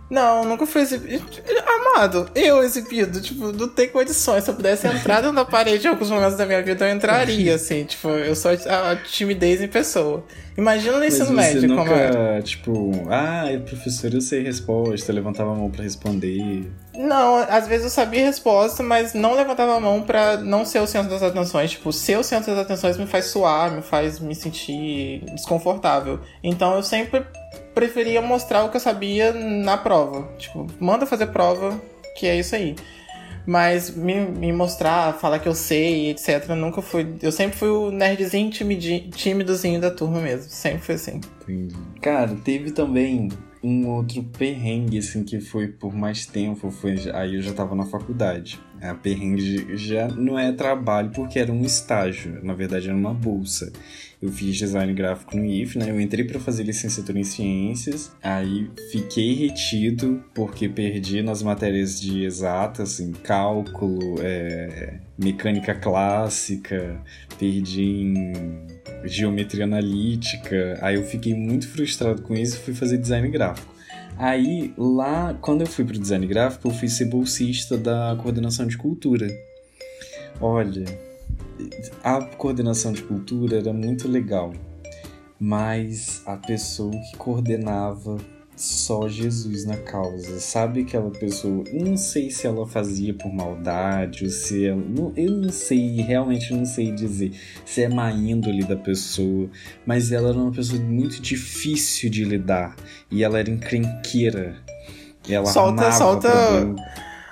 Não, 0.09 0.45
nunca 0.45 0.65
fui 0.65 0.81
exibido. 0.81 1.25
Amado, 1.65 2.29
eu 2.35 2.63
exibido, 2.63 3.21
tipo, 3.21 3.51
não 3.51 3.67
tem 3.67 3.89
condições. 3.89 4.43
Se 4.43 4.49
eu 4.49 4.55
pudesse 4.55 4.87
entrar 4.87 5.21
dentro 5.21 5.35
da 5.35 5.45
parede 5.45 5.87
em 5.87 5.89
alguns 5.89 6.11
momentos 6.11 6.37
da 6.37 6.45
minha 6.45 6.61
vida, 6.61 6.87
eu 6.87 6.95
entraria, 6.95 7.55
assim, 7.55 7.85
tipo, 7.85 8.09
eu 8.09 8.35
sou 8.35 8.51
a, 8.51 8.91
a 8.91 8.95
timidez 8.95 9.61
em 9.61 9.67
pessoa. 9.67 10.23
Imagina 10.57 10.99
no 10.99 11.05
ensino 11.05 11.31
médio 11.31 11.67
nunca, 11.67 11.83
como 11.83 11.93
é. 11.93 12.41
tipo, 12.41 12.91
ah, 13.09 13.43
professor, 13.65 14.13
eu 14.13 14.21
sei 14.21 14.41
resposta, 14.41 15.11
eu 15.11 15.15
levantava 15.15 15.51
a 15.51 15.55
mão 15.55 15.69
pra 15.69 15.83
responder. 15.83 16.71
Não, 16.95 17.35
às 17.49 17.67
vezes 17.67 17.85
eu 17.85 17.89
sabia 17.89 18.21
a 18.21 18.27
resposta, 18.27 18.81
mas 18.81 19.13
não 19.13 19.35
levantava 19.35 19.75
a 19.75 19.79
mão 19.81 20.01
pra 20.01 20.37
não 20.37 20.63
ser 20.63 20.79
o 20.79 20.87
centro 20.87 21.09
das 21.09 21.21
atenções. 21.21 21.71
Tipo, 21.71 21.91
ser 21.91 22.17
o 22.17 22.23
centro 22.23 22.55
das 22.55 22.63
atenções 22.63 22.97
me 22.97 23.05
faz 23.05 23.25
suar, 23.25 23.69
me 23.69 23.81
faz 23.81 24.19
me 24.19 24.33
sentir 24.33 25.25
desconfortável. 25.33 26.21
Então 26.41 26.75
eu 26.75 26.83
sempre 26.83 27.25
preferia 27.75 28.21
mostrar 28.21 28.63
o 28.63 28.69
que 28.69 28.77
eu 28.77 28.81
sabia 28.81 29.31
na 29.31 29.77
prova. 29.77 30.27
Tipo, 30.39 30.65
manda 30.79 31.05
fazer 31.05 31.27
prova, 31.27 31.79
que 32.17 32.25
é 32.25 32.39
isso 32.39 32.55
aí. 32.55 32.75
Mas 33.45 33.95
me, 33.95 34.15
me 34.21 34.51
mostrar, 34.51 35.13
falar 35.19 35.37
que 35.37 35.47
eu 35.47 35.53
sei, 35.53 36.09
etc. 36.09 36.47
Nunca 36.57 36.81
fui. 36.81 37.15
Eu 37.21 37.31
sempre 37.31 37.55
fui 37.55 37.69
o 37.69 37.91
nerdzinho 37.91 38.49
timidi- 38.49 39.07
tímidozinho 39.11 39.79
da 39.79 39.91
turma 39.91 40.19
mesmo. 40.19 40.49
Sempre 40.49 40.79
foi 40.79 40.95
assim. 40.95 41.21
Entendi. 41.43 41.75
Cara, 42.01 42.35
teve 42.43 42.71
também 42.71 43.29
um 43.65 43.87
outro 43.87 44.23
perrengue, 44.23 44.99
assim, 44.99 45.23
que 45.23 45.41
foi 45.41 45.67
por 45.67 45.93
mais 45.95 46.25
tempo, 46.27 46.69
foi 46.69 46.95
aí 47.13 47.35
eu 47.35 47.41
já 47.41 47.51
tava 47.51 47.73
na 47.73 47.85
faculdade. 47.85 48.59
A 48.79 48.93
perrengue 48.93 49.75
já 49.75 50.07
não 50.07 50.37
é 50.37 50.51
trabalho 50.51 51.09
porque 51.09 51.39
era 51.39 51.51
um 51.51 51.63
estágio, 51.63 52.39
na 52.43 52.53
verdade 52.53 52.87
era 52.87 52.95
uma 52.95 53.13
bolsa. 53.13 53.71
Eu 54.21 54.31
fiz 54.31 54.55
design 54.55 54.93
gráfico 54.93 55.35
no 55.35 55.43
IF, 55.45 55.77
né? 55.77 55.89
Eu 55.89 55.99
entrei 55.99 56.23
para 56.25 56.39
fazer 56.39 56.63
licenciatura 56.63 57.19
em 57.19 57.23
ciências, 57.23 58.11
aí 58.21 58.69
fiquei 58.91 59.33
retido 59.33 60.23
porque 60.33 60.69
perdi 60.69 61.21
nas 61.23 61.41
matérias 61.41 61.99
de 61.99 62.23
exatas, 62.23 62.99
em 62.99 63.11
cálculo, 63.11 64.17
é, 64.21 64.99
mecânica 65.17 65.73
clássica, 65.73 67.01
perdi 67.39 67.83
em 67.83 68.74
geometria 69.05 69.63
analítica. 69.63 70.77
Aí 70.81 70.95
eu 70.95 71.03
fiquei 71.03 71.33
muito 71.33 71.67
frustrado 71.67 72.21
com 72.21 72.33
isso 72.33 72.57
e 72.57 72.59
fui 72.59 72.73
fazer 72.73 72.97
design 72.97 73.29
gráfico. 73.29 73.73
Aí, 74.17 74.73
lá, 74.77 75.33
quando 75.41 75.61
eu 75.61 75.67
fui 75.67 75.83
pro 75.83 75.97
design 75.97 76.25
gráfico, 76.25 76.69
eu 76.69 76.71
fui 76.71 76.87
ser 76.87 77.05
bolsista 77.05 77.77
da 77.77 78.17
coordenação 78.21 78.65
de 78.65 78.77
cultura. 78.77 79.27
Olha, 80.39 80.85
a 82.03 82.21
coordenação 82.21 82.93
de 82.93 83.01
cultura 83.01 83.57
era 83.57 83.73
muito 83.73 84.07
legal, 84.07 84.53
mas 85.39 86.21
a 86.25 86.37
pessoa 86.37 86.91
que 86.91 87.17
coordenava 87.17 88.17
só 88.55 89.07
Jesus 89.07 89.65
na 89.65 89.75
causa. 89.77 90.39
Sabe 90.39 90.81
aquela 90.81 91.11
pessoa? 91.11 91.63
Não 91.73 91.97
sei 91.97 92.29
se 92.31 92.47
ela 92.47 92.65
fazia 92.65 93.13
por 93.13 93.31
maldade 93.33 94.23
ou 94.23 94.29
se 94.29 94.65
ela. 94.65 94.81
Não, 94.81 95.11
eu 95.15 95.31
não 95.31 95.49
sei, 95.49 95.97
realmente 96.01 96.53
não 96.53 96.65
sei 96.65 96.91
dizer 96.91 97.31
se 97.65 97.83
é 97.83 97.89
má 97.89 98.11
índole 98.11 98.63
da 98.63 98.75
pessoa, 98.75 99.49
mas 99.85 100.11
ela 100.11 100.29
era 100.29 100.37
uma 100.37 100.51
pessoa 100.51 100.81
muito 100.81 101.21
difícil 101.21 102.09
de 102.09 102.23
lidar 102.23 102.75
e 103.11 103.23
ela 103.23 103.39
era 103.39 103.49
encrenqueira. 103.49 104.55
Ela 105.27 105.45
Solta, 105.45 105.91
solta. 105.91 106.29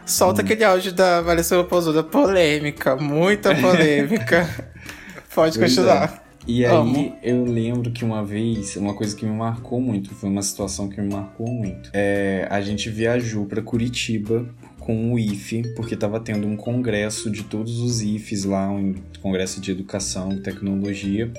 Solta 0.06 0.42
Hum. 0.42 0.46
aquele 0.46 0.64
áudio 0.64 0.92
da 0.92 1.22
Vanessa 1.22 1.64
Pozuda. 1.64 2.04
Polêmica, 2.04 2.96
muita 2.96 3.56
polêmica. 3.56 4.50
Pode 5.34 5.58
Pois 5.58 5.76
continuar. 5.76 6.23
E 6.46 6.66
aí 6.66 6.76
Amo. 6.76 7.18
eu 7.24 7.46
lembro 7.46 7.92
que 7.92 8.04
uma 8.04 8.24
vez, 8.24 8.76
uma 8.76 8.94
coisa 8.94 9.16
que 9.16 9.26
me 9.26 9.32
marcou 9.32 9.80
muito, 9.80 10.14
foi 10.14 10.30
uma 10.30 10.42
situação 10.42 10.90
que 10.90 11.00
me 11.00 11.12
marcou 11.12 11.48
muito. 11.48 11.90
É, 11.94 12.48
a 12.50 12.60
gente 12.62 12.90
viajou 12.90 13.46
para 13.46 13.62
Curitiba 13.62 14.46
com 14.80 15.14
o 15.14 15.20
IFE, 15.20 15.74
porque 15.76 15.94
estava 15.94 16.20
tendo 16.20 16.46
um 16.46 16.58
congresso 16.58 17.32
de 17.32 17.44
todos 17.44 17.80
os 17.80 18.02
IFES 18.02 18.44
lá, 18.44 18.70
um 18.70 18.96
congresso 19.22 19.62
de 19.62 19.72
educação, 19.72 20.42
tecnologia, 20.42 21.32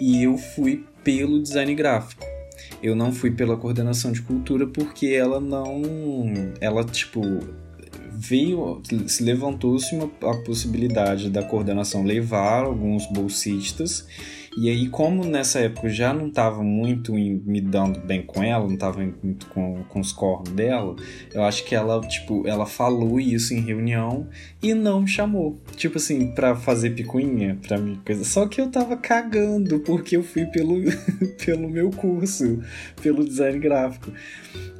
e 0.00 0.22
eu 0.22 0.38
fui 0.38 0.84
pelo 1.02 1.42
design 1.42 1.74
gráfico. 1.74 2.24
Eu 2.80 2.94
não 2.94 3.10
fui 3.10 3.32
pela 3.32 3.56
coordenação 3.56 4.12
de 4.12 4.22
cultura 4.22 4.66
porque 4.66 5.06
ela 5.06 5.40
não, 5.40 5.82
ela 6.60 6.84
tipo 6.84 7.20
veio, 8.12 8.80
se 9.06 9.22
levantou-se 9.22 9.94
a 10.22 10.34
possibilidade 10.44 11.30
da 11.30 11.42
coordenação 11.42 12.02
levar 12.04 12.64
alguns 12.64 13.06
bolsistas. 13.06 14.06
E 14.58 14.70
aí, 14.70 14.88
como 14.88 15.22
nessa 15.22 15.58
época 15.58 15.86
eu 15.86 15.90
já 15.92 16.14
não 16.14 16.28
estava 16.28 16.62
muito 16.62 17.14
em- 17.18 17.42
me 17.44 17.60
dando 17.60 18.00
bem 18.00 18.22
com 18.22 18.42
ela, 18.42 18.64
não 18.66 18.72
estava 18.72 19.00
muito 19.22 19.44
com, 19.48 19.84
com 19.86 20.00
os 20.00 20.12
cornos 20.12 20.50
dela, 20.50 20.96
eu 21.34 21.44
acho 21.44 21.62
que 21.62 21.74
ela, 21.74 22.00
tipo, 22.00 22.42
ela 22.48 22.64
falou 22.64 23.20
isso 23.20 23.52
em 23.52 23.60
reunião 23.60 24.26
e 24.62 24.72
não 24.72 25.02
me 25.02 25.08
chamou. 25.08 25.60
Tipo 25.76 25.98
assim, 25.98 26.28
pra 26.28 26.56
fazer 26.56 26.90
picuinha 26.94 27.58
pra 27.68 27.76
mim, 27.76 28.00
coisa. 28.02 28.24
Só 28.24 28.46
que 28.48 28.58
eu 28.58 28.70
tava 28.70 28.96
cagando, 28.96 29.78
porque 29.80 30.16
eu 30.16 30.22
fui 30.22 30.46
pelo, 30.46 30.76
pelo 31.44 31.68
meu 31.68 31.90
curso, 31.90 32.58
pelo 33.02 33.26
design 33.26 33.58
gráfico. 33.58 34.10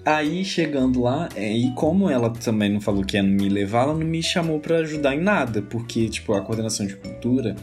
Aí 0.07 0.45
chegando 0.45 1.03
lá, 1.03 1.29
é, 1.35 1.53
e 1.53 1.73
como 1.73 2.09
ela 2.09 2.31
também 2.31 2.73
não 2.73 2.81
falou 2.81 3.03
que 3.03 3.17
ia 3.17 3.23
me 3.25 3.49
levar, 3.49 3.83
ela 3.83 3.95
não 3.95 4.07
me 4.07 4.23
chamou 4.23 4.61
pra 4.61 4.77
ajudar 4.79 5.17
em 5.17 5.21
nada, 5.21 5.61
porque 5.63 6.09
tipo 6.09 6.33
a 6.33 6.41
coordenação 6.43 6.87
de 6.87 6.95
cultura, 6.95 7.57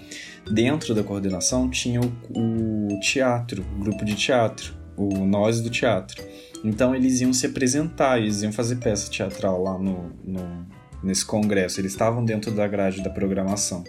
dentro 0.52 0.94
da 0.94 1.02
coordenação 1.04 1.70
tinha 1.70 2.02
o, 2.02 2.12
o 2.36 3.00
teatro, 3.00 3.64
o 3.78 3.80
grupo 3.80 4.04
de 4.04 4.14
teatro, 4.16 4.74
o 4.98 5.26
nós 5.26 5.62
do 5.62 5.70
teatro. 5.70 6.22
Então 6.66 6.94
eles 6.94 7.22
iam 7.22 7.32
se 7.32 7.46
apresentar, 7.46 8.20
eles 8.20 8.42
iam 8.42 8.52
fazer 8.52 8.76
peça 8.76 9.10
teatral 9.10 9.64
lá 9.64 9.78
no, 9.80 10.12
no- 10.26 10.66
nesse 11.02 11.26
congresso. 11.26 11.80
Eles 11.80 11.94
estavam 11.94 12.26
dentro 12.26 12.52
da 12.52 12.68
grade 12.68 13.02
da 13.02 13.10
programação. 13.10 13.86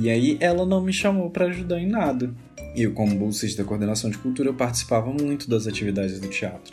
E 0.00 0.08
aí 0.08 0.36
ela 0.40 0.64
não 0.64 0.82
me 0.82 0.92
chamou 0.92 1.28
pra 1.30 1.46
ajudar 1.46 1.78
em 1.80 1.86
nada. 1.86 2.30
Eu, 2.74 2.92
como 2.92 3.14
bolsista 3.14 3.62
da 3.62 3.68
coordenação 3.68 4.08
de 4.10 4.16
cultura, 4.18 4.48
eu 4.48 4.54
participava 4.54 5.12
muito 5.12 5.48
das 5.48 5.66
atividades 5.66 6.18
do 6.18 6.28
teatro. 6.28 6.72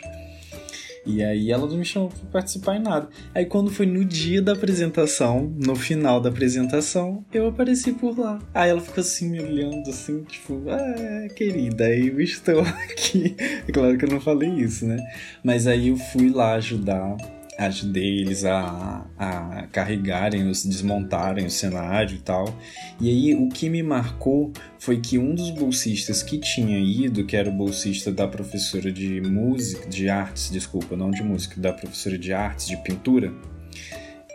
E 1.04 1.22
aí 1.22 1.50
ela 1.50 1.66
não 1.66 1.76
me 1.76 1.84
chamou 1.84 2.08
pra 2.08 2.40
participar 2.40 2.76
em 2.76 2.82
nada. 2.82 3.08
Aí 3.34 3.44
quando 3.44 3.70
foi 3.70 3.86
no 3.86 4.04
dia 4.04 4.40
da 4.40 4.52
apresentação, 4.52 5.52
no 5.56 5.74
final 5.74 6.20
da 6.20 6.28
apresentação, 6.28 7.24
eu 7.32 7.48
apareci 7.48 7.92
por 7.92 8.18
lá. 8.18 8.38
Aí 8.54 8.70
ela 8.70 8.80
ficou 8.80 9.00
assim 9.00 9.30
me 9.30 9.40
olhando 9.40 9.88
assim, 9.90 10.22
tipo, 10.24 10.62
ah, 10.68 11.28
querida, 11.34 11.88
eu 11.94 12.20
estou 12.20 12.60
aqui. 12.90 13.34
É 13.66 13.72
claro 13.72 13.98
que 13.98 14.04
eu 14.04 14.10
não 14.10 14.20
falei 14.20 14.50
isso, 14.50 14.86
né? 14.86 14.96
Mas 15.42 15.66
aí 15.66 15.88
eu 15.88 15.96
fui 15.96 16.30
lá 16.30 16.54
ajudar. 16.54 17.16
Ajudei 17.66 18.20
eles 18.20 18.44
a, 18.44 19.06
a 19.18 19.66
carregarem, 19.72 20.48
os 20.48 20.64
desmontarem 20.64 21.46
o 21.46 21.50
cenário 21.50 22.16
e 22.16 22.20
tal. 22.20 22.54
E 23.00 23.08
aí 23.08 23.34
o 23.34 23.48
que 23.48 23.68
me 23.68 23.82
marcou 23.82 24.52
foi 24.78 25.00
que 25.00 25.18
um 25.18 25.34
dos 25.34 25.50
bolsistas 25.50 26.22
que 26.22 26.38
tinha 26.38 26.78
ido, 26.78 27.24
que 27.24 27.36
era 27.36 27.48
o 27.48 27.52
bolsista 27.52 28.10
da 28.10 28.26
professora 28.26 28.90
de 28.90 29.20
música, 29.20 29.88
de 29.88 30.08
artes, 30.08 30.50
desculpa, 30.50 30.96
não 30.96 31.10
de 31.10 31.22
música, 31.22 31.60
da 31.60 31.72
professora 31.72 32.18
de 32.18 32.32
artes, 32.32 32.66
de 32.66 32.76
pintura, 32.78 33.32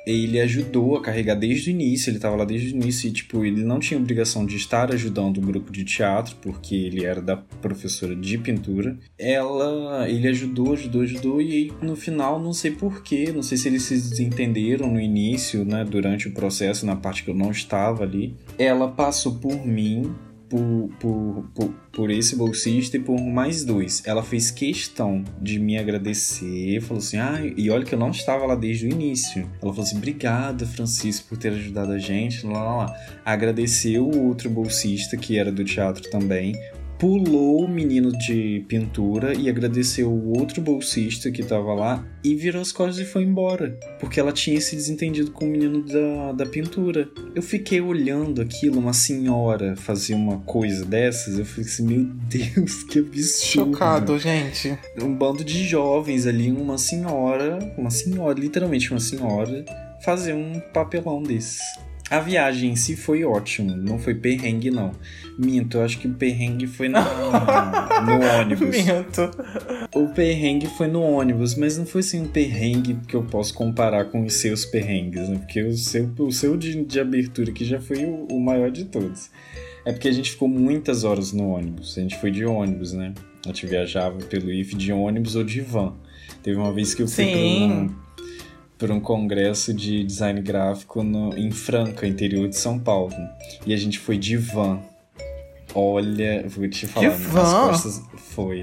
ele 0.07 0.39
ajudou 0.39 0.95
a 0.95 1.01
carregar 1.01 1.35
desde 1.35 1.69
o 1.69 1.71
início, 1.71 2.09
ele 2.09 2.17
estava 2.17 2.35
lá 2.37 2.45
desde 2.45 2.73
o 2.73 2.77
início 2.77 3.09
e, 3.09 3.11
tipo, 3.11 3.43
ele 3.43 3.61
não 3.63 3.77
tinha 3.77 3.99
obrigação 3.99 4.45
de 4.45 4.55
estar 4.55 4.93
ajudando 4.93 5.37
o 5.37 5.41
grupo 5.41 5.69
de 5.69 5.83
teatro, 5.83 6.37
porque 6.41 6.75
ele 6.75 7.03
era 7.03 7.21
da 7.21 7.35
professora 7.35 8.15
de 8.15 8.37
pintura. 8.37 8.97
Ela, 9.19 10.09
ele 10.09 10.29
ajudou, 10.29 10.71
ajudou, 10.71 11.01
ajudou, 11.01 11.41
e 11.41 11.73
no 11.81 11.95
final, 11.97 12.39
não 12.39 12.53
sei 12.53 12.71
porquê, 12.71 13.33
não 13.33 13.43
sei 13.43 13.57
se 13.57 13.67
eles 13.67 13.83
se 13.83 13.95
desentenderam 13.95 14.89
no 14.89 14.99
início, 14.99 15.65
né, 15.65 15.83
durante 15.83 16.29
o 16.29 16.33
processo, 16.33 16.85
na 16.85 16.95
parte 16.95 17.23
que 17.23 17.29
eu 17.29 17.35
não 17.35 17.51
estava 17.51 18.03
ali. 18.03 18.33
Ela 18.57 18.87
passou 18.87 19.35
por 19.35 19.65
mim, 19.65 20.15
por, 20.49 20.89
por, 20.99 21.45
por, 21.53 21.69
por 21.91 22.11
esse 22.11 22.35
bolsista 22.35 22.97
e 22.97 22.99
por 22.99 23.19
mais 23.19 23.63
dois. 23.63 24.01
Ela 24.05 24.23
fez 24.23 24.51
questão 24.51 25.23
de 25.41 25.59
me 25.59 25.77
agradecer, 25.77 26.81
falou 26.81 26.99
assim: 26.99 27.17
ah, 27.17 27.39
e 27.55 27.69
olha 27.69 27.85
que 27.85 27.93
eu 27.93 27.99
não 27.99 28.11
estava 28.11 28.45
lá 28.45 28.55
desde 28.55 28.87
o 28.87 28.89
início. 28.89 29.41
Ela 29.61 29.71
falou 29.73 29.81
assim: 29.81 29.97
obrigada, 29.97 30.65
Francisco, 30.65 31.29
por 31.29 31.37
ter 31.37 31.49
ajudado 31.49 31.91
a 31.91 31.99
gente. 31.99 32.45
Lá, 32.45 32.63
lá, 32.63 32.77
lá. 32.77 32.95
Agradeceu 33.25 34.05
o 34.05 34.27
outro 34.27 34.49
bolsista, 34.49 35.17
que 35.17 35.37
era 35.37 35.51
do 35.51 35.63
teatro 35.63 36.09
também. 36.09 36.55
Pulou 36.99 37.63
o 37.63 37.67
menino 37.67 38.11
de 38.11 38.65
pintura 38.67 39.35
e 39.37 39.47
agradeceu 39.47 40.09
o 40.09 40.35
outro 40.37 40.61
bolsista 40.61 41.29
que 41.29 41.43
tava 41.43 41.73
lá 41.75 42.03
e 42.23 42.33
virou 42.33 42.59
as 42.59 42.71
costas 42.71 42.99
e 42.99 43.05
foi 43.05 43.21
embora. 43.23 43.77
Porque 43.99 44.19
ela 44.19 44.31
tinha 44.31 44.59
se 44.59 44.75
desentendido 44.75 45.31
com 45.31 45.45
o 45.45 45.47
menino 45.47 45.83
da, 45.85 46.31
da 46.31 46.45
pintura. 46.45 47.07
Eu 47.35 47.43
fiquei 47.43 47.79
olhando 47.79 48.41
aquilo, 48.41 48.79
uma 48.79 48.93
senhora 48.93 49.75
fazer 49.75 50.15
uma 50.15 50.39
coisa 50.39 50.83
dessas. 50.85 51.37
Eu 51.37 51.45
falei 51.45 51.69
assim: 51.69 51.85
meu 51.85 52.03
Deus, 52.03 52.83
que 52.83 52.99
absurdo. 52.99 53.71
Chocado, 53.71 54.17
gente. 54.17 54.77
Um 54.99 55.13
bando 55.13 55.43
de 55.43 55.63
jovens 55.65 56.25
ali, 56.25 56.51
uma 56.51 56.79
senhora, 56.79 57.59
uma 57.77 57.91
senhora, 57.91 58.39
literalmente 58.39 58.89
uma 58.89 58.99
senhora, 58.99 59.63
fazer 60.03 60.33
um 60.33 60.59
papelão 60.73 61.21
desses. 61.21 61.61
A 62.09 62.19
viagem 62.19 62.71
em 62.71 62.75
si 62.75 62.95
foi 62.95 63.25
ótimo, 63.25 63.75
não 63.75 63.99
foi 63.99 64.15
perrengue 64.15 64.71
não. 64.71 64.91
Minto, 65.37 65.77
eu 65.77 65.83
acho 65.83 65.99
que 65.99 66.07
o 66.07 66.13
perrengue 66.13 66.65
foi 66.65 66.87
no, 66.87 66.99
no 66.99 68.39
ônibus. 68.39 68.69
Minto. 68.71 69.29
O 69.93 70.07
perrengue 70.13 70.67
foi 70.67 70.87
no 70.87 71.01
ônibus, 71.01 71.55
mas 71.55 71.77
não 71.77 71.85
foi 71.85 71.99
assim 71.99 72.21
um 72.21 72.27
perrengue 72.27 72.97
que 73.07 73.15
eu 73.15 73.23
posso 73.23 73.53
comparar 73.53 74.05
com 74.05 74.23
os 74.23 74.33
seus 74.33 74.65
perrengues, 74.65 75.27
né? 75.27 75.37
Porque 75.37 75.61
o 75.61 75.73
seu, 75.73 76.09
o 76.19 76.31
seu 76.31 76.55
de, 76.55 76.83
de 76.85 76.99
abertura 76.99 77.51
aqui 77.51 77.65
já 77.65 77.79
foi 77.81 78.05
o, 78.05 78.25
o 78.31 78.39
maior 78.39 78.71
de 78.71 78.85
todos. 78.85 79.29
É 79.85 79.91
porque 79.91 80.07
a 80.07 80.11
gente 80.11 80.31
ficou 80.31 80.47
muitas 80.47 81.03
horas 81.03 81.33
no 81.33 81.49
ônibus. 81.49 81.97
A 81.97 82.01
gente 82.01 82.17
foi 82.19 82.31
de 82.31 82.45
ônibus, 82.45 82.93
né? 82.93 83.13
A 83.45 83.49
gente 83.49 83.65
viajava 83.65 84.17
pelo 84.17 84.51
IF 84.51 84.75
de 84.75 84.93
ônibus 84.93 85.35
ou 85.35 85.43
de 85.43 85.61
van. 85.61 85.93
Teve 86.41 86.57
uma 86.57 86.73
vez 86.73 86.93
que 86.93 87.01
eu 87.01 87.07
fui 87.07 87.25
Sim. 87.25 87.95
Pra 88.77 88.93
um 88.93 88.99
congresso 88.99 89.73
de 89.73 90.03
design 90.03 90.41
gráfico 90.41 91.03
no, 91.03 91.35
em 91.37 91.51
Franca, 91.51 92.05
interior 92.07 92.47
de 92.47 92.55
São 92.55 92.77
Paulo. 92.79 93.13
E 93.65 93.73
a 93.73 93.77
gente 93.77 93.97
foi 93.99 94.17
de 94.17 94.37
van. 94.37 94.79
Olha, 95.73 96.45
vou 96.47 96.67
te 96.67 96.87
falar, 96.87 97.07
as 97.07 97.19
van? 97.21 97.67
costas 97.67 98.01
foi. 98.15 98.61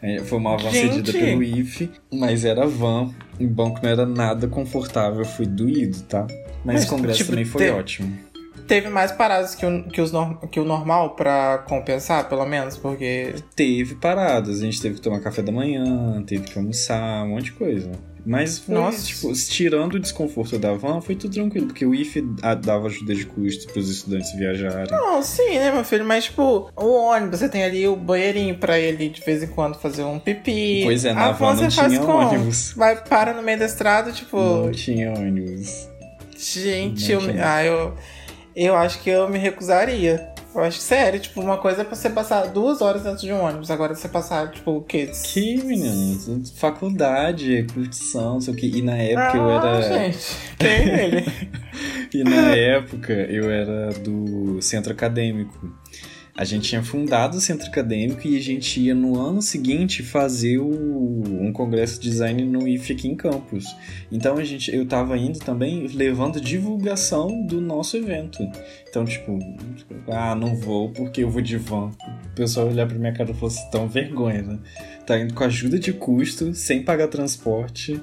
É, 0.00 0.18
Foi 0.24 0.36
uma 0.38 0.56
van 0.56 0.70
Gente! 0.70 0.94
cedida 0.96 1.12
pelo 1.12 1.42
IF, 1.44 1.88
mas 2.12 2.44
era 2.44 2.66
van. 2.66 3.10
O 3.40 3.46
banco 3.46 3.78
não 3.82 3.88
era 3.88 4.04
nada 4.04 4.48
confortável, 4.48 5.24
foi 5.24 5.46
doído, 5.46 6.00
tá? 6.02 6.26
Mas, 6.64 6.80
Mas, 6.80 6.84
o 6.84 6.88
congresso 6.88 7.18
tipo, 7.18 7.30
também 7.30 7.44
foi 7.44 7.64
te- 7.66 7.70
ótimo. 7.70 8.18
teve 8.66 8.88
mais 8.88 9.12
paradas 9.12 9.54
que 9.54 9.64
o, 9.64 9.84
que 9.84 10.00
os, 10.00 10.10
que 10.50 10.58
o 10.60 10.64
normal 10.64 11.14
pra 11.14 11.58
compensar, 11.68 12.28
pelo 12.28 12.44
menos, 12.44 12.76
porque. 12.76 13.32
Teve 13.54 13.94
paradas, 13.94 14.60
a 14.60 14.64
gente 14.64 14.80
teve 14.82 14.96
que 14.96 15.00
tomar 15.00 15.20
café 15.20 15.40
da 15.40 15.52
manhã, 15.52 16.20
teve 16.26 16.44
que 16.48 16.58
almoçar, 16.58 17.24
um 17.24 17.30
monte 17.30 17.44
de 17.44 17.52
coisa. 17.52 17.90
Mas 18.24 18.58
foi, 18.60 18.74
Nossa. 18.74 19.04
tipo, 19.04 19.32
tirando 19.32 19.94
o 19.94 19.98
desconforto 20.00 20.58
da 20.58 20.72
van, 20.74 21.00
foi 21.00 21.16
tudo 21.16 21.34
tranquilo, 21.34 21.66
porque 21.66 21.84
o 21.84 21.92
IFE 21.94 22.24
a- 22.40 22.54
dava 22.54 22.86
ajuda 22.86 23.14
de 23.14 23.26
custo 23.26 23.72
pros 23.72 23.88
estudantes 23.90 24.32
viajarem. 24.36 24.90
Não, 24.92 25.20
sim, 25.22 25.58
né, 25.58 25.72
meu 25.72 25.82
filho? 25.84 26.04
Mas, 26.04 26.24
tipo, 26.24 26.70
o 26.76 26.86
ônibus, 27.06 27.40
você 27.40 27.48
tem 27.48 27.64
ali 27.64 27.86
o 27.88 27.96
banheirinho 27.96 28.56
pra 28.58 28.78
ele 28.78 29.08
de 29.08 29.20
vez 29.22 29.42
em 29.42 29.48
quando 29.48 29.74
fazer 29.76 30.04
um 30.04 30.18
pipi. 30.20 30.82
Pois 30.84 31.04
é, 31.04 31.12
na 31.12 31.26
A 31.26 31.32
van 31.32 31.54
não 31.54 31.56
você 31.56 31.70
faz 31.70 31.92
tinha 31.92 32.04
ônibus. 32.04 32.72
Vai, 32.76 33.02
para 33.04 33.34
no 33.34 33.42
meio 33.42 33.58
da 33.58 33.66
estrada, 33.66 34.12
tipo. 34.12 34.36
Não 34.38 34.70
tinha 34.70 35.10
ônibus. 35.12 35.88
Gente, 36.36 37.12
Não 37.14 37.20
eu, 37.22 37.28
tinha. 37.32 37.52
ah, 37.54 37.64
eu, 37.64 37.94
eu 38.54 38.76
acho 38.76 39.00
que 39.00 39.10
eu 39.10 39.28
me 39.28 39.38
recusaria. 39.38 40.31
Eu 40.54 40.62
acho 40.62 40.78
que, 40.78 40.84
sério, 40.84 41.18
tipo, 41.18 41.40
uma 41.40 41.56
coisa 41.56 41.80
é 41.82 41.84
você 41.84 42.10
passar 42.10 42.46
duas 42.48 42.82
horas 42.82 43.02
dentro 43.02 43.20
de 43.20 43.32
um 43.32 43.42
ônibus, 43.42 43.70
agora 43.70 43.94
você 43.94 44.06
passar, 44.08 44.50
tipo, 44.50 44.70
o 44.72 44.82
quê? 44.82 45.10
Que, 45.24 45.56
menino? 45.64 46.42
Faculdade, 46.56 47.66
curtição, 47.72 48.34
não 48.34 48.40
sei 48.40 48.52
o 48.52 48.56
que. 48.56 48.66
E 48.66 48.82
na 48.82 48.96
época 48.96 49.36
eu 49.38 49.48
Ah, 49.50 49.54
era. 49.80 49.82
gente, 49.82 50.36
tem 50.58 50.88
ele. 50.88 51.24
E 52.14 52.22
na 52.22 52.54
época 52.54 53.12
eu 53.14 53.50
era 53.50 53.88
do 54.00 54.60
centro 54.60 54.92
acadêmico. 54.92 55.72
A 56.34 56.44
gente 56.44 56.70
tinha 56.70 56.82
fundado 56.82 57.36
o 57.36 57.40
centro 57.40 57.66
acadêmico 57.66 58.26
e 58.26 58.38
a 58.38 58.40
gente 58.40 58.80
ia 58.80 58.94
no 58.94 59.20
ano 59.20 59.42
seguinte 59.42 60.02
fazer 60.02 60.56
o- 60.58 61.22
um 61.28 61.52
congresso 61.52 62.00
de 62.00 62.08
design 62.08 62.42
no 62.44 62.66
IF 62.66 62.90
aqui 62.92 63.06
em 63.06 63.14
Campos. 63.14 63.66
Então 64.10 64.38
a 64.38 64.44
gente, 64.44 64.74
eu 64.74 64.86
tava 64.86 65.18
indo 65.18 65.38
também 65.38 65.86
levando 65.88 66.40
divulgação 66.40 67.44
do 67.46 67.60
nosso 67.60 67.98
evento. 67.98 68.38
Então, 68.88 69.04
tipo, 69.04 69.38
ah, 70.08 70.34
não 70.34 70.56
vou 70.56 70.88
porque 70.90 71.22
eu 71.22 71.30
vou 71.30 71.42
de 71.42 71.58
van. 71.58 71.90
O 72.30 72.34
pessoal 72.34 72.68
olhar 72.68 72.86
pra 72.88 72.98
minha 72.98 73.12
cara 73.12 73.30
e 73.30 73.34
falou 73.34 73.48
assim, 73.48 73.70
tão 73.70 73.86
vergonha, 73.86 74.40
né? 74.42 74.58
Tá 75.06 75.18
indo 75.18 75.34
com 75.34 75.42
ajuda 75.42 75.80
de 75.80 75.92
custo, 75.92 76.54
sem 76.54 76.82
pagar 76.84 77.08
transporte, 77.08 78.00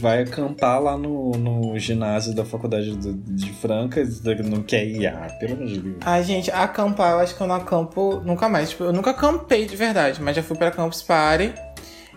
vai 0.00 0.22
acampar 0.22 0.80
lá 0.82 0.96
no, 0.96 1.32
no 1.32 1.78
ginásio 1.78 2.34
da 2.34 2.42
faculdade 2.42 2.96
do- 2.96 3.12
de 3.12 3.52
Franca, 3.52 4.02
não 4.44 4.62
quer 4.62 4.86
ir, 4.86 5.06
ah, 5.06 5.28
pelo 5.38 5.52
amor 5.54 5.66
de 5.66 5.78
Deus. 5.80 5.96
Ai, 6.00 6.24
gente, 6.24 6.50
acampar, 6.50 7.12
eu 7.12 7.18
acho 7.18 7.36
que 7.36 7.40
eu 7.42 7.46
não 7.46 7.54
acampo 7.56 8.22
nunca 8.24 8.48
mais. 8.48 8.70
Tipo, 8.70 8.84
eu 8.84 8.92
nunca 8.94 9.10
acampei 9.10 9.66
de 9.66 9.76
verdade, 9.76 10.22
mas 10.22 10.34
já 10.34 10.42
fui 10.42 10.56
pra 10.56 10.70
Campus 10.70 11.02
Party. 11.02 11.52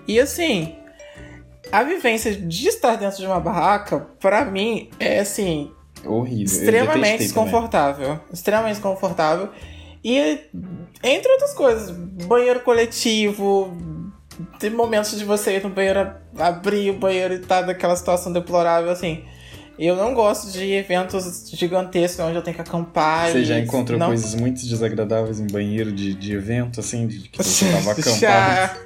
E 0.08 0.18
assim, 0.18 0.76
a 1.70 1.84
vivência 1.84 2.34
de 2.34 2.68
estar 2.70 2.96
dentro 2.96 3.18
de 3.18 3.26
uma 3.26 3.40
barraca, 3.42 4.00
pra 4.22 4.46
mim, 4.46 4.90
é 4.98 5.20
assim, 5.20 5.72
Horrível. 6.06 6.46
extremamente 6.46 6.78
detestei 6.94 7.02
também. 7.12 7.18
desconfortável. 7.18 8.20
Extremamente 8.32 8.74
desconfortável. 8.76 9.50
E, 10.02 10.40
entre 11.04 11.32
outras 11.34 11.54
coisas, 11.54 11.90
banheiro 11.92 12.62
coletivo. 12.62 13.76
Tem 14.60 14.70
momentos 14.70 15.18
de 15.18 15.26
você 15.26 15.58
ir 15.58 15.64
no 15.64 15.70
banheiro, 15.70 16.12
abrir 16.38 16.90
o 16.92 16.94
banheiro 16.94 17.34
e 17.34 17.40
tá 17.40 17.62
daquela 17.62 17.96
situação 17.96 18.32
deplorável, 18.32 18.90
assim. 18.90 19.24
Eu 19.78 19.96
não 19.96 20.14
gosto 20.14 20.52
de 20.52 20.72
eventos 20.72 21.50
gigantescos 21.54 22.20
onde 22.26 22.36
eu 22.36 22.42
tenho 22.42 22.56
que 22.56 22.62
acampar. 22.62 23.30
Você 23.30 23.40
e 23.40 23.46
já 23.46 23.60
encontrou 23.60 24.00
não 24.00 24.08
coisas 24.08 24.34
muito 24.34 24.66
desagradáveis 24.66 25.40
em 25.40 25.48
banheiro 25.48 25.92
de, 25.92 26.14
de 26.14 26.34
evento, 26.34 26.80
assim, 26.80 27.08
de 27.08 27.28
que 27.28 27.38
você 27.38 27.66
tava 27.72 27.92
acampado? 27.92 28.20
Já, 28.20 28.78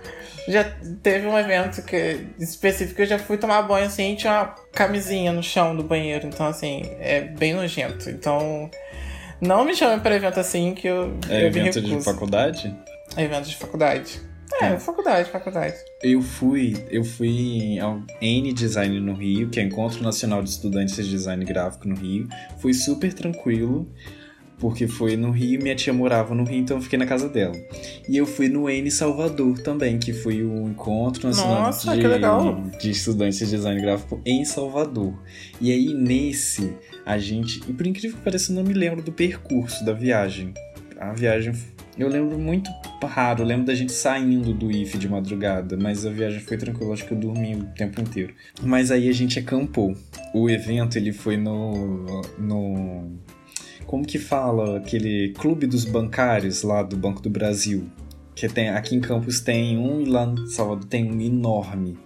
já 0.47 0.63
teve 1.03 1.27
um 1.27 1.37
evento 1.37 1.83
que, 1.83 2.25
específico 2.39 2.95
que 2.95 3.01
eu 3.03 3.05
já 3.05 3.19
fui 3.19 3.37
tomar 3.37 3.61
banho 3.61 3.85
assim 3.85 4.13
e 4.13 4.15
tinha 4.15 4.33
uma 4.33 4.55
camisinha 4.73 5.31
no 5.31 5.43
chão 5.43 5.75
do 5.75 5.83
banheiro. 5.83 6.25
Então, 6.25 6.47
assim, 6.47 6.81
é 6.99 7.21
bem 7.21 7.53
nojento. 7.53 8.09
Então, 8.09 8.69
não 9.39 9.63
me 9.63 9.75
chamem 9.75 9.99
para 9.99 10.15
evento 10.15 10.39
assim 10.39 10.73
que 10.73 10.87
eu, 10.87 11.15
É 11.29 11.43
eu 11.43 11.47
evento 11.47 11.79
de 11.79 12.01
faculdade? 12.01 12.75
Evento 13.15 13.47
de 13.47 13.55
faculdade. 13.55 14.28
É, 14.61 14.65
É. 14.73 14.79
faculdade, 14.79 15.29
faculdade. 15.29 15.75
Eu 16.03 16.21
fui, 16.21 16.75
eu 16.89 17.03
fui 17.03 17.77
ao 17.79 18.01
N 18.21 18.51
Design 18.53 18.99
no 18.99 19.13
Rio, 19.13 19.49
que 19.49 19.59
é 19.59 19.63
Encontro 19.63 20.01
Nacional 20.03 20.41
de 20.41 20.49
Estudantes 20.49 20.95
de 20.95 21.09
Design 21.09 21.43
Gráfico 21.45 21.87
no 21.87 21.95
Rio. 21.95 22.27
Fui 22.59 22.73
super 22.73 23.13
tranquilo, 23.13 23.87
porque 24.57 24.87
foi 24.87 25.15
no 25.15 25.31
Rio, 25.31 25.61
minha 25.61 25.75
tia 25.75 25.93
morava 25.93 26.35
no 26.35 26.43
Rio, 26.43 26.59
então 26.59 26.77
eu 26.77 26.81
fiquei 26.81 26.99
na 26.99 27.05
casa 27.05 27.29
dela. 27.29 27.55
E 28.07 28.17
eu 28.17 28.25
fui 28.25 28.49
no 28.49 28.69
N 28.69 28.89
Salvador 28.91 29.59
também, 29.59 29.97
que 29.97 30.11
foi 30.11 30.43
o 30.43 30.67
Encontro 30.67 31.27
Nacional 31.27 31.61
Nossa, 31.63 31.95
de, 31.95 32.77
de 32.79 32.91
Estudantes 32.91 33.39
de 33.39 33.45
Design 33.45 33.81
Gráfico 33.81 34.21
em 34.25 34.43
Salvador. 34.43 35.13
E 35.61 35.71
aí 35.71 35.93
nesse, 35.93 36.73
a 37.05 37.17
gente, 37.17 37.61
e 37.67 37.73
por 37.73 37.87
incrível 37.87 38.17
que 38.17 38.23
pareça, 38.23 38.51
eu 38.51 38.55
não 38.55 38.63
me 38.63 38.73
lembro 38.73 39.01
do 39.01 39.11
percurso 39.11 39.85
da 39.85 39.93
viagem. 39.93 40.53
A 40.99 41.13
viagem 41.13 41.53
eu 41.99 42.07
lembro 42.07 42.39
muito 42.39 42.69
raro, 43.03 43.41
eu 43.41 43.45
lembro 43.45 43.65
da 43.65 43.75
gente 43.75 43.91
saindo 43.91 44.53
do 44.53 44.71
IF 44.71 44.97
de 44.97 45.09
madrugada, 45.09 45.77
mas 45.77 46.05
a 46.05 46.09
viagem 46.09 46.39
foi 46.39 46.57
tranquila, 46.57 46.93
acho 46.93 47.05
que 47.05 47.13
eu 47.13 47.17
dormi 47.17 47.55
o 47.55 47.65
tempo 47.75 47.99
inteiro. 47.99 48.33
Mas 48.61 48.89
aí 48.89 49.09
a 49.09 49.11
gente 49.11 49.37
acampou. 49.37 49.93
O 50.33 50.49
evento 50.49 50.97
ele 50.97 51.11
foi 51.11 51.35
no 51.35 52.21
no 52.37 53.19
como 53.85 54.05
que 54.05 54.19
fala 54.19 54.77
aquele 54.77 55.33
clube 55.37 55.65
dos 55.65 55.83
bancários 55.83 56.61
lá 56.61 56.83
do 56.83 56.95
Banco 56.95 57.21
do 57.21 57.29
Brasil, 57.29 57.89
que 58.35 58.47
tem 58.47 58.69
aqui 58.69 58.95
em 58.95 59.01
Campos 59.01 59.39
tem 59.41 59.77
um 59.77 59.99
e 59.99 60.05
lá 60.05 60.25
em 60.25 60.47
Salvador 60.47 60.85
tem 60.85 61.11
um 61.11 61.19
enorme. 61.19 61.97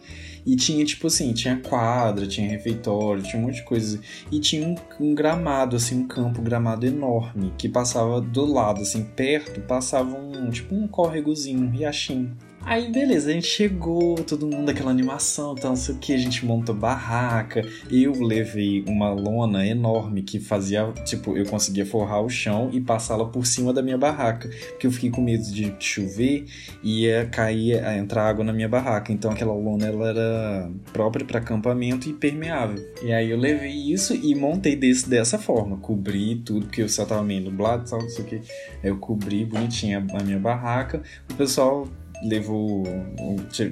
E 0.45 0.55
tinha, 0.55 0.83
tipo 0.83 1.07
assim, 1.07 1.33
tinha 1.33 1.57
quadra, 1.57 2.27
tinha 2.27 2.49
refeitório, 2.49 3.23
tinha 3.23 3.41
um 3.41 3.45
monte 3.45 3.55
de 3.55 3.63
coisa. 3.63 3.99
E 4.31 4.39
tinha 4.39 4.67
um, 4.67 4.75
um 4.99 5.15
gramado, 5.15 5.75
assim, 5.75 5.99
um 5.99 6.07
campo 6.07 6.41
gramado 6.41 6.85
enorme, 6.85 7.53
que 7.57 7.69
passava 7.69 8.19
do 8.19 8.45
lado, 8.45 8.81
assim, 8.81 9.03
perto, 9.03 9.61
passava 9.61 10.15
um, 10.17 10.49
tipo 10.49 10.75
um 10.75 10.87
córregozinho, 10.87 11.65
um 11.65 11.69
riachinho. 11.69 12.35
Aí, 12.65 12.89
beleza, 12.89 13.29
a 13.29 13.33
gente 13.33 13.47
chegou, 13.47 14.15
todo 14.15 14.47
mundo, 14.47 14.69
aquela 14.69 14.89
animação, 14.89 15.53
tal, 15.53 15.71
não 15.71 15.75
sei 15.75 15.95
o 15.95 15.97
que, 15.97 16.13
a 16.13 16.17
gente 16.17 16.45
montou 16.45 16.73
barraca. 16.73 17.61
Eu 17.91 18.13
levei 18.13 18.83
uma 18.87 19.11
lona 19.11 19.67
enorme 19.67 20.23
que 20.23 20.39
fazia, 20.39 20.89
tipo, 21.03 21.35
eu 21.35 21.45
conseguia 21.45 21.85
forrar 21.85 22.21
o 22.21 22.29
chão 22.29 22.69
e 22.71 22.79
passá-la 22.79 23.25
por 23.25 23.45
cima 23.45 23.73
da 23.73 23.81
minha 23.81 23.97
barraca. 23.97 24.49
Porque 24.69 24.87
eu 24.87 24.91
fiquei 24.91 25.09
com 25.11 25.21
medo 25.21 25.43
de 25.43 25.75
chover 25.77 26.45
e 26.81 27.01
ia 27.01 27.25
cair, 27.25 27.73
ia 27.73 27.97
entrar 27.97 28.29
água 28.29 28.45
na 28.45 28.53
minha 28.53 28.69
barraca. 28.69 29.11
Então 29.11 29.29
aquela 29.29 29.53
lona, 29.53 29.85
ela 29.85 30.09
era 30.09 30.71
própria 30.93 31.25
para 31.25 31.39
acampamento 31.39 32.09
e 32.09 32.13
permeável. 32.13 32.81
E 33.03 33.11
aí 33.11 33.29
eu 33.29 33.37
levei 33.37 33.91
isso 33.91 34.15
e 34.15 34.33
montei 34.35 34.75
desse, 34.75 35.09
dessa 35.09 35.37
forma. 35.37 35.77
Cobri 35.77 36.35
tudo, 36.37 36.65
porque 36.67 36.81
o 36.81 36.87
céu 36.89 37.05
tava 37.05 37.23
meio 37.23 37.41
nublado, 37.41 37.89
tal, 37.89 38.01
não 38.01 38.09
sei 38.09 38.23
o 38.23 38.27
que. 38.27 38.41
Eu 38.81 38.97
cobri 38.97 39.43
bonitinha 39.43 40.05
a 40.13 40.23
minha 40.23 40.39
barraca. 40.39 41.03
O 41.29 41.33
pessoal 41.33 41.87
levou. 42.23 42.83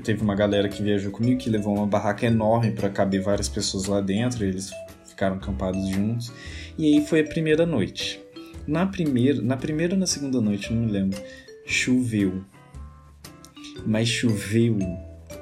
Teve 0.03 0.21
uma 0.21 0.35
galera 0.35 0.69
que 0.69 0.83
viajou 0.83 1.11
comigo 1.11 1.39
que 1.39 1.49
levou 1.49 1.75
uma 1.75 1.87
barraca 1.87 2.25
enorme 2.25 2.71
para 2.71 2.89
caber 2.89 3.21
várias 3.21 3.49
pessoas 3.49 3.85
lá 3.85 4.01
dentro. 4.01 4.43
Eles 4.43 4.71
ficaram 5.05 5.37
acampados 5.37 5.87
juntos. 5.89 6.31
E 6.77 6.85
aí 6.85 7.05
foi 7.05 7.21
a 7.21 7.23
primeira 7.23 7.65
noite. 7.65 8.21
Na 8.67 8.85
primeira, 8.85 9.41
na 9.41 9.57
primeira 9.57 9.93
ou 9.93 9.99
na 9.99 10.07
segunda 10.07 10.39
noite, 10.39 10.73
não 10.73 10.83
me 10.83 10.91
lembro. 10.91 11.19
Choveu. 11.65 12.43
Mas 13.85 14.07
choveu. 14.07 14.77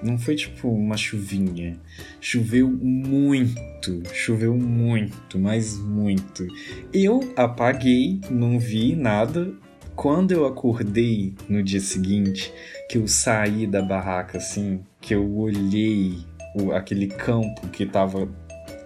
Não 0.02 0.18
foi 0.18 0.36
tipo 0.36 0.70
uma 0.70 0.96
chuvinha. 0.96 1.78
Choveu 2.22 2.70
muito. 2.70 4.02
Choveu 4.14 4.56
muito, 4.56 5.38
mas 5.38 5.78
muito. 5.78 6.48
Eu 6.94 7.34
apaguei, 7.36 8.22
não 8.30 8.58
vi 8.58 8.96
nada. 8.96 9.52
Quando 10.00 10.32
eu 10.32 10.46
acordei 10.46 11.36
no 11.50 11.62
dia 11.62 11.82
seguinte, 11.82 12.54
que 12.90 12.98
eu 12.98 13.06
saí 13.06 13.68
da 13.68 13.82
barraca 13.82 14.38
assim, 14.38 14.80
que 15.02 15.14
eu 15.14 15.30
olhei 15.38 16.26
o, 16.56 16.72
aquele 16.72 17.08
campo 17.08 17.68
que 17.68 17.84
estava 17.84 18.26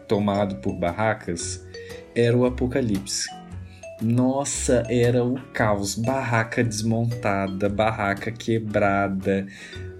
tomado 0.08 0.56
por 0.56 0.74
barracas, 0.74 1.64
era 2.16 2.36
o 2.36 2.48
apocalipse. 2.48 3.30
Nossa, 4.02 4.82
era 4.90 5.24
o 5.24 5.40
caos. 5.54 5.94
Barraca 5.94 6.64
desmontada, 6.64 7.70
barraca 7.70 8.32
quebrada. 8.32 9.46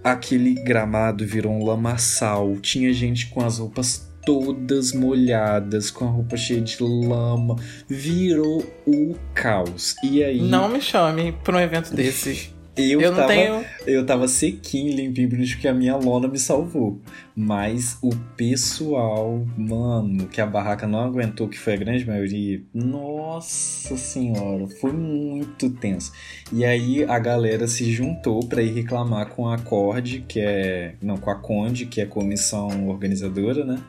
Aquele 0.04 0.56
gramado 0.64 1.28
virou 1.28 1.54
um 1.54 1.64
lamaçal. 1.64 2.56
Tinha 2.56 2.92
gente 2.92 3.30
com 3.30 3.46
as 3.46 3.60
roupas 3.60 4.12
todas 4.26 4.94
molhadas, 4.94 5.92
com 5.92 6.06
a 6.06 6.10
roupa 6.10 6.36
cheia 6.38 6.62
de 6.62 6.78
lama. 6.82 7.56
Virou 7.88 8.64
o 8.86 9.16
caos. 9.34 9.96
E 10.04 10.24
aí. 10.24 10.42
Não 10.42 10.70
me 10.70 10.82
chame 10.82 11.32
pra 11.44 11.58
um 11.58 11.60
evento 11.60 11.94
desse. 11.96 12.52
Eu, 12.76 13.00
Eu, 13.00 13.16
tava, 13.16 13.28
tenho. 13.28 13.64
eu 13.86 14.04
tava 14.04 14.28
sequinho, 14.28 14.96
limpinho, 14.96 15.30
bonito, 15.30 15.52
porque 15.52 15.68
a 15.68 15.74
minha 15.76 15.96
lona 15.96 16.28
me 16.28 16.40
salvou. 16.40 17.00
Mas 17.36 18.00
o 18.02 18.10
pessoal, 18.36 19.46
mano, 19.56 20.28
que 20.28 20.42
a 20.42 20.46
barraca 20.48 20.88
não 20.88 20.98
aguentou, 21.02 21.48
que 21.48 21.60
foi 21.60 21.74
a 21.74 21.78
grande 21.78 22.04
maioria, 22.04 22.64
nossa 22.74 23.96
senhora, 23.96 24.68
foi 24.82 24.92
muito 24.92 25.70
tenso. 25.70 26.12
E 26.52 26.66
aí 26.66 27.04
a 27.04 27.20
galera 27.20 27.68
se 27.68 27.92
juntou 27.92 28.40
pra 28.40 28.64
ir 28.64 28.74
reclamar 28.74 29.28
com 29.28 29.48
a 29.48 29.60
CORD, 29.60 30.26
que 30.28 30.40
é. 30.40 30.96
Não, 31.00 31.18
com 31.18 31.30
a 31.30 31.36
CONDE, 31.36 31.86
que 31.86 32.02
é 32.02 32.06
a 32.06 32.08
comissão 32.08 32.88
organizadora, 32.90 33.64
né? 33.64 33.80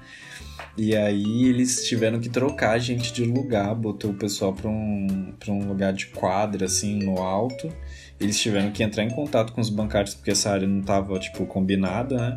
E 0.77 0.97
aí 0.97 1.49
eles 1.49 1.87
tiveram 1.87 2.19
que 2.19 2.29
trocar 2.29 2.73
a 2.73 2.79
gente 2.79 3.13
de 3.13 3.25
lugar, 3.25 3.73
botou 3.75 4.11
o 4.11 4.15
pessoal 4.15 4.53
pra 4.53 4.69
um, 4.69 5.33
pra 5.39 5.53
um 5.53 5.69
lugar 5.69 5.93
de 5.93 6.07
quadra, 6.07 6.67
assim, 6.67 6.99
no 6.99 7.19
alto. 7.23 7.73
Eles 8.21 8.39
tiveram 8.41 8.71
que 8.73 8.83
entrar 8.83 9.05
em 9.05 9.11
contato 9.11 9.53
com 9.53 9.61
os 9.61 9.71
bancários, 9.71 10.15
porque 10.15 10.31
essa 10.33 10.51
área 10.51 10.67
não 10.67 10.83
tava, 10.83 11.19
tipo, 11.19 11.47
combinada, 11.47 12.17
né? 12.17 12.37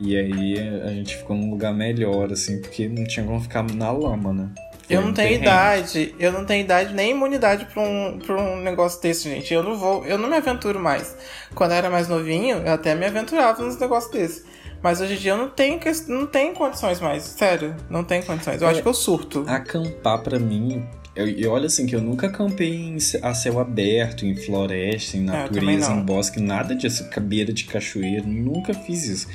E 0.00 0.16
aí 0.16 0.58
a 0.84 0.88
gente 0.88 1.16
ficou 1.16 1.36
num 1.36 1.50
lugar 1.50 1.72
melhor, 1.72 2.32
assim, 2.32 2.60
porque 2.60 2.88
não 2.88 3.04
tinha 3.04 3.24
como 3.24 3.40
ficar 3.40 3.62
na 3.62 3.90
lama, 3.90 4.32
né? 4.32 4.50
Foi 4.88 4.96
Eu 4.96 5.00
não 5.02 5.12
tenho 5.12 5.40
perrengue. 5.40 5.42
idade, 5.42 6.14
eu 6.18 6.32
não 6.32 6.44
tenho 6.44 6.64
idade 6.64 6.94
nem 6.94 7.10
imunidade 7.12 7.66
pra 7.66 7.82
um, 7.82 8.18
pra 8.24 8.36
um 8.40 8.62
negócio 8.62 9.00
desse, 9.00 9.28
gente. 9.28 9.52
Eu 9.52 9.62
não 9.62 9.76
vou, 9.76 10.04
eu 10.06 10.16
não 10.18 10.28
me 10.28 10.36
aventuro 10.36 10.78
mais. 10.78 11.16
Quando 11.54 11.72
eu 11.72 11.76
era 11.76 11.90
mais 11.90 12.08
novinho, 12.08 12.58
eu 12.58 12.72
até 12.72 12.94
me 12.94 13.06
aventurava 13.06 13.62
nos 13.64 13.78
negócios 13.78 14.12
desses. 14.12 14.44
Mas 14.86 15.00
hoje 15.00 15.14
em 15.14 15.16
dia 15.16 15.32
eu 15.32 15.36
não 15.36 15.48
tenho, 15.48 15.80
que- 15.80 15.90
não 16.06 16.28
tenho 16.28 16.54
condições 16.54 17.00
mais. 17.00 17.24
Sério, 17.24 17.74
não 17.90 18.04
tenho 18.04 18.24
condições. 18.24 18.62
Eu 18.62 18.68
É. 18.68 18.70
acho 18.70 18.82
que 18.82 18.86
eu 18.88 18.94
surto. 18.94 19.44
Acampar 19.48 20.22
pra 20.22 20.38
mim. 20.38 20.84
Eu, 21.16 21.26
e 21.26 21.44
olha 21.44 21.66
assim, 21.66 21.86
que 21.86 21.96
eu 21.96 22.00
nunca 22.00 22.28
acampei 22.28 22.72
em, 22.72 22.96
a 23.20 23.34
céu 23.34 23.58
aberto, 23.58 24.24
em 24.24 24.36
floresta, 24.36 25.16
em 25.16 25.22
É, 25.22 25.24
natureza, 25.24 25.90
em 25.92 26.02
bosque, 26.04 26.38
nada 26.38 26.72
disso, 26.72 27.04
beira 27.20 27.52
de 27.52 27.64
cachoeira, 27.64 28.22
nunca 28.24 28.72
fiz 28.74 29.08
isso. 29.08 29.26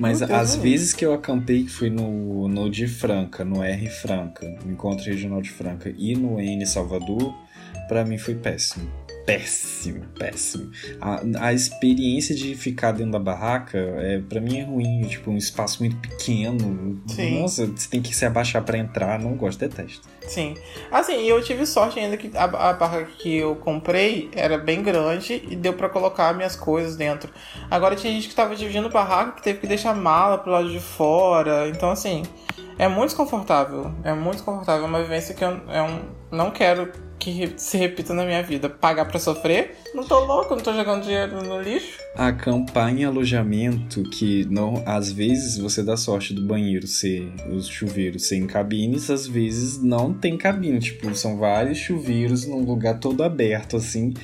Mas 0.00 0.20
as 0.20 0.56
não. 0.56 0.62
vezes 0.64 0.92
que 0.92 1.06
eu 1.06 1.12
acampei, 1.14 1.62
que 1.62 1.70
foi 1.70 1.90
no, 1.90 2.48
no 2.48 2.68
de 2.68 2.88
Franca, 2.88 3.44
no 3.44 3.62
R 3.62 3.88
Franca, 3.88 4.48
no 4.64 4.72
Encontro 4.72 5.04
Regional 5.04 5.40
de 5.40 5.50
Franca, 5.50 5.94
e 5.96 6.16
no 6.16 6.40
N 6.40 6.66
Salvador, 6.66 7.32
pra 7.86 8.04
mim 8.04 8.18
foi 8.18 8.34
péssimo. 8.34 8.90
Péssimo, 9.28 10.06
péssimo. 10.18 10.70
A, 10.98 11.20
a 11.48 11.52
experiência 11.52 12.34
de 12.34 12.54
ficar 12.54 12.92
dentro 12.92 13.12
da 13.12 13.18
barraca, 13.18 13.76
é, 13.76 14.22
para 14.26 14.40
mim 14.40 14.58
é 14.58 14.62
ruim. 14.62 15.02
Tipo, 15.06 15.30
um 15.30 15.36
espaço 15.36 15.80
muito 15.80 15.96
pequeno. 15.96 16.98
Sim. 17.06 17.42
Nossa, 17.42 17.66
você 17.66 17.86
tem 17.90 18.00
que 18.00 18.16
se 18.16 18.24
abaixar 18.24 18.64
pra 18.64 18.78
entrar. 18.78 19.18
Não 19.18 19.34
gosto, 19.34 19.58
detesto. 19.58 20.08
Sim. 20.26 20.54
Assim, 20.90 21.26
eu 21.26 21.42
tive 21.42 21.66
sorte 21.66 22.00
ainda 22.00 22.16
que 22.16 22.34
a, 22.34 22.44
a 22.44 22.72
barra 22.72 23.02
que 23.02 23.36
eu 23.36 23.54
comprei 23.56 24.30
era 24.34 24.56
bem 24.56 24.82
grande 24.82 25.42
e 25.46 25.54
deu 25.54 25.74
pra 25.74 25.90
colocar 25.90 26.32
minhas 26.32 26.56
coisas 26.56 26.96
dentro. 26.96 27.30
Agora 27.70 27.94
tinha 27.94 28.10
gente 28.10 28.30
que 28.30 28.34
tava 28.34 28.56
dividindo 28.56 28.88
barraca 28.88 29.32
que 29.32 29.42
teve 29.42 29.58
que 29.58 29.66
deixar 29.66 29.94
mala 29.94 30.38
pro 30.38 30.52
lado 30.52 30.70
de 30.70 30.80
fora. 30.80 31.68
Então, 31.68 31.90
assim, 31.90 32.22
é 32.78 32.88
muito 32.88 33.08
desconfortável. 33.08 33.92
É 34.04 34.14
muito 34.14 34.36
desconfortável. 34.36 34.84
É 34.84 34.88
uma 34.88 35.02
vivência 35.02 35.34
que 35.34 35.44
eu, 35.44 35.50
eu 35.50 36.00
não 36.30 36.50
quero 36.50 36.92
que 37.18 37.52
se 37.56 37.76
repita 37.76 38.14
na 38.14 38.24
minha 38.24 38.42
vida. 38.42 38.70
Pagar 38.70 39.06
pra 39.06 39.18
sofrer? 39.18 39.76
Não 39.94 40.04
tô 40.04 40.24
louco, 40.24 40.54
não 40.54 40.62
tô 40.62 40.72
jogando 40.72 41.02
dinheiro 41.02 41.42
no 41.42 41.60
lixo. 41.60 41.98
Acampar 42.16 42.96
em 42.96 43.04
alojamento 43.04 44.02
que 44.04 44.44
não, 44.48 44.82
às 44.86 45.10
vezes 45.10 45.58
você 45.58 45.82
dá 45.82 45.96
sorte 45.96 46.32
do 46.32 46.42
banheiro 46.42 46.86
ser 46.86 47.32
os 47.50 47.66
chuveiros 47.66 48.26
serem 48.26 48.46
cabines, 48.46 49.10
às 49.10 49.26
vezes 49.26 49.82
não 49.82 50.14
tem 50.14 50.36
cabine, 50.36 50.78
tipo, 50.78 51.12
são 51.14 51.36
vários 51.36 51.78
chuveiros 51.78 52.46
num 52.46 52.64
lugar 52.64 53.00
todo 53.00 53.22
aberto 53.22 53.76
assim. 53.76 54.14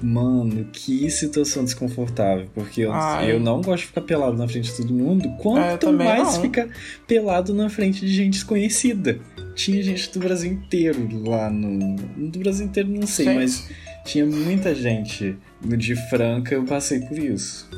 Mano, 0.00 0.64
que 0.72 1.10
situação 1.10 1.64
desconfortável, 1.64 2.46
porque 2.54 2.82
eu, 2.82 2.92
Ai. 2.92 3.32
eu 3.32 3.40
não 3.40 3.60
gosto 3.60 3.80
de 3.82 3.86
ficar 3.88 4.02
pelado 4.02 4.36
na 4.36 4.46
frente 4.46 4.70
de 4.70 4.76
todo 4.76 4.94
mundo, 4.94 5.24
eu 5.26 5.32
quanto 5.32 5.92
mais 5.92 6.34
não. 6.34 6.42
ficar 6.42 6.68
pelado 7.06 7.52
na 7.52 7.68
frente 7.68 8.00
de 8.06 8.14
gente 8.14 8.34
desconhecida. 8.34 9.18
Tinha 9.56 9.82
gente 9.82 10.12
do 10.12 10.20
Brasil 10.20 10.52
inteiro 10.52 11.08
lá 11.28 11.50
no. 11.50 11.96
Do 11.96 12.38
Brasil 12.38 12.66
inteiro 12.66 12.88
não 12.88 13.08
sei, 13.08 13.24
Gente. 13.24 13.36
mas 13.36 13.68
tinha 14.04 14.24
muita 14.24 14.72
gente. 14.72 15.36
No 15.60 15.76
de 15.76 15.96
Franca 16.08 16.54
eu 16.54 16.64
passei 16.64 17.00
por 17.00 17.18
isso. 17.18 17.68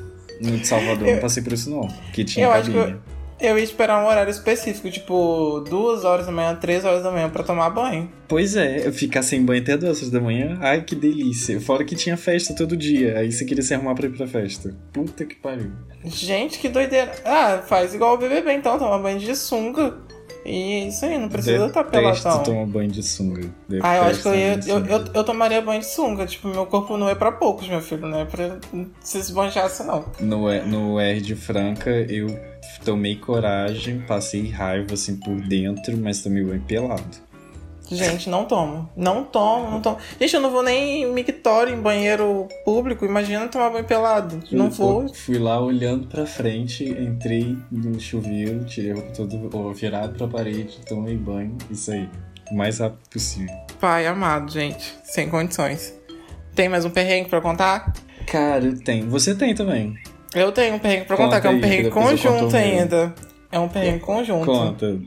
No 0.43 0.59
de 0.59 0.67
Salvador 0.67 1.09
eu 1.09 1.15
não 1.15 1.21
passei 1.23 1.43
por 1.43 1.55
isso 1.55 1.71
não. 1.71 1.89
Que 2.13 2.23
tinha 2.23 2.47
Eu 2.47 2.51
cabine. 2.53 2.97
Eu 3.41 3.57
ia 3.57 3.65
esperar 3.65 4.03
um 4.03 4.07
horário 4.07 4.31
específico, 4.31 4.91
tipo, 4.91 5.65
duas 5.69 6.05
horas 6.05 6.27
da 6.27 6.33
manhã, 6.33 6.55
três 6.55 6.85
horas 6.85 7.03
da 7.03 7.11
manhã 7.11 7.31
pra 7.31 7.43
tomar 7.43 7.71
banho. 7.71 8.11
Pois 8.29 8.55
é, 8.55 8.87
eu 8.87 8.93
ficar 8.93 9.23
sem 9.23 9.43
banho 9.43 9.63
até 9.63 9.77
duas 9.77 9.99
horas 9.99 10.11
da 10.11 10.21
manhã, 10.21 10.59
ai 10.61 10.83
que 10.83 10.95
delícia. 10.95 11.61
Fora 11.61 11.85
que 11.85 11.97
tinha 11.97 12.17
festa 12.17 12.55
todo 12.55 12.77
dia, 12.77 13.19
aí 13.19 13.33
você 13.33 13.45
queria 13.45 13.63
se 13.63 13.73
arrumar 13.73 13.95
pra 13.95 14.07
ir 14.07 14.17
pra 14.17 14.27
festa. 14.27 14.77
Puta 14.93 15.25
que 15.25 15.37
pariu. 15.37 15.73
Gente, 16.05 16.59
que 16.59 16.69
doideira. 16.69 17.13
Ah, 17.25 17.63
faz 17.67 17.95
igual 17.95 18.15
o 18.15 18.19
BBB 18.19 18.53
então, 18.53 18.79
toma 18.79 18.99
banho 18.99 19.19
de 19.19 19.35
sunga. 19.35 19.97
E 20.45 20.73
é 20.85 20.89
isso 20.89 21.05
aí, 21.05 21.19
não 21.19 21.29
precisa 21.29 21.67
estar 21.67 21.83
Detesto 21.85 22.23
peladão. 22.23 22.43
tomar 22.43 22.67
banho 22.67 22.91
de 22.91 23.03
sunga. 23.03 23.49
Ah, 23.83 23.97
eu 23.97 24.03
acho 24.05 24.23
que 24.23 24.29
eu, 24.29 24.35
ia, 24.35 24.57
Detesto 24.57 24.71
eu, 24.71 24.87
eu, 24.87 25.05
eu 25.15 25.25
tomaria 25.25 25.61
banho 25.61 25.81
de 25.81 25.87
sunga. 25.87 26.27
Tipo, 26.27 26.49
meu 26.49 26.67
corpo 26.67 26.97
não 26.97 27.09
é 27.09 27.15
pra 27.15 27.33
poucos, 27.33 27.69
meu 27.69 27.81
filho, 27.81 28.07
não 28.07 28.21
é 28.21 28.25
pra 28.25 28.59
se 29.03 29.19
esbanjasse, 29.19 29.85
não. 29.85 30.05
No, 30.21 30.51
no 30.67 30.99
R 31.01 31.21
de 31.21 31.35
Franca, 31.35 31.91
eu 31.91 32.39
tomei 32.85 33.17
coragem, 33.17 34.01
passei 34.01 34.49
raiva 34.49 34.95
assim 34.95 35.17
por 35.17 35.37
dentro, 35.43 35.97
mas 35.97 36.23
tomei 36.23 36.43
banho 36.43 36.63
pelado. 36.63 37.30
Gente, 37.91 38.31
não 38.31 38.45
tomo. 38.45 38.89
Não 38.97 39.25
tomo, 39.25 39.71
não 39.71 39.81
tomo. 39.81 39.99
Gente, 40.21 40.35
eu 40.35 40.41
não 40.41 40.51
vou 40.51 40.63
nem 40.63 41.03
em 41.03 41.13
mictório 41.13 41.75
em 41.75 41.81
banheiro 41.81 42.47
público. 42.65 43.05
Imagina 43.05 43.49
tomar 43.49 43.71
banho 43.71 43.85
pelado. 43.85 44.41
Não 44.51 44.67
Eu 44.67 44.71
vou. 44.71 45.15
Fui 45.15 45.39
lá 45.39 45.61
olhando 45.61 46.07
pra 46.07 46.25
frente, 46.25 46.85
entrei 46.85 47.57
no 47.71 47.99
chuveiro, 47.99 48.65
tirei 48.65 48.95
toda 49.13 49.37
ó, 49.53 49.73
virado 49.73 50.17
pra 50.17 50.29
parede, 50.29 50.79
tomei 50.89 51.17
banho, 51.17 51.57
isso 51.71 51.91
aí. 51.91 52.09
O 52.51 52.55
mais 52.57 52.79
rápido 52.79 53.09
possível. 53.11 53.55
Pai 53.81 54.07
amado, 54.07 54.51
gente. 54.51 54.95
Sem 55.05 55.29
condições. 55.29 55.95
Tem 56.55 56.69
mais 56.69 56.85
um 56.85 56.91
perrengue 56.91 57.29
pra 57.29 57.41
contar? 57.41 57.93
Cara, 58.27 58.65
eu 58.65 58.79
tenho. 58.79 59.09
Você 59.09 59.35
tem 59.35 59.55
também. 59.55 59.97
Eu 60.35 60.53
tenho 60.53 60.77
um 60.77 60.79
perrengue 60.79 61.07
pra 61.07 61.17
Conta 61.17 61.29
contar, 61.29 61.41
que 61.41 61.47
é 61.47 61.51
um 61.51 61.61
perrengue 61.61 61.89
o 61.89 61.93
conjunto 61.93 62.57
ainda. 62.57 63.15
É 63.51 63.59
um 63.59 63.69
perrengue 63.69 64.01
conjunto. 64.01 64.47
Conta. 64.47 65.01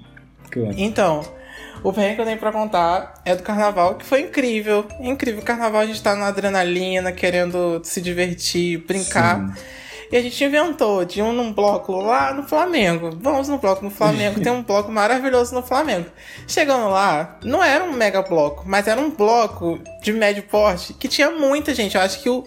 Conta. 0.54 0.74
Então, 0.78 1.22
o 1.84 1.91
perrengue 1.93 2.15
que 2.15 2.22
eu 2.22 2.26
tenho 2.26 2.38
pra 2.39 2.52
contar 2.52 3.22
é 3.26 3.36
do 3.36 3.43
carnaval, 3.43 3.96
que 3.96 4.06
foi 4.06 4.22
incrível. 4.22 4.86
Incrível. 5.00 5.41
Carnaval 5.43 5.82
a 5.82 5.86
gente 5.86 6.02
tá 6.02 6.15
na 6.15 6.28
adrenalina, 6.28 7.12
querendo 7.12 7.82
se 7.84 8.02
divertir, 8.02 8.78
brincar. 8.86 9.39
Sim. 9.39 9.54
E 10.12 10.15
a 10.17 10.22
gente 10.22 10.43
inventou 10.43 11.04
de 11.04 11.24
um 11.24 11.34
num 11.34 11.52
bloco 11.52 11.91
lá 12.00 12.32
no 12.36 12.43
Flamengo. 12.43 13.17
Vamos 13.19 13.50
no 13.50 13.58
bloco 13.58 13.84
no 13.84 13.89
Flamengo, 13.89 14.39
tem 14.39 14.52
um 14.52 14.62
bloco 14.63 14.91
maravilhoso 14.91 15.56
no 15.56 15.63
Flamengo. 15.63 16.06
Chegando 16.48 16.88
lá, 16.89 17.39
não 17.43 17.63
era 17.63 17.84
um 17.84 17.91
mega 17.91 18.22
bloco, 18.22 18.63
mas 18.67 18.88
era 18.88 19.02
um 19.02 19.10
bloco 19.10 19.80
de 20.04 20.13
médio 20.13 20.43
porte 20.43 20.93
que 20.93 21.08
tinha 21.08 21.32
muita 21.32 21.74
gente. 21.74 21.96
Eu 21.96 22.02
acho 22.02 22.22
que 22.22 22.30
o, 22.30 22.43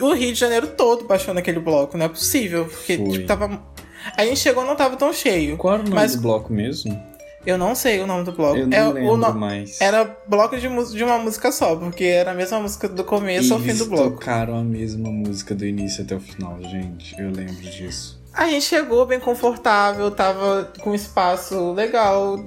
o 0.00 0.12
Rio 0.14 0.32
de 0.32 0.38
Janeiro 0.40 0.66
todo 0.66 1.04
baixou 1.04 1.32
naquele 1.32 1.60
bloco, 1.60 1.96
não 1.96 2.06
é 2.06 2.08
possível. 2.08 2.64
Porque 2.64 2.96
tipo, 2.98 3.24
tava. 3.26 3.62
A 4.16 4.24
gente 4.24 4.40
chegou 4.40 4.64
não 4.64 4.74
tava 4.74 4.96
tão 4.96 5.12
cheio. 5.12 5.56
Qual 5.56 5.74
era 5.74 5.82
o 5.82 5.84
nome 5.84 5.94
Mas- 5.94 6.16
do 6.16 6.22
bloco 6.22 6.52
mesmo? 6.52 7.00
Eu 7.46 7.56
não 7.56 7.74
sei 7.74 8.00
o 8.00 8.06
nome 8.06 8.24
do 8.24 8.32
bloco. 8.32 8.56
Eu 8.58 8.66
não 8.66 8.76
é, 8.76 8.88
lembro 8.92 9.16
no- 9.16 9.34
mais. 9.34 9.80
Era 9.80 10.16
bloco 10.26 10.56
de, 10.56 10.68
de 10.68 11.04
uma 11.04 11.18
música 11.18 11.50
só, 11.52 11.76
porque 11.76 12.04
era 12.04 12.32
a 12.32 12.34
mesma 12.34 12.60
música 12.60 12.88
do 12.88 13.04
começo 13.04 13.54
ao 13.54 13.60
fim 13.60 13.66
Eles 13.68 13.78
do 13.78 13.86
bloco. 13.86 14.10
tocaram 14.18 14.56
a 14.58 14.62
mesma 14.64 15.08
música 15.10 15.54
do 15.54 15.64
início 15.64 16.02
até 16.04 16.16
o 16.16 16.20
final, 16.20 16.58
gente. 16.62 17.14
Eu 17.18 17.30
lembro 17.30 17.54
disso. 17.54 18.17
A 18.32 18.46
gente 18.46 18.66
chegou 18.66 19.04
bem 19.04 19.18
confortável, 19.18 20.10
tava 20.12 20.70
com 20.80 20.94
espaço 20.94 21.72
legal, 21.72 22.38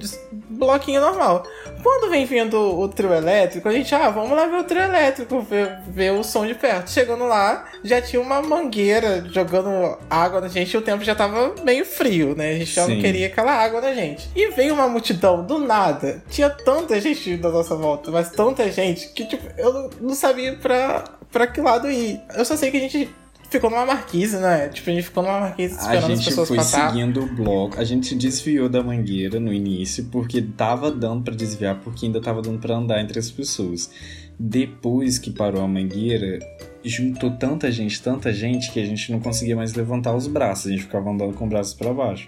bloquinho 0.49 1.01
normal. 1.01 1.43
Quando 1.83 2.09
vem 2.09 2.23
vindo 2.25 2.57
o 2.79 2.87
trio 2.87 3.13
elétrico, 3.13 3.67
a 3.67 3.73
gente, 3.73 3.93
ah, 3.93 4.09
vamos 4.09 4.31
lá 4.31 4.45
ver 4.45 4.57
o 4.59 4.63
trio 4.63 4.81
elétrico, 4.83 5.41
ver, 5.41 5.79
ver 5.89 6.11
o 6.13 6.23
som 6.23 6.45
de 6.45 6.53
perto. 6.55 6.89
Chegando 6.91 7.25
lá, 7.25 7.65
já 7.83 8.01
tinha 8.01 8.21
uma 8.21 8.41
mangueira 8.41 9.25
jogando 9.31 9.97
água 10.09 10.39
na 10.39 10.47
gente 10.47 10.71
e 10.73 10.77
o 10.77 10.81
tempo 10.81 11.03
já 11.03 11.13
tava 11.15 11.55
meio 11.63 11.83
frio, 11.83 12.35
né? 12.37 12.51
A 12.51 12.57
gente 12.59 12.71
já 12.71 12.87
não 12.87 12.95
Sim. 12.95 13.01
queria 13.01 13.27
aquela 13.27 13.51
água 13.51 13.81
na 13.81 13.93
gente. 13.93 14.29
E 14.35 14.49
veio 14.51 14.73
uma 14.73 14.87
multidão 14.87 15.43
do 15.43 15.57
nada. 15.57 16.23
Tinha 16.29 16.49
tanta 16.49 17.01
gente 17.01 17.35
da 17.35 17.49
nossa 17.49 17.75
volta, 17.75 18.11
mas 18.11 18.29
tanta 18.31 18.71
gente 18.71 19.09
que, 19.09 19.25
tipo, 19.25 19.45
eu 19.57 19.73
não- 19.73 19.89
não 19.99 20.15
sabia 20.15 20.55
pra, 20.55 21.03
pra 21.31 21.47
que 21.47 21.59
lado 21.59 21.91
ir. 21.91 22.21
Eu 22.35 22.45
só 22.45 22.55
sei 22.55 22.71
que 22.71 22.77
a 22.77 22.81
gente 22.81 23.09
ficou 23.51 23.69
numa 23.69 23.85
marquise, 23.85 24.37
né? 24.37 24.69
Tipo, 24.69 24.89
a 24.89 24.93
gente 24.93 25.03
ficou 25.03 25.21
numa 25.23 25.41
marquise 25.41 25.75
A 25.75 25.77
esperando 25.81 26.03
as 26.03 26.17
gente 26.17 26.25
pessoas 26.25 26.47
foi 26.47 26.57
passar. 26.57 26.89
seguindo 26.91 27.21
o 27.23 27.27
bloco. 27.27 27.79
A 27.79 27.83
gente 27.83 28.15
desviou 28.15 28.69
da 28.69 28.81
mangueira 28.81 29.39
no 29.39 29.53
início 29.53 30.05
porque 30.05 30.41
tava 30.41 30.89
dando 30.89 31.23
pra 31.23 31.35
desviar, 31.35 31.79
porque 31.83 32.05
ainda 32.05 32.21
tava 32.21 32.41
dando 32.41 32.59
pra 32.59 32.75
andar 32.75 33.01
entre 33.01 33.19
as 33.19 33.29
pessoas. 33.29 33.91
Depois 34.39 35.19
que 35.19 35.29
parou 35.29 35.61
a 35.61 35.67
mangueira, 35.67 36.39
juntou 36.83 37.29
tanta 37.31 37.71
gente, 37.71 38.01
tanta 38.01 38.33
gente 38.33 38.71
que 38.71 38.79
a 38.79 38.85
gente 38.85 39.11
não 39.11 39.19
conseguia 39.19 39.55
mais 39.55 39.73
levantar 39.73 40.15
os 40.15 40.25
braços. 40.27 40.67
A 40.67 40.69
gente 40.71 40.83
ficava 40.83 41.09
andando 41.11 41.33
com 41.33 41.43
os 41.43 41.49
braços 41.49 41.73
pra 41.73 41.93
baixo. 41.93 42.27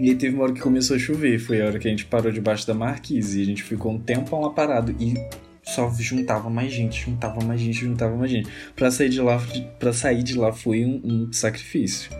E 0.00 0.10
aí 0.10 0.16
teve 0.16 0.34
uma 0.34 0.44
hora 0.44 0.52
que 0.52 0.60
começou 0.60 0.96
a 0.96 0.98
chover, 0.98 1.38
foi 1.38 1.62
a 1.62 1.66
hora 1.66 1.78
que 1.78 1.86
a 1.86 1.90
gente 1.90 2.04
parou 2.04 2.32
debaixo 2.32 2.66
da 2.66 2.74
marquise 2.74 3.38
e 3.38 3.42
a 3.42 3.46
gente 3.46 3.62
ficou 3.62 3.92
um 3.92 3.98
tempão 3.98 4.40
lá 4.40 4.50
parado 4.50 4.94
e 4.98 5.14
só 5.64 5.90
juntava 5.98 6.48
mais 6.50 6.72
gente, 6.72 7.00
juntava 7.04 7.42
mais 7.44 7.60
gente, 7.60 7.80
juntava 7.80 8.14
mais 8.16 8.30
gente. 8.30 8.48
Pra 8.76 8.90
sair 8.90 9.08
de 9.08 9.20
lá, 9.20 9.40
para 9.78 9.92
sair 9.92 10.22
de 10.22 10.36
lá 10.38 10.52
foi 10.52 10.84
um, 10.84 11.00
um 11.04 11.32
sacrifício. 11.32 12.10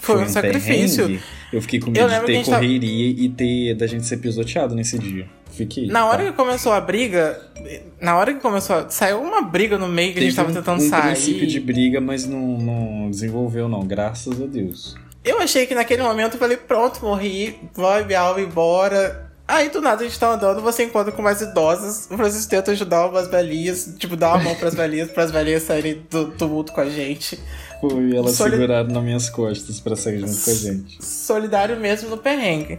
Foi 0.00 0.22
um 0.22 0.28
sacrifício. 0.28 1.04
perrengue. 1.06 1.22
Eu 1.52 1.62
fiquei 1.62 1.80
com 1.80 1.90
medo 1.90 2.08
de 2.08 2.20
ter 2.26 2.34
gente 2.34 2.44
tava- 2.50 2.58
correria 2.58 3.08
e 3.24 3.28
ter 3.28 3.74
da 3.74 3.86
gente 3.86 4.04
ser 4.04 4.18
pisoteado 4.18 4.74
nesse 4.74 4.98
dia. 4.98 5.26
Fiquei. 5.50 5.86
Na 5.86 6.04
hora 6.06 6.24
tá? 6.24 6.30
que 6.30 6.36
começou 6.36 6.72
a 6.72 6.80
briga, 6.80 7.40
na 8.00 8.16
hora 8.16 8.34
que 8.34 8.40
começou, 8.40 8.76
a- 8.76 8.90
saiu 8.90 9.22
uma 9.22 9.40
briga 9.42 9.78
no 9.78 9.86
meio 9.88 10.12
que 10.12 10.18
a 10.18 10.22
gente 10.22 10.32
Teve 10.34 10.36
tava 10.36 10.50
um- 10.50 10.54
tentando 10.54 10.82
um 10.82 10.88
sair. 10.88 11.12
princípio 11.12 11.46
de 11.46 11.60
briga, 11.60 12.00
mas 12.00 12.26
não, 12.26 12.58
não 12.58 13.10
desenvolveu 13.10 13.68
não, 13.68 13.80
graças 13.86 14.42
a 14.42 14.46
Deus. 14.46 14.96
Eu 15.24 15.38
achei 15.40 15.64
que 15.64 15.74
naquele 15.74 16.02
momento 16.02 16.34
eu 16.34 16.38
falei, 16.38 16.56
pronto, 16.58 17.00
morri, 17.02 17.56
vai, 17.72 18.14
alma 18.14 18.40
embora. 18.42 19.23
Aí 19.46 19.68
do 19.68 19.80
nada 19.82 20.02
a 20.02 20.06
gente 20.06 20.18
tá 20.18 20.28
andando, 20.32 20.62
você 20.62 20.84
encontra 20.84 21.12
com 21.12 21.20
mais 21.20 21.42
idosas, 21.42 22.08
o 22.10 22.16
Francisco 22.16 22.48
tenta 22.50 22.70
ajudar 22.70 23.06
umas 23.08 23.28
velhinhas, 23.28 23.94
tipo, 23.98 24.16
dar 24.16 24.30
uma 24.34 24.42
mão 24.44 24.54
pras 24.54 24.74
velhinhas, 24.74 25.10
pras 25.10 25.30
velhinhas 25.30 25.64
saírem 25.64 26.02
do 26.10 26.30
tumulto 26.30 26.72
com 26.72 26.80
a 26.80 26.88
gente. 26.88 27.38
Foi, 27.78 28.16
elas 28.16 28.36
Soli- 28.36 28.52
seguraram 28.52 28.88
nas 28.88 29.02
minhas 29.02 29.28
costas 29.28 29.78
pra 29.80 29.96
sair 29.96 30.20
junto 30.20 30.42
com 30.42 30.50
a 30.50 30.54
gente. 30.54 31.04
Solidário 31.04 31.78
mesmo 31.78 32.08
no 32.08 32.16
perrengue. 32.16 32.78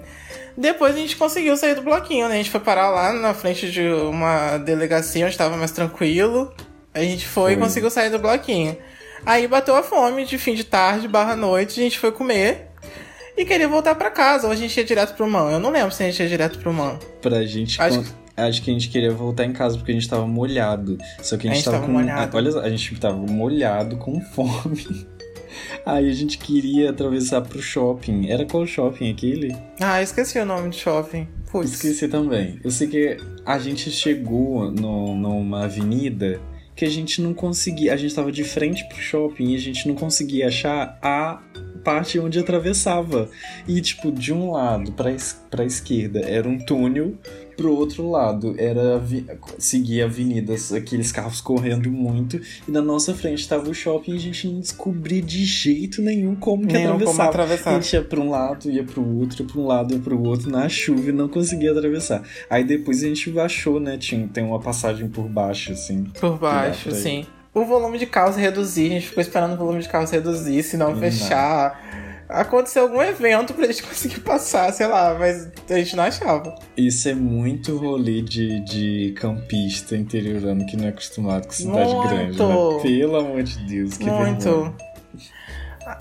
Depois 0.58 0.96
a 0.96 0.98
gente 0.98 1.16
conseguiu 1.18 1.56
sair 1.56 1.76
do 1.76 1.84
bloquinho, 1.84 2.28
né? 2.28 2.34
A 2.34 2.38
gente 2.38 2.50
foi 2.50 2.60
parar 2.62 2.90
lá 2.90 3.14
na 3.14 3.34
frente 3.36 3.70
de 3.70 3.82
uma 3.88 4.58
delegacia 4.58 5.26
onde 5.28 5.38
tava 5.38 5.56
mais 5.58 5.70
tranquilo. 5.72 6.52
A 6.94 7.02
gente 7.02 7.28
foi, 7.28 7.52
e 7.52 7.56
Foi. 7.56 7.64
conseguiu 7.64 7.92
sair 7.92 8.10
do 8.10 8.18
bloquinho. 8.18 8.76
Aí 9.26 9.48
bateu 9.48 9.76
a 9.76 9.84
fome 9.84 10.26
de 10.26 10.38
fim 10.38 10.56
de 10.56 10.64
tarde, 10.64 11.08
barra 11.08 11.36
noite, 11.36 11.80
a 11.80 11.84
gente 11.84 12.00
foi 12.00 12.12
comer. 12.12 12.70
E 13.38 13.44
queria 13.46 13.68
voltar 13.68 13.96
pra 13.96 14.10
casa, 14.10 14.48
ou 14.48 14.54
a 14.54 14.56
gente 14.56 14.76
ia 14.78 14.84
direto 14.84 15.16
pro 15.16 15.28
Man. 15.28 15.52
Eu 15.52 15.60
não 15.60 15.70
lembro 15.72 15.92
se 15.92 16.02
a 16.04 16.06
gente 16.06 16.22
ia 16.22 16.28
direto 16.30 16.58
pro 16.60 16.74
Man. 16.74 16.98
Pra 17.22 17.46
gente. 17.46 17.82
Acho 17.82 18.00
con- 18.04 18.26
Acho 18.38 18.62
que 18.62 18.70
a 18.70 18.74
gente 18.74 18.90
queria 18.90 19.12
voltar 19.12 19.46
em 19.46 19.54
casa 19.54 19.78
porque 19.78 19.92
a 19.92 19.96
gente 19.96 20.10
tava 20.10 20.28
molhado. 20.28 20.98
Só 21.22 21.38
que 21.38 21.48
a 21.48 21.54
gente, 21.54 21.54
A 21.54 21.56
gente 21.56 21.66
tava, 21.66 21.78
tava 21.78 21.86
com. 21.88 21.94
molhado. 21.94 22.36
Olha, 22.38 22.52
só, 22.52 22.60
a 22.62 22.70
gente 22.70 22.96
tava 23.00 23.16
molhado 23.18 23.96
com 23.98 24.20
fome. 24.22 25.08
Aí 25.86 26.10
a 26.10 26.14
gente 26.14 26.38
queria 26.38 26.90
atravessar 26.90 27.42
pro 27.42 27.62
shopping. 27.62 28.30
Era 28.30 28.46
qual 28.46 28.66
shopping 28.68 29.10
aquele? 29.12 29.56
Ah, 29.80 30.02
esqueci 30.02 30.38
o 30.40 30.46
nome 30.46 30.70
do 30.70 30.76
shopping. 30.76 31.28
Putz. 31.50 31.72
Esqueci 31.74 32.08
também. 32.10 32.60
Eu 32.64 32.72
sei 32.72 32.88
que 32.88 33.18
a 33.46 33.58
gente 33.58 33.90
chegou 33.90 34.70
no, 34.70 35.16
numa 35.16 35.64
avenida 35.64 36.42
que 36.76 36.84
a 36.84 36.90
gente 36.90 37.22
não 37.22 37.34
conseguia. 37.34 37.94
A 37.94 37.98
gente 37.98 38.14
tava 38.14 38.34
de 38.34 38.44
frente 38.44 38.86
pro 38.90 38.98
shopping 38.98 39.52
e 39.52 39.56
a 39.56 39.60
gente 39.60 39.88
não 39.88 39.96
conseguia 39.96 40.50
achar 40.50 41.00
a 41.02 41.42
parte 41.86 42.20
onde 42.20 42.40
atravessava. 42.40 43.30
E, 43.68 43.80
tipo, 43.80 44.12
de 44.12 44.34
um 44.34 44.52
lado 44.52 44.92
pra, 44.92 45.12
es- 45.12 45.40
pra 45.50 45.64
esquerda 45.64 46.20
era 46.20 46.50
um 46.50 46.58
túnel, 46.58 47.14
pro 47.56 47.74
outro 47.74 48.10
lado 48.12 48.54
era 48.58 49.02
seguia 49.58 50.04
avenidas, 50.06 50.74
aqueles 50.74 51.12
carros 51.12 51.40
correndo 51.40 51.90
muito. 51.90 52.42
E 52.68 52.72
na 52.72 52.82
nossa 52.82 53.14
frente 53.14 53.48
tava 53.48 53.70
o 53.70 53.74
shopping 53.74 54.12
e 54.12 54.16
a 54.16 54.20
gente 54.20 54.48
não 54.48 54.60
descobria 54.60 55.22
de 55.22 55.46
jeito 55.46 56.02
nenhum 56.02 56.36
como 56.36 56.68
que 56.68 56.74
Nenhum 56.74 56.94
como 57.00 57.04
atravessava. 57.04 57.30
atravessar. 57.30 57.70
A 57.72 57.74
gente 57.80 57.94
ia 57.94 58.02
pra 58.04 58.20
um 58.20 58.30
lado, 58.30 58.70
ia 58.70 58.84
pro 58.84 59.08
outro, 59.18 59.44
ia 59.44 59.48
pra 59.48 59.62
um 59.62 59.66
lado, 59.68 59.94
ia 59.94 60.00
pro 60.00 60.22
outro, 60.22 60.50
na 60.50 60.68
chuva 60.68 61.10
e 61.10 61.14
não 61.14 61.30
conseguia 61.30 61.72
atravessar. 61.72 62.24
Aí 62.50 62.64
depois 62.64 63.02
a 63.04 63.08
gente 63.08 63.40
achou, 63.40 63.80
né? 63.80 63.98
Tinha, 63.98 64.28
tem 64.28 64.44
uma 64.44 64.60
passagem 64.60 65.08
por 65.08 65.30
baixo, 65.30 65.72
assim. 65.72 66.04
Por 66.20 66.38
baixo, 66.40 66.90
pra 66.90 66.98
sim. 66.98 67.26
O 67.56 67.64
volume 67.64 67.98
de 67.98 68.06
carros 68.06 68.36
reduzir, 68.36 68.88
a 68.88 68.90
gente 68.96 69.08
ficou 69.08 69.22
esperando 69.22 69.54
o 69.54 69.58
volume 69.58 69.82
de 69.82 69.88
carros 69.88 70.12
reduzir, 70.12 70.62
se 70.62 70.76
não 70.76 70.92
Não. 70.92 71.00
fechar. 71.00 71.82
Aconteceu 72.28 72.84
algum 72.84 73.02
evento 73.02 73.54
pra 73.54 73.66
gente 73.68 73.82
conseguir 73.88 74.20
passar, 74.20 74.74
sei 74.74 74.88
lá, 74.88 75.16
mas 75.18 75.48
a 75.70 75.74
gente 75.76 75.96
não 75.96 76.04
achava. 76.04 76.54
Isso 76.76 77.08
é 77.08 77.14
muito 77.14 77.78
rolê 77.78 78.22
de, 78.22 78.60
de 78.66 79.14
campista 79.16 79.96
interiorano 79.96 80.66
que 80.66 80.76
não 80.76 80.86
é 80.86 80.90
acostumado 80.90 81.46
com 81.48 81.54
cidade 81.54 81.94
Muito. 81.94 82.10
grande, 82.10 82.38
né? 82.38 82.80
Pelo 82.82 83.16
amor 83.18 83.42
de 83.44 83.58
Deus, 83.60 83.96
que 83.98 84.06
Muito. 84.10 84.44
vergonha. 84.44 84.74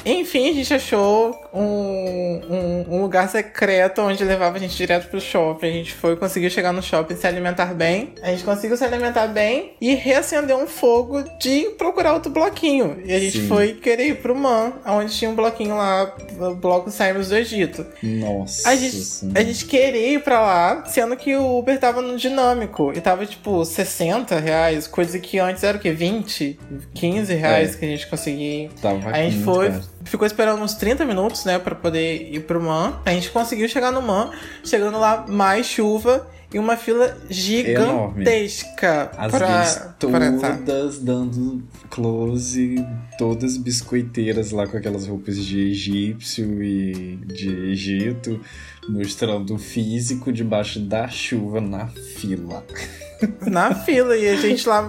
Enfim, 0.04 0.50
a 0.50 0.52
gente 0.54 0.72
achou 0.74 1.38
um, 1.52 1.60
um, 1.60 2.84
um 2.96 3.02
lugar 3.02 3.28
secreto 3.28 4.00
onde 4.02 4.24
levava 4.24 4.56
a 4.56 4.60
gente 4.60 4.76
direto 4.76 5.08
pro 5.08 5.20
shopping. 5.20 5.66
A 5.68 5.72
gente 5.72 5.92
foi, 5.92 6.16
conseguiu 6.16 6.50
chegar 6.50 6.72
no 6.72 6.82
shopping, 6.82 7.16
se 7.16 7.26
alimentar 7.26 7.74
bem. 7.74 8.14
A 8.22 8.28
gente 8.30 8.44
conseguiu 8.44 8.76
se 8.76 8.84
alimentar 8.84 9.26
bem 9.28 9.72
e 9.80 9.94
reacender 9.94 10.56
um 10.56 10.66
fogo 10.66 11.22
de 11.40 11.70
procurar 11.78 12.14
outro 12.14 12.30
bloquinho. 12.30 13.00
E 13.04 13.12
a 13.12 13.18
gente 13.18 13.40
Sim. 13.40 13.48
foi 13.48 13.74
querer 13.74 14.08
ir 14.08 14.16
pro 14.22 14.34
Man, 14.34 14.72
onde 14.86 15.12
tinha 15.14 15.30
um 15.30 15.34
bloquinho 15.34 15.76
lá, 15.76 16.14
o 16.40 16.54
bloco 16.54 16.90
Saímos 16.90 17.28
do 17.28 17.36
Egito. 17.36 17.84
Nossa. 18.02 18.68
A 18.68 18.76
gente, 18.76 18.96
Senhora. 18.96 19.40
a 19.40 19.44
gente 19.44 19.64
queria 19.66 20.14
ir 20.14 20.22
pra 20.22 20.40
lá, 20.40 20.84
sendo 20.86 21.16
que 21.16 21.34
o 21.34 21.58
Uber 21.58 21.78
tava 21.78 22.00
no 22.00 22.16
dinâmico. 22.16 22.92
E 22.94 23.00
tava 23.00 23.26
tipo 23.26 23.64
60 23.64 24.38
reais, 24.38 24.86
coisa 24.86 25.18
que 25.18 25.38
antes 25.38 25.62
era 25.64 25.76
o 25.76 25.80
quê? 25.80 25.92
20? 25.92 26.58
15 26.94 27.34
reais 27.34 27.74
É. 27.74 27.78
que 27.78 27.84
a 27.84 27.88
gente 27.88 28.06
conseguia. 28.06 28.70
Tava 28.80 29.10
A 29.10 29.22
gente 29.22 29.42
foi, 29.44 29.70
caro. 29.78 29.84
ficou 30.04 30.26
esperando 30.26 30.62
uns 30.62 30.74
30 30.74 31.04
minutos, 31.04 31.44
né, 31.44 31.58
pra 31.58 31.74
poder 31.74 32.28
ir 32.32 32.40
pro 32.40 32.60
Man. 32.60 33.00
A 33.04 33.10
gente 33.10 33.30
conseguiu 33.30 33.68
chegar 33.68 33.92
no 33.92 34.02
Man, 34.02 34.30
chegando 34.64 34.98
lá, 34.98 35.24
mais 35.28 35.66
chuva 35.66 36.26
e 36.54 36.58
uma 36.58 36.76
fila 36.76 37.18
gigantesca 37.28 39.10
As 39.18 39.32
pra, 39.32 39.46
gays 39.46 39.76
pra 39.98 40.30
todas 40.38 40.98
dando 41.00 41.64
close, 41.90 42.76
todas 43.18 43.56
biscoiteiras 43.56 44.52
lá 44.52 44.64
com 44.66 44.76
aquelas 44.76 45.08
roupas 45.08 45.36
de 45.36 45.60
egípcio 45.60 46.62
e 46.62 47.16
de 47.16 47.72
Egito, 47.72 48.40
mostrando 48.88 49.54
o 49.54 49.58
físico 49.58 50.32
debaixo 50.32 50.80
da 50.80 51.08
chuva 51.08 51.60
na 51.60 51.86
fila. 51.88 52.64
Na 53.46 53.74
fila, 53.74 54.16
e 54.18 54.28
a 54.28 54.36
gente 54.36 54.68
lá, 54.68 54.82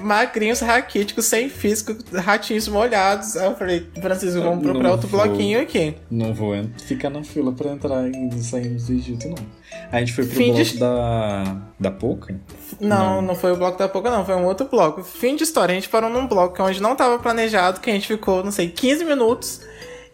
magrinhos, 0.00 0.60
raquíticos, 0.60 1.26
sem 1.26 1.50
físico, 1.50 1.94
ratinhos 2.14 2.66
molhados. 2.68 3.36
Aí 3.36 3.44
eu 3.46 3.54
falei, 3.56 3.86
Francisco, 4.00 4.40
vamos 4.40 4.62
procurar 4.62 4.84
Não 4.84 4.90
outro 4.92 5.08
vou. 5.08 5.20
bloquinho 5.22 5.60
aqui. 5.60 5.94
Não 6.10 6.32
vou 6.32 6.54
ficar 6.86 7.10
na 7.10 7.22
fila 7.22 7.52
pra 7.52 7.72
entrar 7.72 8.08
e 8.08 8.42
sairmos 8.42 8.86
do 8.86 8.94
Egito, 8.94 9.28
não. 9.28 9.34
A 9.90 9.98
gente 10.00 10.12
foi 10.14 10.24
pro 10.24 10.36
Fim 10.36 10.52
bloco 10.52 10.64
de- 10.64 10.78
da. 10.78 11.56
da 11.78 11.90
Poca? 11.90 12.40
Não, 12.80 13.16
Não. 13.16 13.22
não, 13.22 13.34
foi 13.34 13.52
o 13.52 13.56
bloco 13.56 13.78
da 13.78 13.88
Pouca, 13.88 14.10
não. 14.10 14.24
Foi 14.24 14.36
um 14.36 14.44
outro 14.46 14.66
bloco. 14.70 15.02
Fim 15.02 15.36
de 15.36 15.42
história. 15.42 15.72
A 15.72 15.74
gente 15.74 15.88
parou 15.90 16.08
num 16.08 16.26
bloco 16.26 16.62
onde 16.62 16.80
não 16.80 16.96
tava 16.96 17.18
planejado, 17.18 17.80
que 17.80 17.90
a 17.90 17.92
gente 17.92 18.06
ficou, 18.06 18.42
não 18.42 18.52
sei, 18.52 18.68
15 18.70 19.04
minutos 19.04 19.60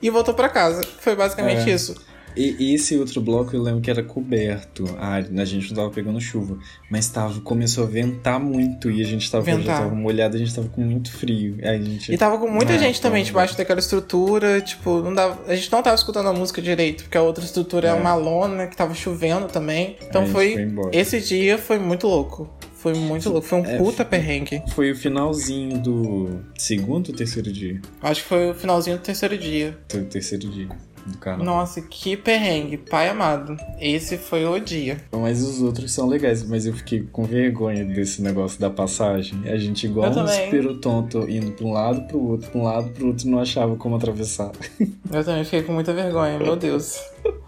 e 0.02 0.10
voltou 0.10 0.34
pra 0.34 0.48
casa. 0.48 0.82
Foi 1.00 1.14
basicamente 1.14 1.70
É. 1.70 1.74
isso. 1.74 1.94
E 2.38 2.74
esse 2.74 2.96
outro 2.96 3.20
bloco 3.20 3.54
eu 3.56 3.62
lembro 3.62 3.80
que 3.80 3.90
era 3.90 4.02
coberto. 4.02 4.84
A, 4.98 5.16
a 5.16 5.44
gente 5.44 5.68
não 5.70 5.76
tava 5.76 5.90
pegando 5.90 6.20
chuva. 6.20 6.56
Mas 6.90 7.08
tava, 7.08 7.40
começou 7.40 7.84
a 7.84 7.86
ventar 7.86 8.38
muito 8.38 8.90
e 8.90 9.02
a 9.02 9.04
gente 9.04 9.30
tava, 9.30 9.44
já 9.44 9.62
tava 9.64 9.94
molhado, 9.94 10.36
a 10.36 10.38
gente 10.38 10.54
tava 10.54 10.68
com 10.68 10.80
muito 10.80 11.10
frio. 11.12 11.56
Aí 11.62 11.68
a 11.68 11.82
gente. 11.82 12.12
E 12.12 12.16
tava 12.16 12.38
com 12.38 12.48
muita 12.48 12.74
Ah, 12.74 12.78
gente 12.78 13.00
também 13.00 13.22
tá. 13.22 13.26
debaixo 13.28 13.56
daquela 13.56 13.80
estrutura, 13.80 14.60
tipo, 14.60 15.00
não 15.02 15.12
dava, 15.14 15.38
a 15.50 15.54
gente 15.54 15.70
não 15.72 15.82
tava 15.82 15.96
escutando 15.96 16.28
a 16.28 16.32
música 16.32 16.62
direito, 16.62 17.04
porque 17.04 17.18
a 17.18 17.22
outra 17.22 17.44
estrutura 17.44 17.88
é, 17.88 17.90
É. 17.90 17.94
uma 17.94 18.14
lona 18.14 18.66
que 18.66 18.76
tava 18.76 18.94
chovendo 18.94 19.46
também. 19.48 19.96
Então 20.08 20.22
Aí 20.22 20.28
foi, 20.30 20.70
foi 20.70 20.90
esse 20.92 21.20
dia 21.20 21.58
foi 21.58 21.78
muito 21.78 22.06
louco. 22.06 22.48
Foi 22.74 22.94
muito 22.94 23.28
louco, 23.28 23.44
foi 23.44 23.58
um 23.60 23.64
É, 23.66 23.76
puta 23.76 24.04
perrengue. 24.04 24.62
Foi 24.68 24.92
o 24.92 24.96
finalzinho 24.96 25.78
do 25.78 26.38
segundo 26.56 27.08
ou 27.08 27.14
terceiro 27.14 27.52
dia? 27.52 27.80
Acho 28.00 28.22
que 28.22 28.28
foi 28.28 28.50
o 28.52 28.54
finalzinho 28.54 28.96
do 28.98 29.02
terceiro 29.02 29.36
dia. 29.36 29.76
Do 29.88 30.04
terceiro 30.04 30.48
dia 30.48 30.68
do 31.08 31.18
carnaval. 31.18 31.56
Nossa, 31.56 31.80
que 31.80 32.16
perrengue, 32.16 32.76
pai 32.76 33.08
amado. 33.08 33.56
Esse 33.80 34.16
foi 34.16 34.44
o 34.44 34.58
dia. 34.58 34.98
Mas 35.12 35.42
os 35.42 35.60
outros 35.60 35.92
são 35.92 36.06
legais, 36.06 36.46
mas 36.48 36.66
eu 36.66 36.72
fiquei 36.72 37.02
com 37.10 37.24
vergonha 37.24 37.84
desse 37.84 38.22
negócio 38.22 38.60
da 38.60 38.70
passagem. 38.70 39.48
A 39.48 39.56
gente 39.56 39.86
igual 39.86 40.12
Eu 40.12 40.22
um 40.22 40.26
espero 40.26 40.74
tonto 40.76 41.28
indo 41.28 41.52
pra 41.52 41.66
um 41.66 41.72
lado, 41.72 42.02
pro 42.08 42.18
outro, 42.18 42.50
pra 42.50 42.60
um 42.60 42.64
lado, 42.64 42.90
pro 42.90 43.08
outro, 43.08 43.28
não 43.28 43.40
achava 43.40 43.76
como 43.76 43.96
atravessar. 43.96 44.52
Eu 45.10 45.24
também 45.24 45.44
fiquei 45.44 45.62
com 45.62 45.72
muita 45.72 45.92
vergonha, 45.92 46.38
meu 46.38 46.56
Deus. 46.56 47.00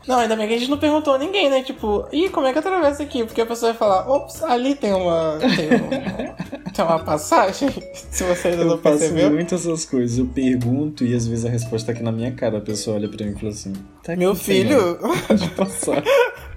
Não, 0.08 0.18
ainda 0.18 0.34
bem 0.34 0.48
que 0.48 0.54
a 0.54 0.58
gente 0.58 0.70
não 0.70 0.78
perguntou 0.78 1.14
a 1.14 1.18
ninguém, 1.18 1.50
né? 1.50 1.62
Tipo, 1.62 2.06
ih, 2.10 2.28
como 2.30 2.46
é 2.46 2.52
que 2.52 2.58
atravessa 2.58 3.02
aqui? 3.02 3.22
Porque 3.24 3.40
a 3.40 3.46
pessoa 3.46 3.72
vai 3.72 3.78
falar, 3.78 4.10
ops, 4.10 4.42
ali 4.42 4.74
tem 4.74 4.92
uma. 4.94 5.38
Tem, 5.38 5.68
um- 5.74 6.70
tem 6.72 6.84
uma 6.84 6.98
passagem. 6.98 7.68
Se 8.10 8.24
você 8.24 8.48
ainda 8.48 8.62
Eu 8.62 8.66
não 8.68 8.78
faço 8.78 8.98
percebeu. 8.98 9.30
muito 9.30 9.54
essas 9.54 9.84
coisas. 9.84 10.18
Eu 10.18 10.26
pergunto 10.26 11.04
e 11.04 11.14
às 11.14 11.26
vezes 11.26 11.44
a 11.44 11.50
resposta 11.50 11.86
tá 11.86 11.92
aqui 11.92 12.02
na 12.02 12.10
minha 12.12 12.32
cara. 12.32 12.58
A 12.58 12.60
pessoa 12.62 12.96
olha 12.96 13.08
pra 13.08 13.24
mim 13.26 13.32
e 13.32 13.38
fala 13.38 13.50
assim: 13.52 13.72
tá 14.02 14.16
Meu 14.16 14.34
senhor, 14.34 14.98
filho, 14.98 14.98
Pode 15.28 15.48
passar. 15.50 16.02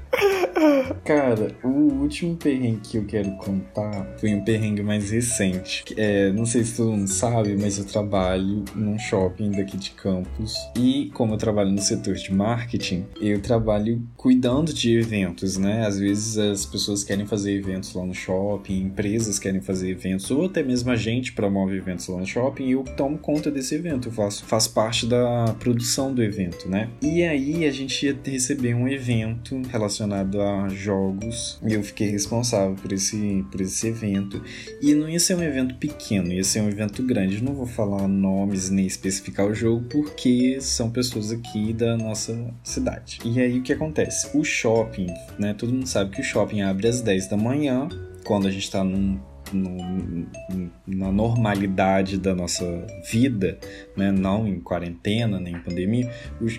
Cara, 1.03 1.51
o 1.63 1.67
último 1.67 2.35
perrengue 2.35 2.79
que 2.81 2.97
eu 2.97 3.05
quero 3.05 3.31
contar 3.37 4.07
foi 4.17 4.33
um 4.33 4.43
perrengue 4.43 4.83
mais 4.83 5.09
recente. 5.09 5.83
É, 5.97 6.31
não 6.31 6.45
sei 6.45 6.63
se 6.63 6.77
todo 6.77 6.91
mundo 6.91 7.07
sabe, 7.07 7.55
mas 7.59 7.77
eu 7.77 7.85
trabalho 7.85 8.63
num 8.75 8.97
shopping 8.97 9.51
daqui 9.51 9.77
de 9.77 9.91
Campos. 9.91 10.53
E 10.77 11.09
como 11.13 11.33
eu 11.33 11.37
trabalho 11.37 11.71
no 11.71 11.81
setor 11.81 12.15
de 12.15 12.33
marketing, 12.33 13.05
eu 13.19 13.41
trabalho 13.41 14.01
cuidando 14.15 14.73
de 14.73 14.97
eventos, 14.97 15.57
né? 15.57 15.85
Às 15.85 15.99
vezes 15.99 16.37
as 16.37 16.65
pessoas 16.65 17.03
querem 17.03 17.25
fazer 17.25 17.53
eventos 17.53 17.93
lá 17.93 18.05
no 18.05 18.13
shopping, 18.13 18.81
empresas 18.81 19.39
querem 19.39 19.61
fazer 19.61 19.89
eventos, 19.89 20.29
ou 20.31 20.45
até 20.45 20.61
mesmo 20.63 20.91
a 20.91 20.95
gente 20.95 21.33
promove 21.33 21.77
eventos 21.77 22.07
lá 22.07 22.19
no 22.19 22.25
shopping 22.25 22.65
e 22.65 22.71
eu 22.71 22.83
tomo 22.83 23.17
conta 23.17 23.49
desse 23.49 23.75
evento. 23.75 24.09
Eu 24.09 24.11
faço, 24.11 24.45
faço 24.45 24.73
parte 24.73 25.05
da 25.05 25.55
produção 25.59 26.13
do 26.13 26.23
evento, 26.23 26.69
né? 26.69 26.89
E 27.01 27.23
aí 27.23 27.65
a 27.65 27.71
gente 27.71 28.05
ia 28.05 28.17
receber 28.23 28.73
um 28.73 28.87
evento 28.87 29.61
relacionado 29.69 30.42
a 30.43 30.69
jogos 30.69 31.59
e 31.65 31.73
eu 31.73 31.83
fiquei 31.83 32.09
responsável 32.09 32.75
por 32.75 32.91
esse, 32.91 33.45
por 33.51 33.61
esse 33.61 33.87
evento. 33.87 34.41
E 34.81 34.93
não 34.93 35.09
ia 35.09 35.19
ser 35.19 35.35
um 35.35 35.43
evento 35.43 35.75
pequeno, 35.75 36.31
ia 36.31 36.43
ser 36.43 36.61
um 36.61 36.69
evento 36.69 37.01
grande. 37.03 37.43
Não 37.43 37.53
vou 37.53 37.65
falar 37.65 38.07
nomes 38.07 38.69
nem 38.69 38.85
especificar 38.85 39.47
o 39.47 39.53
jogo 39.53 39.85
porque 39.89 40.59
são 40.61 40.89
pessoas 40.89 41.31
aqui 41.31 41.73
da 41.73 41.97
nossa 41.97 42.53
cidade. 42.63 43.19
E 43.25 43.39
aí 43.39 43.59
o 43.59 43.63
que 43.63 43.73
acontece? 43.73 44.29
O 44.37 44.43
shopping, 44.43 45.07
né? 45.39 45.53
Todo 45.53 45.73
mundo 45.73 45.87
sabe 45.87 46.11
que 46.11 46.21
o 46.21 46.23
shopping 46.23 46.61
abre 46.61 46.87
às 46.87 47.01
10 47.01 47.27
da 47.27 47.37
manhã, 47.37 47.87
quando 48.23 48.47
a 48.47 48.51
gente 48.51 48.69
tá 48.69 48.83
num 48.83 49.19
no, 49.53 50.27
na 50.85 51.11
normalidade 51.11 52.17
da 52.17 52.33
nossa 52.33 52.65
vida, 53.09 53.57
né? 53.95 54.11
não 54.11 54.47
em 54.47 54.59
quarentena 54.59 55.39
nem 55.39 55.55
em 55.55 55.59
pandemia, 55.59 56.09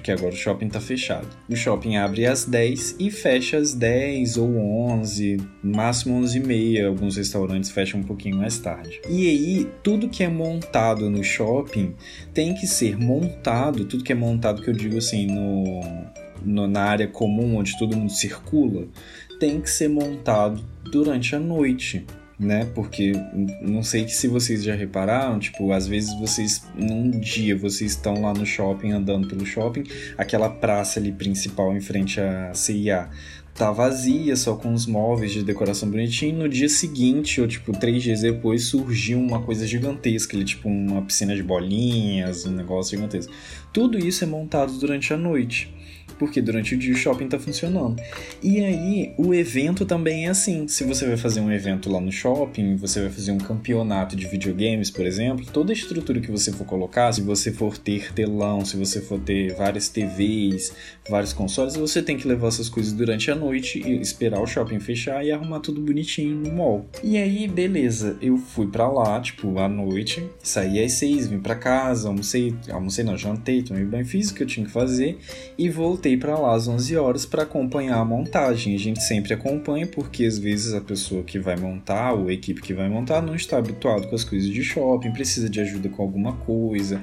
que 0.02 0.10
agora 0.10 0.32
o 0.32 0.36
shopping 0.36 0.66
está 0.66 0.80
fechado. 0.80 1.28
O 1.48 1.56
shopping 1.56 1.96
abre 1.96 2.26
às 2.26 2.44
10 2.44 2.96
e 2.98 3.10
fecha 3.10 3.56
às 3.56 3.74
10 3.74 4.36
ou 4.36 4.56
11, 4.56 5.38
máximo 5.62 6.16
11 6.16 6.38
e 6.38 6.40
meia. 6.40 6.88
Alguns 6.88 7.16
restaurantes 7.16 7.70
fecham 7.70 8.00
um 8.00 8.04
pouquinho 8.04 8.36
mais 8.36 8.58
tarde. 8.58 9.00
E 9.08 9.28
aí, 9.28 9.70
tudo 9.82 10.08
que 10.08 10.22
é 10.22 10.28
montado 10.28 11.08
no 11.10 11.22
shopping 11.22 11.94
tem 12.32 12.54
que 12.54 12.66
ser 12.66 12.98
montado, 12.98 13.84
tudo 13.84 14.04
que 14.04 14.12
é 14.12 14.16
montado 14.16 14.62
que 14.62 14.68
eu 14.68 14.74
digo 14.74 14.98
assim, 14.98 15.26
no, 15.26 15.80
no 16.44 16.66
na 16.66 16.82
área 16.82 17.08
comum 17.08 17.56
onde 17.56 17.78
todo 17.78 17.96
mundo 17.96 18.12
circula, 18.12 18.86
tem 19.38 19.60
que 19.60 19.70
ser 19.70 19.88
montado 19.88 20.64
durante 20.90 21.34
a 21.34 21.38
noite 21.38 22.04
né? 22.38 22.68
Porque 22.74 23.12
não 23.62 23.82
sei 23.82 24.08
se 24.08 24.28
vocês 24.28 24.62
já 24.62 24.74
repararam, 24.74 25.38
tipo, 25.38 25.72
às 25.72 25.86
vezes 25.86 26.12
vocês 26.18 26.64
num 26.74 27.10
dia 27.10 27.56
vocês 27.56 27.92
estão 27.92 28.22
lá 28.22 28.32
no 28.34 28.44
shopping 28.44 28.92
andando 28.92 29.28
pelo 29.28 29.46
shopping, 29.46 29.84
aquela 30.18 30.48
praça 30.48 30.98
ali 30.98 31.12
principal 31.12 31.76
em 31.76 31.80
frente 31.80 32.20
à 32.20 32.52
CIA 32.54 33.08
tá 33.54 33.70
vazia, 33.70 34.34
só 34.34 34.56
com 34.56 34.74
os 34.74 34.84
móveis 34.84 35.32
de 35.32 35.44
decoração 35.44 35.88
bonitinho. 35.88 36.38
No 36.38 36.48
dia 36.48 36.68
seguinte, 36.68 37.40
ou 37.40 37.46
tipo, 37.46 37.70
três 37.72 38.02
dias 38.02 38.22
depois, 38.22 38.64
surgiu 38.64 39.18
uma 39.18 39.40
coisa 39.42 39.64
gigantesca, 39.64 40.36
ali, 40.36 40.44
tipo 40.44 40.68
uma 40.68 41.02
piscina 41.02 41.36
de 41.36 41.42
bolinhas, 41.42 42.44
um 42.46 42.50
negócio 42.50 42.96
gigantesco. 42.96 43.32
Tudo 43.72 43.96
isso 43.96 44.24
é 44.24 44.26
montado 44.26 44.72
durante 44.78 45.14
a 45.14 45.16
noite 45.16 45.72
porque 46.18 46.40
durante 46.40 46.74
o 46.74 46.78
dia 46.78 46.92
o 46.92 46.96
shopping 46.96 47.24
está 47.26 47.38
funcionando. 47.38 48.00
E 48.42 48.60
aí, 48.60 49.14
o 49.16 49.34
evento 49.34 49.84
também 49.84 50.26
é 50.26 50.30
assim. 50.30 50.68
Se 50.68 50.84
você 50.84 51.06
vai 51.06 51.16
fazer 51.16 51.40
um 51.40 51.50
evento 51.50 51.90
lá 51.90 52.00
no 52.00 52.12
shopping, 52.12 52.76
você 52.76 53.00
vai 53.00 53.10
fazer 53.10 53.32
um 53.32 53.38
campeonato 53.38 54.16
de 54.16 54.26
videogames, 54.26 54.90
por 54.90 55.06
exemplo, 55.06 55.46
toda 55.52 55.72
a 55.72 55.74
estrutura 55.74 56.20
que 56.20 56.30
você 56.30 56.52
for 56.52 56.64
colocar, 56.64 57.12
se 57.12 57.20
você 57.20 57.52
for 57.52 57.76
ter 57.78 58.12
telão, 58.12 58.64
se 58.64 58.76
você 58.76 59.00
for 59.00 59.18
ter 59.18 59.54
várias 59.54 59.88
TVs, 59.88 60.72
vários 61.08 61.32
consoles, 61.32 61.76
você 61.76 62.02
tem 62.02 62.16
que 62.16 62.26
levar 62.26 62.48
essas 62.48 62.68
coisas 62.68 62.92
durante 62.92 63.30
a 63.30 63.34
noite 63.34 63.82
e 63.84 64.00
esperar 64.00 64.40
o 64.40 64.46
shopping 64.46 64.80
fechar 64.80 65.24
e 65.24 65.32
arrumar 65.32 65.60
tudo 65.60 65.80
bonitinho 65.80 66.36
no 66.36 66.52
mall. 66.52 66.86
E 67.02 67.16
aí, 67.16 67.48
beleza, 67.48 68.16
eu 68.20 68.36
fui 68.36 68.66
para 68.66 68.88
lá, 68.88 69.20
tipo, 69.20 69.58
à 69.58 69.68
noite, 69.68 70.24
saí 70.42 70.82
às 70.82 70.92
seis, 70.92 71.26
vim 71.26 71.40
para 71.40 71.54
casa, 71.54 72.08
almocei, 72.08 72.54
almocei 72.70 73.04
não, 73.04 73.16
jantei, 73.16 73.62
tomei 73.62 73.84
banho, 73.84 74.06
fiz 74.06 74.30
o 74.30 74.34
que 74.34 74.42
eu 74.42 74.46
tinha 74.46 74.66
que 74.66 74.72
fazer 74.72 75.18
e 75.56 75.68
voltei 75.68 76.03
voltei 76.04 76.16
para 76.18 76.38
lá 76.38 76.54
às 76.54 76.68
11 76.68 76.96
horas 76.98 77.24
para 77.24 77.44
acompanhar 77.44 77.98
a 77.98 78.04
montagem. 78.04 78.74
A 78.74 78.78
gente 78.78 79.02
sempre 79.02 79.32
acompanha 79.32 79.86
porque 79.86 80.26
às 80.26 80.38
vezes 80.38 80.74
a 80.74 80.80
pessoa 80.80 81.22
que 81.22 81.38
vai 81.38 81.56
montar 81.56 82.12
ou 82.12 82.28
a 82.28 82.32
equipe 82.32 82.60
que 82.60 82.74
vai 82.74 82.90
montar 82.90 83.22
não 83.22 83.34
está 83.34 83.56
habituado 83.56 84.06
com 84.08 84.14
as 84.14 84.22
coisas 84.22 84.50
de 84.50 84.62
shopping, 84.62 85.12
precisa 85.12 85.48
de 85.48 85.60
ajuda 85.60 85.88
com 85.88 86.02
alguma 86.02 86.34
coisa, 86.34 87.00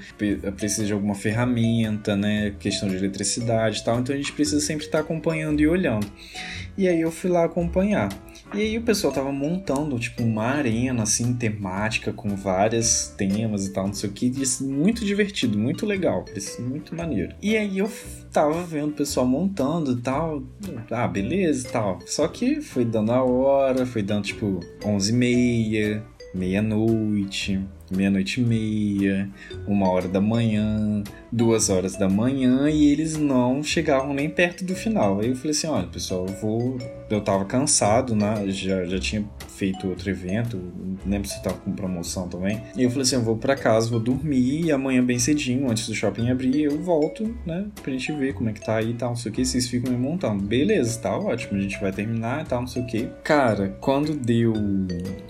precisa 0.56 0.86
de 0.86 0.94
alguma 0.94 1.16
ferramenta, 1.16 2.16
né, 2.16 2.54
questão 2.60 2.88
de 2.88 2.96
eletricidade 2.96 3.80
e 3.80 3.84
tal. 3.84 4.00
Então 4.00 4.14
a 4.14 4.18
gente 4.18 4.34
precisa 4.34 4.62
sempre 4.62 4.86
estar 4.86 5.00
acompanhando 5.00 5.60
e 5.62 5.68
olhando. 5.68 6.06
E 6.78 6.88
aí 6.88 7.02
eu 7.02 7.12
fui 7.12 7.30
lá 7.32 7.46
acompanhar. 7.46 8.10
E 8.54 8.60
aí 8.60 8.78
o 8.78 8.82
pessoal 8.82 9.14
tava 9.14 9.32
montando, 9.32 9.98
tipo, 9.98 10.24
uma 10.24 10.44
arena, 10.44 11.04
assim, 11.04 11.34
temática, 11.34 12.12
com 12.12 12.36
vários 12.36 13.08
temas 13.18 13.66
e 13.66 13.72
tal, 13.72 13.88
não 13.88 13.94
sei 13.94 14.10
o 14.10 14.14
que. 14.14 14.30
Disse, 14.30 14.64
muito 14.64 15.06
divertido, 15.06 15.58
muito 15.58 15.86
legal, 15.86 16.26
disse, 16.34 16.62
muito 16.62 16.94
maneiro. 16.94 17.34
E 17.42 17.56
aí 17.56 17.78
eu 17.78 17.90
tava 18.32 18.62
vendo 18.64 18.90
o 18.90 18.96
pessoal 18.96 19.26
montando 19.26 19.94
e 19.94 20.02
tal. 20.02 20.44
Ah, 20.90 21.08
beleza 21.08 21.68
e 21.68 21.72
tal. 21.72 22.00
Só 22.06 22.28
que 22.28 22.60
foi 22.60 22.84
dando 22.84 23.14
a 23.14 23.24
hora, 23.24 23.86
foi 23.86 24.04
dando, 24.04 24.26
tipo, 24.26 24.60
11 24.84 25.12
e 25.12 25.16
meia, 25.16 26.04
meia-noite 26.36 27.62
meia-noite 27.92 28.42
e 28.42 28.44
meia, 28.44 29.30
uma 29.68 29.90
hora 29.90 30.08
da 30.08 30.22
manhã, 30.22 31.04
duas 31.32 31.70
horas 31.70 31.96
da 31.96 32.10
manhã 32.10 32.70
e 32.70 32.92
eles 32.92 33.18
não 33.18 33.64
chegavam 33.64 34.14
nem 34.14 34.30
perto 34.30 34.66
do 34.66 34.76
final. 34.76 35.20
Aí 35.20 35.30
eu 35.30 35.36
falei 35.36 35.52
assim: 35.52 35.68
olha, 35.68 35.88
pessoal, 35.88 36.26
eu 36.28 36.34
vou. 36.36 36.78
Eu 37.10 37.22
tava 37.22 37.44
cansado, 37.46 38.16
né? 38.16 38.46
Já, 38.48 38.86
já 38.86 39.00
tinha 39.00 39.26
feito 39.48 39.88
outro 39.88 40.10
evento, 40.10 40.60
lembro 41.06 41.28
se 41.28 41.42
tava 41.44 41.58
com 41.58 41.72
promoção 41.72 42.28
também. 42.28 42.62
E 42.76 42.84
eu 42.84 42.90
falei 42.90 43.04
assim: 43.04 43.16
eu 43.16 43.22
vou 43.22 43.38
para 43.38 43.56
casa, 43.56 43.90
vou 43.90 44.00
dormir 44.00 44.66
e 44.66 44.72
amanhã, 44.72 45.04
bem 45.04 45.20
cedinho, 45.20 45.70
antes 45.70 45.88
do 45.88 45.94
shopping 45.94 46.30
abrir, 46.30 46.64
eu 46.64 46.82
volto, 46.82 47.36
né? 47.46 47.66
Pra 47.82 47.92
gente 47.92 48.12
ver 48.14 48.34
como 48.34 48.50
é 48.50 48.54
que 48.54 48.62
tá 48.62 48.78
aí 48.78 48.92
e 48.92 48.94
tal, 48.94 49.10
não 49.10 49.16
sei 49.16 49.32
o 49.32 49.36
que. 49.36 49.46
Vocês 49.46 49.68
ficam 49.68 49.92
me 49.92 49.98
montando. 49.98 50.42
Beleza, 50.42 51.00
tá 51.00 51.16
ótimo, 51.16 51.60
a 51.60 51.62
gente 51.62 51.80
vai 51.80 51.92
terminar 51.92 52.44
e 52.44 52.46
tal, 52.46 52.62
não 52.62 52.68
sei 52.68 52.82
o 52.82 52.86
que. 52.88 53.08
Cara, 53.24 53.78
quando 53.80 54.14
deu 54.14 54.54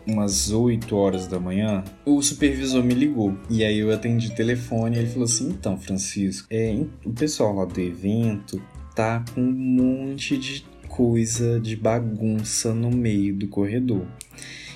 umas 0.07 0.51
8 0.51 0.95
horas 0.95 1.27
da 1.27 1.39
manhã, 1.39 1.83
o 2.05 2.21
supervisor 2.21 2.83
me 2.83 2.93
ligou. 2.93 3.35
E 3.49 3.63
aí 3.63 3.79
eu 3.79 3.91
atendi 3.91 4.27
o 4.27 4.35
telefone 4.35 4.95
e 4.95 4.99
ele 4.99 5.09
falou 5.09 5.25
assim: 5.25 5.49
então, 5.49 5.77
Francisco, 5.91 6.47
é, 6.49 6.85
o 7.05 7.11
pessoal 7.11 7.53
lá 7.53 7.65
do 7.65 7.79
evento 7.81 8.61
tá 8.95 9.25
com 9.33 9.41
um 9.41 9.51
monte 9.51 10.37
de 10.37 10.65
coisa 10.87 11.59
de 11.59 11.75
bagunça 11.75 12.73
no 12.73 12.89
meio 12.89 13.35
do 13.35 13.47
corredor. 13.47 14.05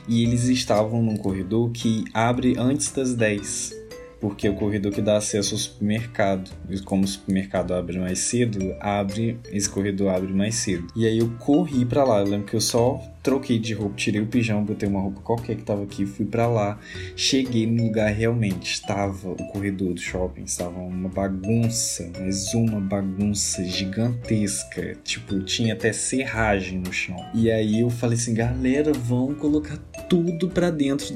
E 0.08 0.24
eles 0.24 0.44
estavam 0.46 1.02
num 1.02 1.16
corredor 1.16 1.72
que 1.72 2.04
abre 2.14 2.56
antes 2.58 2.92
das 2.92 3.16
10 3.16 3.85
porque 4.20 4.48
o 4.50 4.56
corredor 4.56 4.92
que 4.92 5.02
dá 5.02 5.18
acesso 5.18 5.54
ao 5.54 5.60
supermercado, 5.60 6.52
e 6.70 6.80
como 6.80 7.04
o 7.04 7.08
supermercado 7.08 7.74
abre 7.74 8.00
mais 8.00 8.20
cedo, 8.20 8.76
abre 8.80 9.40
esse 9.52 9.70
corredor 9.70 10.10
abre 10.10 10.34
mais 10.34 10.56
cedo. 10.56 10.88
E 10.96 11.06
aí 11.06 11.20
eu 11.20 11.30
corri 11.40 11.86
para 11.86 12.04
lá, 12.04 12.20
eu 12.20 12.26
lembro 12.26 12.48
que 12.48 12.56
eu 12.56 12.62
só 12.62 13.02
troquei 13.26 13.58
de 13.58 13.74
roupa, 13.74 13.96
tirei 13.96 14.22
o 14.22 14.28
pijama, 14.28 14.62
botei 14.62 14.88
uma 14.88 15.02
roupa 15.02 15.20
qualquer 15.22 15.56
que 15.56 15.64
tava 15.64 15.84
aqui, 15.84 16.06
fui 16.06 16.28
para 16.28 16.46
lá, 16.46 16.78
cheguei 17.16 17.66
no 17.66 17.86
lugar 17.86 18.14
realmente 18.14 18.74
estava 18.74 19.32
o 19.32 19.48
corredor 19.52 19.96
do 19.96 20.00
shopping, 20.00 20.44
estava 20.44 20.80
uma 20.80 21.10
bagunça, 21.10 22.08
mas 22.20 22.54
uma 22.54 22.80
bagunça 22.80 23.64
gigantesca, 23.64 24.96
tipo, 25.04 25.40
tinha 25.40 25.74
até 25.74 25.92
serragem 25.92 26.78
no 26.80 26.94
chão. 26.94 27.18
E 27.34 27.50
aí 27.50 27.80
eu 27.80 27.90
falei 27.90 28.16
assim, 28.16 28.36
galera, 28.36 28.94
vão 28.94 29.34
colocar 29.34 29.78
tudo 30.08 30.48
para 30.50 30.70
dentro 30.70 31.16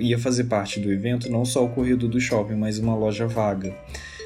ia 0.00 0.18
fazer 0.18 0.44
parte 0.44 0.80
do 0.80 0.90
evento 0.90 1.30
não 1.30 1.44
só 1.44 1.64
o 1.64 1.68
corredor 1.68 2.08
do 2.08 2.20
shopping, 2.20 2.54
mas 2.54 2.78
uma 2.78 2.94
loja 2.94 3.26
vaga. 3.26 3.74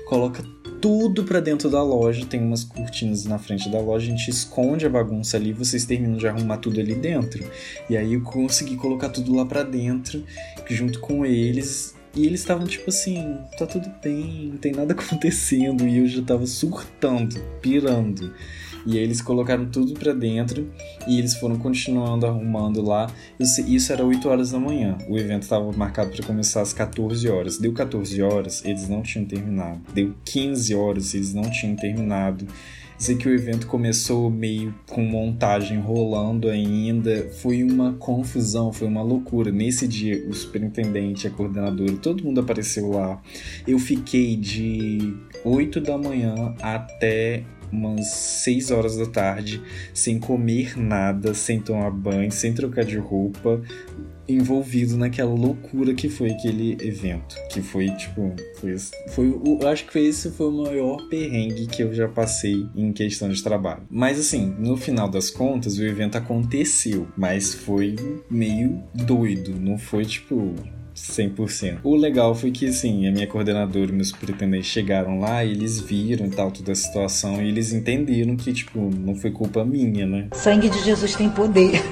Coloca 0.06 0.44
tudo 0.80 1.24
para 1.24 1.40
dentro 1.40 1.70
da 1.70 1.82
loja, 1.82 2.26
tem 2.26 2.40
umas 2.40 2.62
cortinas 2.62 3.24
na 3.24 3.38
frente 3.38 3.70
da 3.70 3.80
loja, 3.80 4.06
a 4.06 4.10
gente 4.10 4.30
esconde 4.30 4.84
a 4.84 4.90
bagunça 4.90 5.36
ali, 5.36 5.50
vocês 5.52 5.86
terminam 5.86 6.18
de 6.18 6.28
arrumar 6.28 6.58
tudo 6.58 6.78
ali 6.78 6.94
dentro. 6.94 7.42
E 7.88 7.96
aí 7.96 8.12
eu 8.12 8.20
consegui 8.20 8.76
colocar 8.76 9.08
tudo 9.08 9.34
lá 9.34 9.46
para 9.46 9.62
dentro, 9.62 10.22
junto 10.68 11.00
com 11.00 11.24
eles, 11.24 11.94
e 12.14 12.26
eles 12.26 12.40
estavam 12.40 12.66
tipo 12.66 12.90
assim, 12.90 13.38
tá 13.58 13.66
tudo 13.66 13.90
bem, 14.02 14.50
não 14.52 14.58
tem 14.58 14.72
nada 14.72 14.92
acontecendo, 14.94 15.88
e 15.88 15.98
eu 15.98 16.06
já 16.06 16.22
tava 16.22 16.46
surtando, 16.46 17.40
pirando. 17.62 18.32
E 18.86 18.98
aí 18.98 19.04
eles 19.04 19.20
colocaram 19.22 19.66
tudo 19.66 19.94
para 19.94 20.12
dentro 20.12 20.70
e 21.06 21.18
eles 21.18 21.34
foram 21.34 21.56
continuando 21.56 22.26
arrumando 22.26 22.82
lá. 22.82 23.10
Isso 23.38 23.92
era 23.92 24.04
8 24.04 24.28
horas 24.28 24.50
da 24.50 24.58
manhã. 24.58 24.98
O 25.08 25.18
evento 25.18 25.42
estava 25.42 25.70
marcado 25.72 26.10
para 26.10 26.26
começar 26.26 26.60
às 26.60 26.72
14 26.72 27.28
horas. 27.28 27.58
Deu 27.58 27.72
14 27.72 28.22
horas, 28.22 28.64
eles 28.64 28.88
não 28.88 29.02
tinham 29.02 29.26
terminado. 29.26 29.80
Deu 29.92 30.14
15 30.24 30.74
horas, 30.74 31.14
eles 31.14 31.32
não 31.32 31.50
tinham 31.50 31.76
terminado 31.76 32.46
sei 32.98 33.16
que 33.16 33.28
o 33.28 33.34
evento 33.34 33.66
começou 33.66 34.30
meio 34.30 34.74
com 34.88 35.02
montagem 35.02 35.78
rolando 35.78 36.48
ainda. 36.48 37.28
Foi 37.40 37.62
uma 37.62 37.92
confusão, 37.94 38.72
foi 38.72 38.88
uma 38.88 39.02
loucura. 39.02 39.50
Nesse 39.50 39.86
dia, 39.86 40.26
o 40.28 40.32
superintendente, 40.32 41.26
a 41.26 41.30
coordenadora, 41.30 41.92
todo 41.96 42.24
mundo 42.24 42.40
apareceu 42.40 42.90
lá. 42.90 43.20
Eu 43.66 43.78
fiquei 43.78 44.36
de 44.36 45.14
8 45.44 45.80
da 45.80 45.98
manhã 45.98 46.54
até 46.62 47.44
umas 47.74 48.06
6 48.06 48.70
horas 48.70 48.96
da 48.96 49.06
tarde, 49.06 49.60
sem 49.92 50.18
comer 50.18 50.78
nada, 50.78 51.34
sem 51.34 51.60
tomar 51.60 51.90
banho, 51.90 52.30
sem 52.30 52.52
trocar 52.52 52.84
de 52.84 52.96
roupa, 52.96 53.60
envolvido 54.28 54.96
naquela 54.96 55.34
loucura 55.34 55.94
que 55.94 56.08
foi 56.08 56.30
aquele 56.30 56.76
evento. 56.80 57.36
Que 57.50 57.60
foi, 57.60 57.90
tipo, 57.90 58.34
foi, 58.60 58.76
foi 59.10 59.26
eu 59.26 59.68
acho 59.68 59.86
que 59.86 59.98
esse 59.98 60.30
foi 60.30 60.48
o 60.48 60.62
maior 60.64 61.08
perrengue 61.08 61.66
que 61.66 61.82
eu 61.82 61.92
já 61.92 62.08
passei 62.08 62.66
em 62.74 62.92
questão 62.92 63.28
de 63.28 63.42
trabalho. 63.42 63.82
Mas 63.90 64.18
assim, 64.18 64.54
no 64.58 64.76
final 64.76 65.08
das 65.08 65.30
contas, 65.30 65.78
o 65.78 65.84
evento 65.84 66.16
aconteceu, 66.16 67.06
mas 67.16 67.54
foi 67.54 67.96
meio 68.30 68.82
doido, 68.94 69.54
não 69.60 69.76
foi 69.76 70.04
tipo 70.04 70.54
100%. 70.94 71.78
O 71.82 71.96
legal 71.96 72.34
foi 72.34 72.50
que, 72.50 72.66
assim, 72.66 73.06
a 73.06 73.12
minha 73.12 73.26
coordenadora 73.26 73.90
e 73.90 73.92
meus 73.92 74.08
superintendentes 74.08 74.66
chegaram 74.66 75.18
lá 75.18 75.44
e 75.44 75.50
eles 75.50 75.80
viram 75.80 76.26
e 76.26 76.30
tal 76.30 76.50
toda 76.50 76.72
a 76.72 76.74
situação 76.74 77.42
e 77.42 77.48
eles 77.48 77.72
entenderam 77.72 78.36
que, 78.36 78.52
tipo, 78.52 78.78
não 78.90 79.14
foi 79.14 79.30
culpa 79.30 79.64
minha, 79.64 80.06
né? 80.06 80.28
Sangue 80.32 80.68
de 80.68 80.78
Jesus 80.84 81.14
tem 81.14 81.28
poder. 81.28 81.82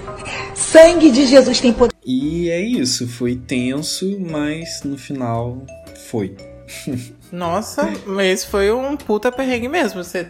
Sangue 0.54 1.10
de 1.10 1.26
Jesus 1.26 1.60
tem 1.60 1.72
poder. 1.72 1.94
E 2.04 2.48
é 2.50 2.60
isso, 2.60 3.08
foi 3.08 3.36
tenso, 3.36 4.18
mas 4.20 4.82
no 4.84 4.96
final 4.96 5.64
foi. 6.08 6.36
Nossa, 7.32 7.90
mas 8.06 8.44
foi 8.44 8.70
um 8.70 8.96
puta 8.96 9.32
perrengue 9.32 9.68
mesmo. 9.68 10.02
Você... 10.02 10.26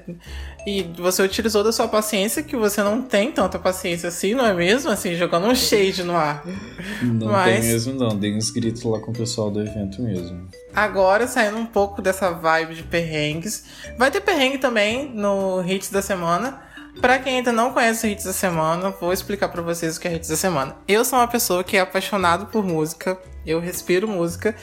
E 0.66 0.82
você 0.96 1.22
utilizou 1.22 1.64
da 1.64 1.72
sua 1.72 1.88
paciência, 1.88 2.42
que 2.42 2.56
você 2.56 2.82
não 2.82 3.02
tem 3.02 3.32
tanta 3.32 3.58
paciência 3.58 4.08
assim, 4.08 4.32
não 4.34 4.46
é 4.46 4.54
mesmo? 4.54 4.90
Assim, 4.90 5.14
jogando 5.16 5.46
um 5.48 5.54
shade 5.54 6.04
no 6.04 6.14
ar. 6.16 6.44
Não 7.02 7.28
Mas- 7.32 7.60
tem 7.60 7.68
mesmo, 7.72 7.94
não. 7.94 8.16
Dei 8.16 8.36
uns 8.36 8.50
gritos 8.50 8.82
lá 8.84 9.00
com 9.00 9.10
o 9.10 9.14
pessoal 9.14 9.50
do 9.50 9.60
evento 9.60 10.00
mesmo. 10.00 10.46
Agora, 10.74 11.26
saindo 11.26 11.56
um 11.58 11.66
pouco 11.66 12.00
dessa 12.00 12.30
vibe 12.30 12.76
de 12.76 12.82
perrengues. 12.84 13.64
Vai 13.98 14.10
ter 14.10 14.20
perrengue 14.20 14.58
também 14.58 15.10
no 15.12 15.62
Hits 15.66 15.90
da 15.90 16.00
Semana. 16.00 16.62
Pra 17.00 17.18
quem 17.18 17.38
ainda 17.38 17.50
não 17.50 17.72
conhece 17.72 18.06
o 18.06 18.10
Hits 18.10 18.24
da 18.24 18.32
Semana, 18.34 18.90
vou 18.90 19.12
explicar 19.12 19.48
pra 19.48 19.62
vocês 19.62 19.96
o 19.96 20.00
que 20.00 20.06
é 20.06 20.14
Hits 20.14 20.28
da 20.28 20.36
Semana. 20.36 20.76
Eu 20.86 21.04
sou 21.04 21.18
uma 21.18 21.26
pessoa 21.26 21.64
que 21.64 21.76
é 21.76 21.80
apaixonado 21.80 22.46
por 22.46 22.62
música, 22.64 23.18
eu 23.46 23.58
respiro 23.60 24.06
música 24.06 24.54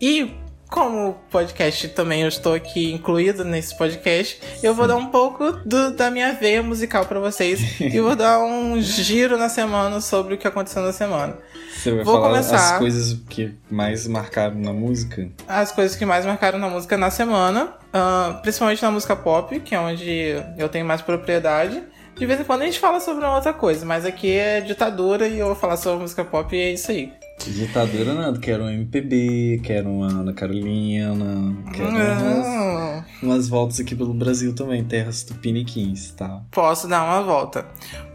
e 0.00 0.34
como 0.70 1.14
podcast 1.30 1.88
também 1.88 2.22
eu 2.22 2.28
estou 2.28 2.54
aqui 2.54 2.92
incluído 2.92 3.44
nesse 3.44 3.76
podcast, 3.76 4.40
eu 4.62 4.74
vou 4.74 4.86
dar 4.88 4.96
um 4.96 5.06
pouco 5.06 5.52
do- 5.64 5.92
da 5.94 6.10
minha 6.10 6.32
veia 6.32 6.62
musical 6.62 7.04
pra 7.06 7.20
vocês 7.20 7.60
e 7.80 8.00
vou 8.00 8.16
dar 8.16 8.40
um 8.40 8.80
giro 8.80 9.36
na 9.38 9.48
semana 9.48 10.00
sobre 10.00 10.34
o 10.34 10.38
que 10.38 10.46
aconteceu 10.48 10.82
na 10.82 10.92
semana. 10.92 11.36
Você 11.76 11.92
vai 11.94 12.04
Vou 12.04 12.14
falar 12.14 12.28
começar. 12.30 12.56
as 12.74 12.78
coisas 12.78 13.18
que 13.28 13.54
mais 13.70 14.06
marcaram 14.08 14.56
na 14.56 14.72
música? 14.72 15.28
as 15.46 15.70
coisas 15.70 15.96
que 15.96 16.04
mais 16.06 16.24
marcaram 16.26 16.58
na 16.58 16.68
música 16.68 16.96
na 16.96 17.10
semana, 17.10 17.74
ah, 17.92 18.38
principalmente 18.42 18.82
na 18.82 18.90
música 18.90 19.14
pop, 19.14 19.60
que 19.60 19.74
é 19.74 19.78
onde 19.80 20.34
eu 20.58 20.68
tenho 20.68 20.84
mais 20.86 21.00
propriedade. 21.02 21.82
De 22.16 22.24
vez 22.24 22.40
em 22.40 22.44
quando 22.44 22.62
a 22.62 22.64
gente 22.64 22.78
fala 22.78 22.98
sobre 22.98 23.24
uma 23.24 23.34
outra 23.36 23.52
coisa, 23.52 23.84
mas 23.84 24.06
aqui 24.06 24.32
é 24.38 24.62
ditadura 24.62 25.28
e 25.28 25.38
eu 25.38 25.46
vou 25.48 25.54
falar 25.54 25.76
sobre 25.76 26.00
música 26.00 26.24
pop 26.24 26.56
e 26.56 26.58
é 26.58 26.72
isso 26.72 26.90
aí. 26.90 27.12
Ditadura 27.44 28.14
nada, 28.14 28.38
quero 28.38 28.64
um 28.64 28.70
MPB, 28.70 29.60
quero 29.62 29.88
uma 29.88 30.08
Ana 30.08 30.32
Carolina, 30.32 31.56
quero 31.72 31.90
umas, 31.90 33.04
umas 33.22 33.48
voltas 33.48 33.78
aqui 33.78 33.94
pelo 33.94 34.12
Brasil 34.12 34.54
também, 34.54 34.82
terras 34.84 35.22
tupiniquins, 35.22 36.10
tá? 36.12 36.42
posso 36.50 36.88
dar 36.88 37.04
uma 37.04 37.22
volta. 37.22 37.66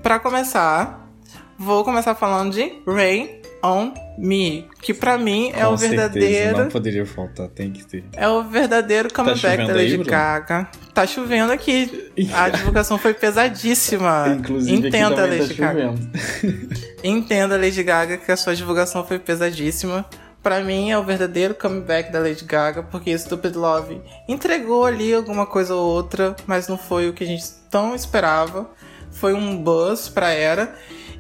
Pra 0.04 0.20
começar, 0.20 1.10
vou 1.58 1.84
começar 1.84 2.14
falando 2.16 2.54
de 2.54 2.82
Rain 2.86 3.41
on 3.64 3.94
Me, 4.18 4.68
que 4.82 4.94
pra 4.94 5.18
mim 5.18 5.52
é 5.56 5.66
Com 5.66 5.74
o 5.74 5.78
certeza, 5.78 6.10
verdadeiro 6.10 6.58
não 6.58 6.70
poderia 6.70 7.06
faltar, 7.06 7.48
tem 7.50 7.72
que 7.72 7.86
ter. 7.86 8.04
É 8.14 8.28
o 8.28 8.44
verdadeiro 8.44 9.14
comeback 9.14 9.40
chovendo 9.42 9.68
da 9.68 9.74
Lady? 9.74 9.98
Gaga. 9.98 10.68
Tá 10.94 11.08
chovendo 11.08 11.52
aqui. 11.52 12.12
A 12.34 12.50
divulgação 12.50 12.98
foi 12.98 13.14
pesadíssima. 13.14 14.26
Inclusive 14.40 14.88
Entenda, 14.88 15.08
aqui 15.08 15.16
também 15.16 15.40
Lady 15.40 15.54
tá 15.56 15.66
Gaga. 15.66 15.82
chovendo. 15.82 16.70
Entenda, 17.04 17.58
Lady 17.58 17.84
Gaga, 17.84 18.18
que 18.18 18.32
a 18.32 18.38
sua 18.38 18.56
divulgação 18.56 19.06
foi 19.06 19.20
pesadíssima. 19.20 20.06
Pra 20.44 20.60
mim 20.62 20.90
é 20.90 20.98
o 20.98 21.04
verdadeiro 21.04 21.54
comeback 21.54 22.12
da 22.12 22.20
Lady 22.20 22.44
Gaga, 22.46 22.82
porque 22.82 23.16
Stupid 23.18 23.56
Love 23.56 24.02
entregou 24.28 24.86
ali 24.86 25.14
alguma 25.14 25.46
coisa 25.46 25.76
ou 25.76 25.88
outra, 25.88 26.36
mas 26.48 26.68
não 26.68 26.80
foi 26.80 27.08
o 27.08 27.14
que 27.14 27.24
a 27.24 27.28
gente 27.28 27.44
tão 27.70 27.94
esperava. 27.94 28.68
Foi 29.12 29.34
um 29.34 29.56
buzz 29.56 30.10
pra 30.10 30.32
era. 30.32 30.74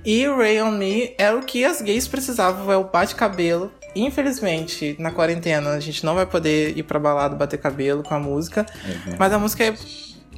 E 0.04 0.28
Ray 0.28 0.62
on 0.62 0.72
Me 0.72 1.14
era 1.18 1.38
o 1.38 1.43
que 1.43 1.64
as 1.64 1.82
gays 1.82 2.08
precisavam, 2.08 2.72
é 2.72 2.78
o 2.78 2.84
bate-cabelo. 2.86 3.72
Infelizmente, 3.95 4.95
na 4.97 5.12
quarentena, 5.12 5.72
a 5.72 5.80
gente 5.80 6.06
não 6.06 6.16
vai 6.16 6.26
poder 6.26 6.78
ir 6.78 6.84
pra 6.84 6.99
balada 6.99 7.36
bater 7.36 7.60
cabelo 7.60 8.04
com 8.04 8.14
a 8.14 8.20
música. 8.20 8.66
É, 8.86 9.16
Mas 9.20 9.34
a 9.34 9.38
música 9.38 9.64
é, 9.64 9.74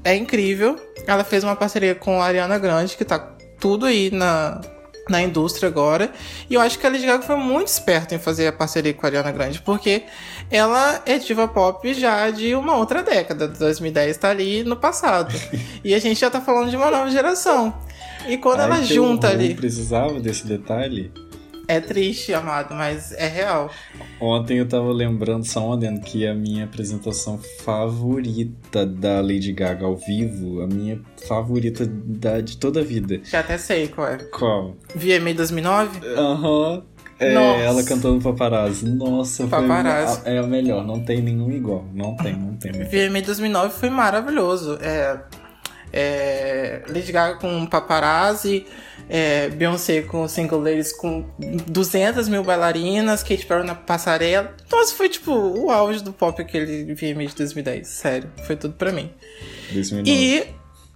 é 0.03 0.16
incrível. 0.16 0.78
Ela 1.05 1.24
fez 1.24 1.43
uma 1.43 1.55
parceria 1.55 1.93
com 1.93 2.22
a 2.22 2.26
Ariana 2.26 2.57
Grande, 2.57 2.97
que 2.97 3.05
tá 3.05 3.20
tudo 3.59 3.86
aí 3.86 4.09
na, 4.11 4.59
na 5.07 5.22
indústria 5.22 5.70
agora. 5.70 6.11
E 6.49 6.55
eu 6.55 6.61
acho 6.61 6.80
que 6.80 6.88
a 6.88 6.89
Lady 6.89 7.05
Gaga 7.05 7.24
foi 7.24 7.36
muito 7.36 7.68
esperta 7.68 8.16
em 8.16 8.20
fazer 8.20 8.47
a 8.47 8.51
parceria 8.51 8.93
com 8.93 9.05
a 9.05 9.09
Ariana 9.09 9.32
Grande, 9.32 9.61
porque 9.61 10.03
ela 10.49 11.01
é 11.05 11.18
diva 11.20 11.47
pop 11.47 11.93
já 11.93 12.30
de 12.32 12.55
uma 12.55 12.76
outra 12.76 13.03
década. 13.03 13.47
2010 13.47 14.18
tá 14.18 14.30
ali 14.32 14.64
no 14.64 14.76
passado. 14.76 15.34
e 15.84 15.93
a 15.93 15.99
gente 15.99 16.20
já 16.20 16.30
tá 16.30 16.41
falando 16.41 16.70
de 16.70 16.76
uma 16.76 16.89
nova 16.89 17.09
geração. 17.11 17.74
E 18.28 18.38
quando 18.38 18.59
Ai, 18.61 18.65
ela 18.65 18.84
junta 18.84 19.28
horror, 19.28 19.39
ali. 19.39 19.53
precisava 19.55 20.19
desse 20.19 20.45
detalhe. 20.47 21.11
É 21.65 21.80
triste, 21.80 22.34
amado, 22.34 22.76
mas 22.76 23.13
é 23.13 23.26
real. 23.28 23.71
Ontem 24.19 24.57
eu 24.57 24.67
tava 24.67 24.91
lembrando, 24.91 25.45
só 25.45 25.65
um 25.69 25.71
adendo, 25.74 26.01
que 26.01 26.28
a 26.28 26.34
minha 26.34 26.65
apresentação 26.65 27.39
favorita 27.63 28.86
da 28.86 29.21
Lady 29.21 29.53
Gaga 29.53 29.86
ao 29.86 29.95
vivo, 29.95 30.61
a 30.61 30.67
minha 30.67 30.99
favorita 31.26 31.86
da, 31.86 32.41
de 32.41 32.57
toda 32.57 32.82
a 32.82 32.84
vida. 32.84 33.21
Já 33.24 33.39
até 33.39 33.57
sei 33.57 33.88
qual 33.88 34.07
é. 34.09 34.17
Qual? 34.17 34.76
VMA 34.93 35.34
2009? 35.36 35.99
Aham. 36.17 36.84
É, 37.19 37.34
Nossa. 37.34 37.59
ela 37.61 37.84
cantando 37.84 38.19
paparazzi. 38.21 38.86
Nossa, 38.89 39.47
Paparazzi. 39.47 40.21
foi 40.21 40.34
é 40.34 40.39
a 40.39 40.43
melhor. 40.43 40.86
Não 40.86 40.99
tem 40.99 41.21
nenhum 41.21 41.49
igual. 41.51 41.86
Não 41.93 42.17
tem, 42.17 42.36
não 42.36 42.55
tem. 42.57 42.71
VMA 42.74 43.21
2009 43.21 43.69
foi 43.74 43.89
maravilhoso. 43.89 44.78
É, 44.82 45.17
é, 45.93 46.81
Lady 46.87 47.11
Gaga 47.11 47.35
com 47.35 47.65
paparazzi, 47.67 48.65
é, 49.07 49.49
Beyoncé 49.49 50.01
com 50.01 50.27
single 50.27 50.59
ladies 50.59 50.91
com 50.91 51.29
200 51.67 52.27
mil 52.27 52.43
bailarinas, 52.43 53.21
Katy 53.21 53.45
Perry 53.45 53.65
na 53.65 53.75
passarela. 53.75 54.55
Nossa, 54.71 54.95
foi 54.95 55.07
tipo 55.07 55.31
o 55.31 55.69
auge 55.69 56.03
do 56.03 56.11
pop 56.11 56.41
aquele 56.41 56.95
VMA 56.95 57.27
de 57.27 57.35
2010. 57.35 57.87
Sério, 57.87 58.31
foi 58.47 58.55
tudo 58.55 58.73
pra 58.73 58.91
mim. 58.91 59.11
2009. 59.71 60.11
E 60.11 60.47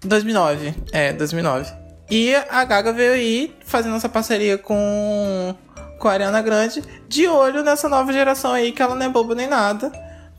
2009, 0.04 0.74
é, 0.92 1.14
2009. 1.14 1.72
E 2.10 2.34
a 2.34 2.64
Gaga 2.64 2.92
veio 2.92 3.14
aí 3.14 3.56
fazendo 3.66 3.96
essa 3.96 4.08
parceria 4.10 4.58
com, 4.58 5.54
com 6.00 6.08
a 6.08 6.14
Ariana 6.14 6.42
Grande, 6.42 6.82
de 7.08 7.28
olho 7.28 7.64
nessa 7.64 7.90
nova 7.90 8.12
geração 8.14 8.54
aí, 8.54 8.72
que 8.72 8.82
ela 8.82 8.96
não 8.96 9.06
é 9.06 9.10
boba 9.10 9.36
nem 9.36 9.48
nada, 9.48 9.92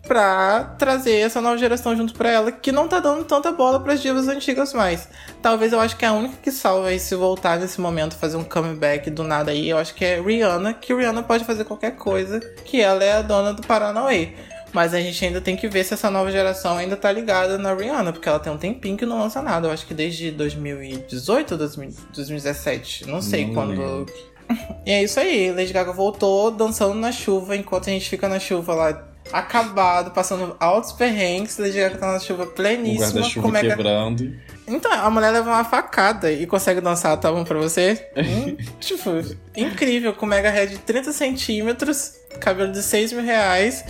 pra 0.09 0.65
trazer 0.79 1.21
essa 1.21 1.41
nova 1.41 1.59
geração 1.59 1.95
junto 1.95 2.15
pra 2.15 2.31
ela, 2.31 2.51
que 2.51 2.73
não 2.73 2.89
tá 2.89 2.99
dando 2.99 3.25
tanta 3.25 3.53
bola 3.53 3.79
pras 3.79 4.01
divas 4.01 4.27
antigas 4.27 4.73
mais. 4.73 5.07
Talvez 5.43 5.73
eu 5.73 5.79
acho 5.79 5.97
que 5.97 6.05
é 6.05 6.09
a 6.09 6.13
única 6.13 6.39
que 6.43 6.51
salva 6.51 6.89
aí 6.89 6.99
se 6.99 7.15
voltar 7.15 7.59
nesse 7.61 7.81
momento, 7.81 8.17
fazer 8.17 8.39
um 8.39 8.45
comeback 8.45 9.11
do 9.11 9.23
nada 9.23 9.51
aí, 9.51 9.69
eu 9.69 9.77
acho 9.79 9.95
que 9.95 10.05
é 10.05 10.21
Rihanna, 10.21 10.73
que 10.73 10.93
Rihanna 10.95 11.23
pode 11.23 11.45
fazer 11.45 11.65
qualquer 11.65 11.93
coisa, 11.93 12.41
que 12.65 12.81
ela 12.81 13.05
é 13.05 13.13
a 13.13 13.23
dona 13.23 13.53
do 13.53 13.63
Paranauê. 13.63 14.31
Mas 14.73 14.93
a 14.93 15.01
gente 15.01 15.25
ainda 15.25 15.41
tem 15.41 15.57
que 15.57 15.67
ver 15.67 15.85
se 15.85 15.95
essa 15.95 16.11
nova 16.11 16.31
geração 16.31 16.77
ainda 16.77 16.97
tá 16.97 17.11
ligada 17.11 17.57
na 17.57 17.73
Rihanna, 17.75 18.13
porque 18.13 18.29
ela 18.29 18.39
tem 18.39 18.53
um 18.53 18.59
tempinho 18.59 18.97
que 18.97 19.07
não 19.07 19.19
lança 19.19 19.41
nada. 19.41 19.69
Eu 19.69 19.73
acho 19.73 19.87
que 19.87 19.95
desde 19.95 20.31
2018 20.31 21.53
ou 21.53 21.59
2000 21.59 21.91
2017. 22.15 23.07
Não 23.07 23.23
sei 23.23 23.47
Não 23.47 23.55
quando. 23.55 23.71
lembro. 23.71 24.07
E 24.87 24.91
é 24.91 25.03
isso 25.03 25.21
aí. 25.21 25.51
Lady 25.53 25.73
Gaga 25.75 25.93
voltou 25.93 26.51
dançando 26.51 26.95
na 26.95 27.13
chuva, 27.13 27.55
enquanto 27.55 27.89
a 27.89 27.93
gente 27.93 28.09
fica 28.09 28.29
na 28.29 28.39
chuva 28.39 28.75
lá. 28.75 29.05
Acabado, 29.33 30.11
passando 30.13 30.57
altos 30.59 30.93
perrengues, 30.93 31.59
Lady 31.59 31.79
Gaga 31.79 31.99
tá 31.99 32.13
na 32.13 32.19
chuva 32.19 32.45
o 32.45 32.47
pleníssima. 32.47 33.07
guarda-chuva 33.07 33.47
com 33.47 33.53
mega- 33.53 33.69
quebrando. 33.77 34.33
Então, 34.67 34.93
a 34.93 35.11
mulher 35.11 35.31
leva 35.31 35.49
uma 35.51 35.65
facada 35.65 36.31
e 36.31 36.47
consegue 36.47 36.81
dançar, 36.81 37.17
tá 37.19 37.31
bom 37.33 37.43
pra 37.45 37.59
você? 37.59 38.07
Hum, 38.17 38.57
tipo, 38.81 39.11
incrível, 39.57 40.13
com 40.15 40.27
mega 40.27 40.51
head 40.51 40.73
de 40.73 40.79
30 40.79 41.13
centímetros, 41.13 42.13
cabelo 42.41 42.71
de 42.73 42.83
6 42.83 43.13
mil 43.13 43.23
reais. 43.23 43.85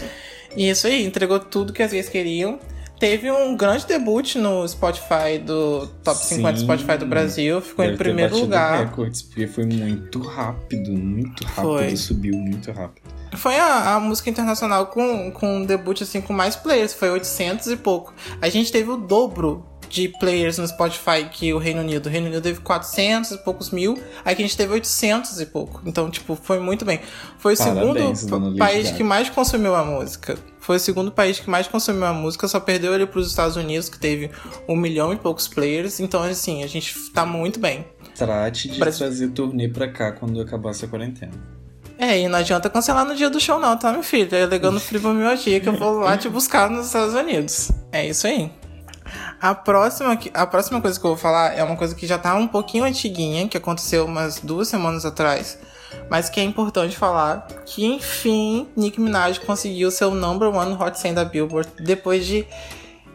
E 0.56 0.68
isso 0.70 0.86
aí, 0.86 1.04
entregou 1.04 1.38
tudo 1.40 1.72
que 1.72 1.82
as 1.82 1.90
gays 1.92 2.08
queriam. 2.08 2.58
Teve 2.98 3.30
um 3.30 3.56
grande 3.56 3.86
debut 3.86 4.34
no 4.36 4.66
Spotify 4.66 5.38
do 5.44 5.86
Top 6.02 6.18
50 6.18 6.58
Sim. 6.58 6.64
Spotify 6.64 6.96
do 6.98 7.06
Brasil, 7.06 7.60
ficou 7.60 7.84
em 7.84 7.96
primeiro 7.96 8.36
lugar. 8.36 8.86
recordes, 8.86 9.22
porque 9.22 9.46
foi 9.46 9.64
muito 9.66 10.20
rápido, 10.20 10.90
muito 10.92 11.44
rápido. 11.44 11.62
Foi. 11.64 11.96
Subiu 11.96 12.34
muito 12.36 12.72
rápido. 12.72 13.06
Foi 13.38 13.56
a, 13.56 13.94
a 13.94 14.00
música 14.00 14.28
internacional 14.28 14.86
com, 14.88 15.30
com 15.30 15.58
um 15.58 15.64
debut 15.64 16.02
assim 16.02 16.20
com 16.20 16.32
mais 16.32 16.56
players, 16.56 16.92
foi 16.92 17.10
800 17.10 17.68
e 17.68 17.76
pouco. 17.76 18.12
A 18.42 18.48
gente 18.48 18.70
teve 18.70 18.90
o 18.90 18.96
dobro 18.96 19.64
de 19.88 20.08
players 20.20 20.58
no 20.58 20.68
Spotify 20.68 21.24
que 21.32 21.54
o 21.54 21.58
Reino 21.58 21.80
Unido. 21.80 22.06
O 22.06 22.08
Reino 22.10 22.26
Unido 22.26 22.42
teve 22.42 22.60
400 22.60 23.30
e 23.30 23.38
poucos 23.38 23.70
mil, 23.70 23.94
aqui 24.22 24.42
a 24.42 24.46
gente 24.46 24.56
teve 24.56 24.72
800 24.74 25.40
e 25.40 25.46
pouco. 25.46 25.80
Então, 25.86 26.10
tipo, 26.10 26.34
foi 26.36 26.58
muito 26.60 26.84
bem. 26.84 27.00
Foi 27.38 27.54
o 27.54 27.56
Parabéns, 27.56 28.18
segundo 28.18 28.58
país 28.58 28.90
que 28.90 29.02
mais 29.02 29.30
consumiu 29.30 29.74
a 29.74 29.82
música. 29.84 30.36
Foi 30.60 30.76
o 30.76 30.80
segundo 30.80 31.10
país 31.10 31.40
que 31.40 31.48
mais 31.48 31.66
consumiu 31.66 32.04
a 32.04 32.12
música, 32.12 32.46
só 32.46 32.60
perdeu 32.60 32.94
ele 32.94 33.06
pros 33.06 33.28
Estados 33.28 33.56
Unidos, 33.56 33.88
que 33.88 33.98
teve 33.98 34.30
um 34.68 34.76
milhão 34.76 35.10
e 35.12 35.16
poucos 35.16 35.48
players. 35.48 36.00
Então, 36.00 36.22
assim, 36.22 36.62
a 36.62 36.66
gente 36.66 36.94
tá 37.14 37.24
muito 37.24 37.58
bem. 37.58 37.86
Trate 38.14 38.68
de 38.68 38.78
Brasil- 38.78 39.06
trazer 39.06 39.28
turnê 39.30 39.68
pra 39.68 39.88
cá 39.90 40.12
quando 40.12 40.38
acabar 40.40 40.70
essa 40.70 40.86
quarentena. 40.86 41.32
É, 41.98 42.20
e 42.20 42.28
não 42.28 42.38
adianta 42.38 42.70
cancelar 42.70 43.04
no 43.04 43.16
dia 43.16 43.28
do 43.28 43.40
show, 43.40 43.58
não, 43.58 43.76
tá, 43.76 43.92
meu 43.92 44.04
filho? 44.04 44.32
É 44.34 44.44
alegando 44.44 44.78
fibromialgia 44.78 45.58
que 45.58 45.68
eu 45.68 45.76
vou 45.76 45.98
lá 45.98 46.16
te 46.16 46.28
buscar 46.28 46.70
nos 46.70 46.86
Estados 46.86 47.12
Unidos. 47.12 47.72
É 47.90 48.06
isso 48.06 48.28
aí. 48.28 48.52
A 49.40 49.52
próxima, 49.52 50.16
a 50.32 50.46
próxima 50.46 50.80
coisa 50.80 50.98
que 50.98 51.04
eu 51.04 51.10
vou 51.10 51.18
falar 51.18 51.56
é 51.58 51.64
uma 51.64 51.76
coisa 51.76 51.94
que 51.96 52.06
já 52.06 52.16
tá 52.16 52.34
um 52.36 52.46
pouquinho 52.46 52.84
antiguinha, 52.84 53.48
que 53.48 53.56
aconteceu 53.56 54.04
umas 54.04 54.38
duas 54.38 54.68
semanas 54.68 55.04
atrás, 55.04 55.58
mas 56.08 56.28
que 56.28 56.38
é 56.38 56.44
importante 56.44 56.96
falar, 56.96 57.46
que 57.64 57.84
enfim, 57.84 58.68
Nicki 58.76 59.00
Minaj 59.00 59.40
conseguiu 59.40 59.90
seu 59.90 60.12
number 60.12 60.48
one 60.48 60.74
hot 60.74 60.98
100 60.98 61.14
da 61.14 61.24
Billboard 61.24 61.68
depois 61.80 62.26
de 62.26 62.46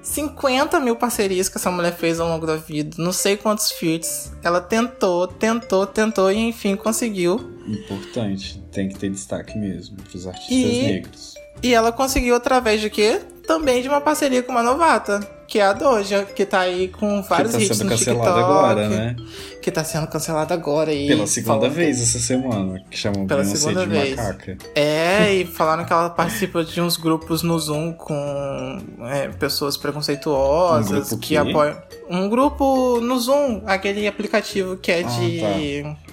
50 0.02 0.80
mil 0.82 0.98
parcerias 0.98 1.48
que 1.48 1.58
essa 1.58 1.72
mulher 1.72 1.96
fez 1.96 2.20
ao 2.20 2.28
longo 2.28 2.46
da 2.46 2.58
vida, 2.58 2.96
não 2.98 3.14
sei 3.14 3.38
quantos 3.38 3.72
feats. 3.72 4.32
Ela 4.44 4.60
tentou, 4.60 5.28
tentou, 5.28 5.86
tentou 5.86 6.32
e 6.32 6.38
enfim 6.38 6.76
conseguiu. 6.76 7.53
Importante, 7.68 8.62
tem 8.72 8.90
que 8.90 8.96
ter 9.00 9.10
destaque 9.10 9.58
mesmo 9.58 9.98
pros 9.98 10.28
artistas 10.28 10.50
E- 10.58 10.82
negros. 10.84 11.34
E 11.62 11.74
ela 11.74 11.92
conseguiu 11.92 12.36
através 12.36 12.82
de 12.82 12.90
quê? 12.90 13.22
Também 13.48 13.82
de 13.82 13.88
uma 13.88 14.02
parceria 14.02 14.42
com 14.42 14.52
uma 14.52 14.64
novata, 14.64 15.20
que 15.48 15.60
é 15.60 15.64
a 15.64 15.72
Doja, 15.74 16.24
que 16.26 16.46
tá 16.46 16.62
aí 16.62 16.88
com 16.88 17.22
vários 17.22 17.52
que 17.52 17.58
tá 17.60 17.64
hits 17.64 17.78
sendo 17.78 17.90
no 17.90 17.96
cancelada 17.98 18.30
TikTok. 18.32 18.52
agora, 18.52 18.90
né? 18.90 19.16
Que 19.62 19.72
tá 19.72 19.84
sendo 19.84 20.08
cancelada 20.08 20.54
agora. 20.54 20.92
E 20.94 21.08
Pela 21.08 21.28
segunda 21.28 21.70
vez 21.70 22.02
essa 22.02 22.20
semana, 22.20 22.84
que 22.90 22.98
chamam 22.98 23.28
Pela 23.28 23.42
Beyoncé 23.44 23.58
segunda 23.60 23.82
de 23.86 23.92
vez. 23.92 24.16
macaca. 24.16 24.58
É, 24.76 25.34
e 25.36 25.46
falaram 25.46 25.86
que 25.86 25.94
ela 25.94 26.10
participa 26.10 26.64
de 26.64 26.82
uns 26.82 26.98
grupos 26.98 27.44
no 27.44 27.58
Zoom 27.60 27.94
com 27.94 28.82
é, 29.10 29.28
pessoas 29.30 29.78
preconceituosas 29.78 30.90
Um 30.92 30.96
grupo 31.10 31.18
que 31.20 31.38
apoiam. 31.38 31.78
Um 32.10 32.30
grupo 32.30 33.00
no 33.00 33.18
Zoom, 33.20 33.62
aquele 33.66 34.08
aplicativo 34.08 34.76
que 34.78 34.92
é 34.92 35.00
Ah, 35.04 35.08
de. 35.08 36.13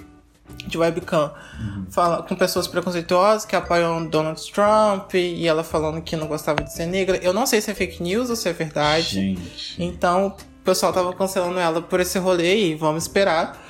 De 0.71 0.77
webcam. 0.77 1.31
Uhum. 1.59 1.85
Fala, 1.89 2.23
com 2.23 2.35
pessoas 2.35 2.67
preconceituosas 2.67 3.45
que 3.45 3.55
apoiam 3.55 4.05
Donald 4.05 4.41
Trump 4.51 5.13
e 5.13 5.47
ela 5.47 5.63
falando 5.63 6.01
que 6.01 6.15
não 6.15 6.27
gostava 6.27 6.63
de 6.63 6.73
ser 6.73 6.87
negra. 6.87 7.17
Eu 7.17 7.33
não 7.33 7.45
sei 7.45 7.61
se 7.61 7.69
é 7.69 7.73
fake 7.75 8.01
news 8.01 8.29
ou 8.29 8.35
se 8.35 8.49
é 8.49 8.53
verdade. 8.53 9.15
Gente. 9.15 9.75
Então, 9.77 10.35
o 10.61 10.63
pessoal 10.63 10.91
tava 10.91 11.13
cancelando 11.13 11.59
ela 11.59 11.81
por 11.81 11.99
esse 11.99 12.17
rolê 12.17 12.71
e 12.71 12.75
vamos 12.75 13.03
esperar. 13.03 13.61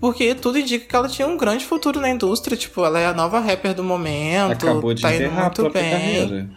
Porque 0.00 0.34
tudo 0.34 0.58
indica 0.58 0.84
que 0.84 0.96
ela 0.96 1.08
tinha 1.08 1.28
um 1.28 1.36
grande 1.36 1.64
futuro 1.64 2.00
na 2.00 2.10
indústria. 2.10 2.56
Tipo, 2.56 2.84
ela 2.84 2.98
é 2.98 3.06
a 3.06 3.14
nova 3.14 3.38
rapper 3.38 3.72
do 3.72 3.84
momento. 3.84 4.68
Acabou 4.68 4.92
de 4.92 5.02
tá 5.02 5.14
indo 5.14 5.30
muito 5.30 5.70
bem. 5.70 5.90
carreira. 5.90 6.50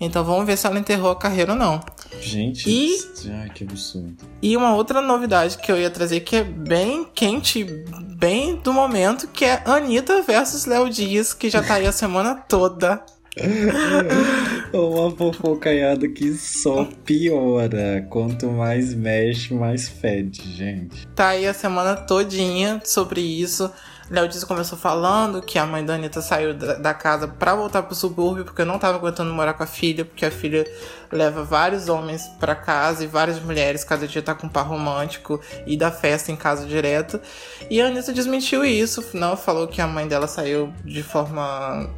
Então 0.00 0.24
vamos 0.24 0.46
ver 0.46 0.56
se 0.56 0.66
ela 0.66 0.78
enterrou 0.78 1.10
a 1.10 1.16
carreira 1.16 1.52
ou 1.52 1.58
não. 1.58 1.80
Gente, 2.20 2.68
E- 2.68 2.98
ai, 3.30 3.50
que 3.50 3.64
absurdo. 3.64 4.16
E 4.42 4.56
uma 4.56 4.74
outra 4.74 5.00
novidade 5.00 5.58
que 5.58 5.70
eu 5.70 5.78
ia 5.78 5.90
trazer 5.90 6.20
que 6.20 6.36
é 6.36 6.42
bem 6.44 7.06
quente, 7.14 7.64
bem 8.16 8.56
do 8.56 8.72
momento, 8.72 9.28
que 9.28 9.44
é 9.44 9.62
Anitta 9.64 10.22
versus 10.22 10.66
Léo 10.66 10.90
Dias, 10.90 11.32
que 11.32 11.48
já 11.48 11.62
tá 11.62 11.74
aí 11.74 11.86
a 11.86 11.92
semana 11.92 12.34
toda. 12.34 13.02
Uma 14.72 15.10
fofocaiada 15.16 16.08
que 16.08 16.34
só 16.34 16.84
piora. 17.04 18.06
Quanto 18.10 18.48
mais 18.50 18.92
mexe, 18.94 19.54
mais 19.54 19.88
fede, 19.88 20.42
gente. 20.56 21.06
Tá 21.08 21.28
aí 21.28 21.46
a 21.46 21.54
semana 21.54 21.94
todinha 21.96 22.80
sobre 22.84 23.20
isso. 23.20 23.70
Léo 24.10 24.26
Dias 24.26 24.42
começou 24.42 24.76
falando 24.76 25.40
que 25.40 25.56
a 25.56 25.64
mãe 25.64 25.84
da 25.84 25.94
Anitta 25.94 26.20
saiu 26.20 26.52
da, 26.52 26.74
da 26.74 26.92
casa 26.92 27.28
pra 27.28 27.54
voltar 27.54 27.84
pro 27.84 27.94
subúrbio 27.94 28.44
porque 28.44 28.64
não 28.64 28.76
tava 28.76 28.96
aguentando 28.96 29.32
morar 29.32 29.54
com 29.54 29.62
a 29.62 29.66
filha, 29.66 30.04
porque 30.04 30.26
a 30.26 30.30
filha 30.32 30.66
leva 31.12 31.44
vários 31.44 31.88
homens 31.88 32.26
pra 32.40 32.56
casa 32.56 33.04
e 33.04 33.06
várias 33.06 33.40
mulheres, 33.40 33.84
cada 33.84 34.08
dia 34.08 34.20
tá 34.20 34.34
com 34.34 34.48
um 34.48 34.50
par 34.50 34.66
romântico 34.66 35.40
e 35.64 35.76
dá 35.76 35.92
festa 35.92 36.32
em 36.32 36.36
casa 36.36 36.66
direto. 36.66 37.20
E 37.70 37.80
a 37.80 37.86
Anitta 37.86 38.12
desmentiu 38.12 38.64
isso, 38.64 39.04
não 39.14 39.36
falou 39.36 39.68
que 39.68 39.80
a 39.80 39.86
mãe 39.86 40.08
dela 40.08 40.26
saiu 40.26 40.72
de 40.84 41.04
forma 41.04 41.88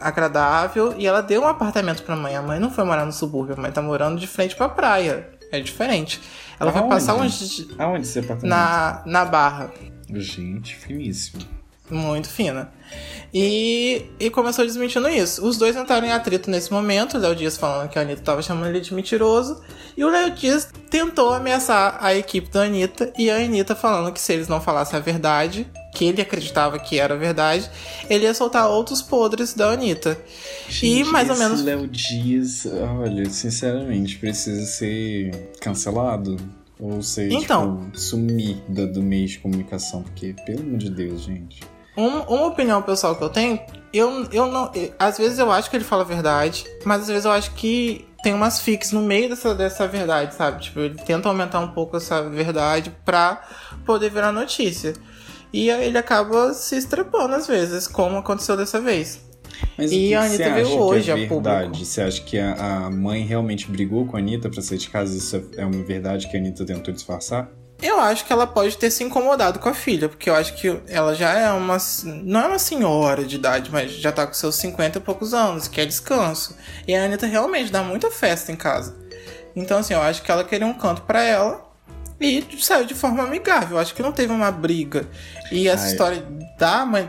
agradável 0.00 0.94
e 0.96 1.06
ela 1.06 1.20
deu 1.20 1.42
um 1.42 1.48
apartamento 1.48 2.02
pra 2.04 2.14
mãe. 2.14 2.36
A 2.36 2.42
mãe 2.42 2.60
não 2.60 2.70
foi 2.70 2.84
morar 2.84 3.04
no 3.04 3.12
subúrbio, 3.12 3.56
a 3.58 3.60
mãe 3.60 3.72
tá 3.72 3.82
morando 3.82 4.20
de 4.20 4.26
frente 4.28 4.54
pra 4.54 4.68
praia. 4.68 5.28
É 5.50 5.60
diferente. 5.60 6.20
Ela 6.58 6.70
vai 6.70 6.82
Aonde? 6.82 6.94
passar 6.94 7.14
uns 7.14 7.66
Aonde 7.78 8.06
esse 8.06 8.18
apartamento? 8.20 8.48
na, 8.48 9.02
na 9.04 9.24
barra. 9.24 9.70
Gente, 10.12 10.74
finíssimo. 10.76 11.42
Muito 11.90 12.28
fina. 12.28 12.72
E, 13.32 14.06
e 14.18 14.28
começou 14.28 14.64
desmentindo 14.64 15.08
isso. 15.08 15.46
Os 15.46 15.56
dois 15.56 15.76
entraram 15.76 16.06
em 16.06 16.12
atrito 16.12 16.50
nesse 16.50 16.72
momento. 16.72 17.16
O 17.16 17.20
Léo 17.20 17.34
Dias 17.34 17.56
falando 17.56 17.88
que 17.88 17.98
a 17.98 18.02
Anitta 18.02 18.22
tava 18.22 18.42
chamando 18.42 18.68
ele 18.68 18.80
de 18.80 18.92
mentiroso. 18.92 19.62
E 19.96 20.04
o 20.04 20.10
Léo 20.10 20.32
Dias 20.32 20.68
tentou 20.90 21.32
ameaçar 21.32 21.98
a 22.00 22.14
equipe 22.14 22.50
da 22.50 22.62
Anitta. 22.62 23.12
E 23.16 23.30
a 23.30 23.36
Anitta 23.36 23.76
falando 23.76 24.12
que 24.12 24.20
se 24.20 24.32
eles 24.32 24.48
não 24.48 24.60
falassem 24.60 24.98
a 24.98 25.02
verdade, 25.02 25.66
que 25.94 26.04
ele 26.04 26.20
acreditava 26.20 26.78
que 26.78 26.98
era 26.98 27.16
verdade, 27.16 27.70
ele 28.10 28.24
ia 28.24 28.34
soltar 28.34 28.68
outros 28.68 29.00
podres 29.00 29.54
da 29.54 29.70
Anitta. 29.70 30.18
e 30.82 31.04
mais 31.04 31.30
ou 31.30 31.36
menos. 31.36 31.62
Léo 31.62 31.86
Dias, 31.86 32.66
olha, 32.66 33.30
sinceramente, 33.30 34.18
precisa 34.18 34.66
ser 34.66 35.52
cancelado. 35.60 36.36
Ou 36.78 37.02
ser, 37.02 37.30
Então. 37.32 37.84
tipo, 37.86 37.98
sumir 37.98 38.56
do, 38.68 38.92
do 38.92 39.02
meio 39.02 39.26
de 39.26 39.38
comunicação. 39.38 40.02
Porque, 40.02 40.34
pelo 40.44 40.60
amor 40.60 40.78
de 40.78 40.90
Deus, 40.90 41.22
gente. 41.22 41.60
Um- 41.96 42.20
uma 42.20 42.46
opinião 42.48 42.82
pessoal 42.82 43.16
que 43.16 43.24
eu 43.24 43.30
tenho, 43.30 43.58
eu, 43.92 44.24
eu 44.30 44.46
não. 44.46 44.70
eu- 44.74 44.92
às 44.98 45.16
vezes 45.16 45.38
eu 45.38 45.50
acho 45.50 45.70
que 45.70 45.76
ele 45.76 45.84
fala 45.84 46.02
a 46.02 46.06
verdade, 46.06 46.66
mas 46.84 47.02
às 47.02 47.08
vezes 47.08 47.24
eu 47.24 47.30
acho 47.32 47.52
que 47.54 48.06
tem 48.22 48.34
umas 48.34 48.60
fics 48.60 48.92
no 48.92 49.00
meio 49.00 49.30
dessa, 49.30 49.54
dessa 49.54 49.88
verdade, 49.88 50.34
sabe? 50.34 50.62
Tipo, 50.64 50.80
ele 50.80 50.96
tenta 50.96 51.28
aumentar 51.28 51.60
um 51.60 51.68
pouco 51.68 51.96
essa 51.96 52.22
verdade 52.28 52.94
pra 53.04 53.42
poder 53.86 54.10
virar 54.10 54.30
notícia. 54.32 54.92
E 55.52 55.70
aí 55.70 55.86
ele 55.86 55.96
acaba 55.96 56.52
se 56.52 56.76
estrepando 56.76 57.34
às 57.34 57.46
vezes, 57.46 57.86
como 57.86 58.18
aconteceu 58.18 58.56
dessa 58.58 58.78
vez. 58.80 59.20
Mas 59.76 59.92
E 59.92 60.14
a 60.14 60.22
Anitta 60.22 60.50
veio 60.54 60.66
acha 60.66 60.76
hoje 60.76 61.10
é 61.10 61.12
a 61.12 61.16
verdade? 61.16 61.64
público. 61.66 61.84
Você 61.84 62.00
acha 62.02 62.22
que 62.22 62.38
a, 62.38 62.86
a 62.86 62.90
mãe 62.90 63.24
realmente 63.24 63.70
brigou 63.70 64.06
com 64.06 64.16
a 64.16 64.20
Anitta 64.20 64.48
pra 64.48 64.62
sair 64.62 64.78
de 64.78 64.88
casa? 64.88 65.16
Isso 65.16 65.42
é 65.56 65.64
uma 65.64 65.82
verdade 65.82 66.28
que 66.28 66.36
a 66.36 66.40
Anitta 66.40 66.64
tentou 66.64 66.92
disfarçar? 66.92 67.48
Eu 67.82 68.00
acho 68.00 68.24
que 68.24 68.32
ela 68.32 68.46
pode 68.46 68.76
ter 68.78 68.90
se 68.90 69.04
incomodado 69.04 69.58
com 69.58 69.68
a 69.68 69.74
filha, 69.74 70.08
porque 70.08 70.30
eu 70.30 70.34
acho 70.34 70.54
que 70.54 70.80
ela 70.88 71.14
já 71.14 71.38
é 71.38 71.50
uma. 71.50 71.76
Não 72.24 72.40
é 72.40 72.46
uma 72.46 72.58
senhora 72.58 73.22
de 73.22 73.36
idade, 73.36 73.70
mas 73.70 73.92
já 73.92 74.10
tá 74.10 74.26
com 74.26 74.32
seus 74.32 74.56
50 74.56 74.96
e 74.96 75.00
poucos 75.02 75.34
anos, 75.34 75.68
que 75.68 75.78
é 75.80 75.84
descanso. 75.84 76.56
E 76.88 76.94
a 76.94 77.04
Anitta 77.04 77.26
realmente 77.26 77.70
dá 77.70 77.82
muita 77.82 78.10
festa 78.10 78.50
em 78.50 78.56
casa. 78.56 78.96
Então, 79.54 79.78
assim, 79.78 79.92
eu 79.92 80.00
acho 80.00 80.22
que 80.22 80.30
ela 80.30 80.42
queria 80.42 80.66
um 80.66 80.72
canto 80.74 81.02
pra 81.02 81.22
ela 81.22 81.66
e 82.18 82.42
saiu 82.60 82.86
de 82.86 82.94
forma 82.94 83.22
amigável. 83.22 83.76
Eu 83.76 83.82
acho 83.82 83.94
que 83.94 84.02
não 84.02 84.12
teve 84.12 84.32
uma 84.32 84.50
briga. 84.50 85.06
E 85.52 85.68
essa 85.68 85.84
Ai. 85.84 85.90
história 85.90 86.26
da 86.58 86.86
mãe. 86.86 87.08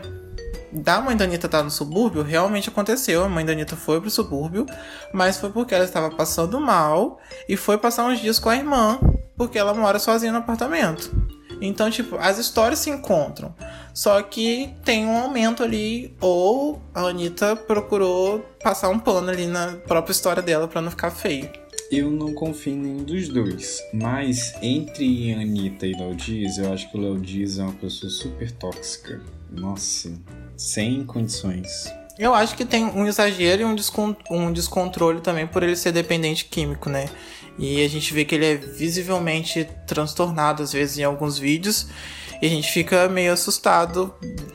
Da 0.70 1.00
mãe 1.00 1.16
da 1.16 1.24
Anitta 1.24 1.46
estar 1.46 1.62
no 1.62 1.70
subúrbio, 1.70 2.22
realmente 2.22 2.68
aconteceu. 2.68 3.24
A 3.24 3.28
mãe 3.28 3.44
da 3.44 3.52
Anitta 3.52 3.76
foi 3.76 4.00
pro 4.00 4.10
subúrbio, 4.10 4.66
mas 5.12 5.38
foi 5.38 5.50
porque 5.50 5.74
ela 5.74 5.84
estava 5.84 6.10
passando 6.10 6.60
mal 6.60 7.18
e 7.48 7.56
foi 7.56 7.78
passar 7.78 8.04
uns 8.06 8.20
dias 8.20 8.38
com 8.38 8.50
a 8.50 8.56
irmã, 8.56 8.98
porque 9.36 9.58
ela 9.58 9.72
mora 9.72 9.98
sozinha 9.98 10.32
no 10.32 10.38
apartamento. 10.38 11.10
Então, 11.60 11.90
tipo, 11.90 12.16
as 12.16 12.38
histórias 12.38 12.78
se 12.78 12.90
encontram. 12.90 13.54
Só 13.92 14.22
que 14.22 14.74
tem 14.84 15.06
um 15.06 15.16
aumento 15.16 15.62
ali, 15.62 16.16
ou 16.20 16.80
a 16.94 17.00
Anitta 17.00 17.56
procurou 17.56 18.40
passar 18.62 18.90
um 18.90 18.98
pano 18.98 19.30
ali 19.30 19.46
na 19.46 19.76
própria 19.86 20.12
história 20.12 20.42
dela 20.42 20.68
pra 20.68 20.80
não 20.80 20.90
ficar 20.90 21.10
feio. 21.10 21.50
Eu 21.90 22.10
não 22.10 22.34
confio 22.34 22.74
em 22.74 22.76
nenhum 22.76 23.02
dos 23.02 23.28
dois. 23.28 23.82
Mas 23.92 24.54
entre 24.62 25.32
Anitta 25.32 25.86
e 25.86 25.94
Léo 25.94 26.14
Dias, 26.14 26.58
eu 26.58 26.72
acho 26.72 26.90
que 26.90 26.98
o 26.98 27.00
Léo 27.00 27.18
Dias 27.18 27.58
é 27.58 27.62
uma 27.62 27.72
pessoa 27.72 28.10
super 28.10 28.52
tóxica. 28.52 29.20
Nossa, 29.50 30.12
sem 30.56 31.04
condições. 31.04 31.92
Eu 32.18 32.34
acho 32.34 32.56
que 32.56 32.64
tem 32.64 32.84
um 32.84 33.06
exagero 33.06 33.62
e 33.62 33.64
um, 33.64 33.74
descon 33.74 34.14
um 34.28 34.52
descontrole 34.52 35.20
também 35.20 35.46
por 35.46 35.62
ele 35.62 35.76
ser 35.76 35.92
dependente 35.92 36.46
químico, 36.46 36.90
né? 36.90 37.08
E 37.56 37.84
a 37.84 37.88
gente 37.88 38.12
vê 38.12 38.24
que 38.24 38.34
ele 38.34 38.46
é 38.46 38.54
visivelmente 38.56 39.68
transtornado 39.86 40.62
às 40.62 40.72
vezes 40.72 40.98
em 40.98 41.04
alguns 41.04 41.38
vídeos. 41.38 41.86
E 42.40 42.46
a 42.46 42.48
gente 42.48 42.70
fica 42.70 43.08
meio 43.08 43.32
assustado 43.32 44.14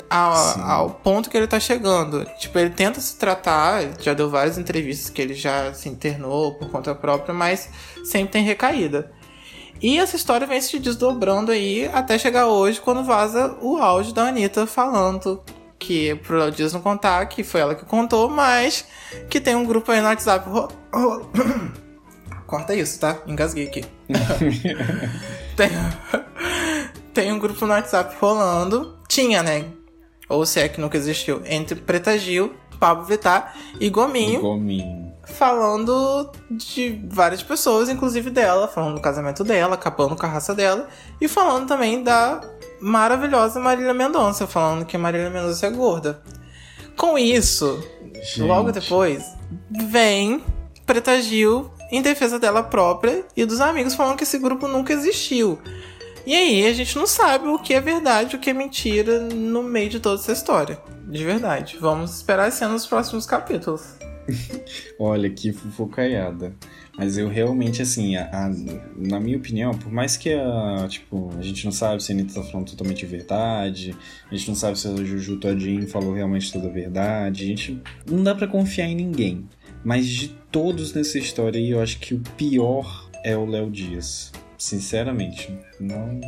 ao, 0.10 0.62
ao 0.62 0.90
ponto 0.90 1.30
que 1.30 1.36
ele 1.36 1.48
tá 1.48 1.60
chegando. 1.60 2.26
Tipo, 2.40 2.60
ele 2.60 2.70
tenta 2.70 3.02
se 3.02 3.18
tratar, 3.18 4.02
já 4.02 4.14
deu 4.14 4.30
várias 4.30 4.58
entrevistas 4.58 5.10
que 5.10 5.22
ele 5.22 5.34
já 5.34 5.74
se 5.74 5.90
internou 5.90 6.54
por 6.56 6.70
conta 6.70 6.96
própria, 6.96 7.34
mas 7.34 7.70
sempre 8.06 8.32
tem 8.32 8.44
recaída. 8.44 9.12
E 9.84 10.00
essa 10.00 10.16
história 10.16 10.48
vem 10.48 10.62
se 10.62 10.80
desdobrando 10.80 11.52
aí 11.52 11.90
até 11.94 12.18
chegar 12.18 12.48
hoje, 12.48 12.80
quando 12.80 13.04
vaza 13.04 13.58
o 13.62 13.76
áudio 13.78 14.14
da 14.14 14.28
Anitta 14.30 14.66
falando 14.66 15.44
que 15.78 16.16
pro 16.16 16.50
Dias 16.50 16.72
não 16.72 16.80
contar, 16.82 17.26
que 17.26 17.44
foi 17.44 17.60
ela 17.60 17.76
que 17.76 17.84
contou, 17.84 18.30
mas 18.30 18.86
que 19.30 19.42
tem 19.42 19.54
um 19.56 19.66
grupo 19.66 19.92
aí 19.92 20.00
no 20.00 20.08
WhatsApp. 20.08 20.50
ro- 20.50 20.70
ro- 20.94 21.30
Corta 22.48 22.74
isso, 22.74 22.98
tá? 23.00 23.18
Engasguei 23.28 23.68
aqui. 23.68 23.84
tem, 25.58 25.70
tem 27.14 27.32
um 27.34 27.40
grupo 27.40 27.66
no 27.66 27.74
WhatsApp 27.74 28.16
rolando. 28.22 28.98
Tinha, 29.10 29.44
né? 29.44 29.66
Ou 30.30 30.46
se 30.46 30.60
é 30.62 30.70
que 30.70 30.80
nunca 30.80 30.96
existiu. 30.98 31.42
Entre 31.46 31.76
Preta 31.76 32.18
Gil, 32.18 32.54
Pablo 32.80 33.04
Vittar 33.06 33.54
e 33.80 33.90
Gominho 33.90 34.40
Gominho. 34.42 35.03
Falando 35.34 36.32
de 36.50 37.02
várias 37.10 37.44
pessoas, 37.44 37.90
inclusive 37.90 38.30
dela, 38.30 38.68
falando 38.68 38.96
do 38.96 39.02
casamento 39.02 39.44
dela, 39.44 39.76
acabando 39.76 40.16
com 40.16 40.26
a 40.26 40.30
raça 40.30 40.56
dela, 40.56 40.88
e 41.20 41.28
falando 41.28 41.68
também 41.68 42.04
da 42.04 42.42
maravilhosa 42.80 43.60
Marília 43.60 43.94
Mendonça, 43.94 44.48
falando 44.48 44.86
que 44.86 44.96
a 44.96 45.00
Marília 45.00 45.30
Mendonça 45.30 45.68
é 45.68 45.70
gorda. 45.70 46.22
Com 46.96 47.18
isso, 47.18 47.84
Gente. 48.14 48.42
logo 48.44 48.72
depois, 48.72 49.24
vem 49.70 50.44
Preta 50.86 51.22
Gil 51.22 51.72
em 51.92 52.02
defesa 52.02 52.40
dela 52.40 52.64
própria 52.64 53.26
e 53.36 53.46
dos 53.46 53.62
amigos 53.62 53.96
falando 53.96 54.18
que 54.18 54.24
esse 54.24 54.38
grupo 54.38 54.68
nunca 54.68 54.94
existiu. 54.94 55.60
E 56.26 56.34
aí 56.34 56.66
a 56.66 56.74
gente 56.74 56.98
não 56.98 57.06
sabe 57.06 57.48
o 57.48 57.60
que 57.60 57.74
é 57.74 57.82
verdade 57.82 58.36
o 58.36 58.40
que 58.40 58.50
é 58.50 58.54
mentira 58.54 59.20
no 59.20 59.62
meio 59.62 59.90
de 59.90 60.00
toda 60.00 60.16
essa 60.22 60.32
história. 60.32 60.80
De 61.08 61.24
verdade. 61.24 61.78
Vamos 61.80 62.16
esperar 62.16 62.48
as 62.48 62.54
cenas 62.54 62.74
nos 62.74 62.88
próximos 62.88 63.26
capítulos. 63.26 63.84
Olha 65.00 65.30
que 65.30 65.52
fofocaiada. 65.52 66.56
Mas 66.98 67.18
eu 67.18 67.28
realmente, 67.28 67.82
assim, 67.82 68.16
a- 68.16 68.30
a- 68.32 68.52
na 68.96 69.20
minha 69.20 69.38
opinião, 69.38 69.72
por 69.74 69.92
mais 69.92 70.16
que 70.16 70.32
a, 70.32 70.86
tipo, 70.88 71.32
a 71.38 71.42
gente 71.42 71.66
não 71.66 71.72
sabe 71.72 72.04
se 72.04 72.12
a 72.12 72.16
Anitta 72.16 72.36
tá 72.36 72.44
falando 72.44 72.70
totalmente 72.70 73.06
verdade, 73.06 73.96
a 74.30 74.36
gente 74.36 74.48
não 74.48 74.56
sabe 74.56 74.78
se 74.78 74.88
a 74.88 74.96
Juju 74.96 75.38
Todinho 75.38 75.88
falou 75.88 76.14
realmente 76.14 76.52
toda 76.54 76.68
a 76.68 76.72
verdade, 76.72 77.44
a 77.44 77.48
gente 77.48 77.82
não 78.10 78.24
dá 78.24 78.36
pra 78.36 78.48
confiar 78.48 78.88
em 78.88 78.96
ninguém. 78.96 79.48
Mas 79.84 80.08
de 80.08 80.30
todos 80.52 80.94
nessa 80.94 81.18
história 81.18 81.60
aí, 81.60 81.72
eu 81.72 81.82
acho 81.82 82.00
que 82.00 82.14
o 82.14 82.22
pior 82.38 83.10
é 83.24 83.36
o 83.36 83.46
Léo 83.46 83.70
Dias. 83.72 84.32
Sinceramente, 84.64 85.54
não, 85.78 86.22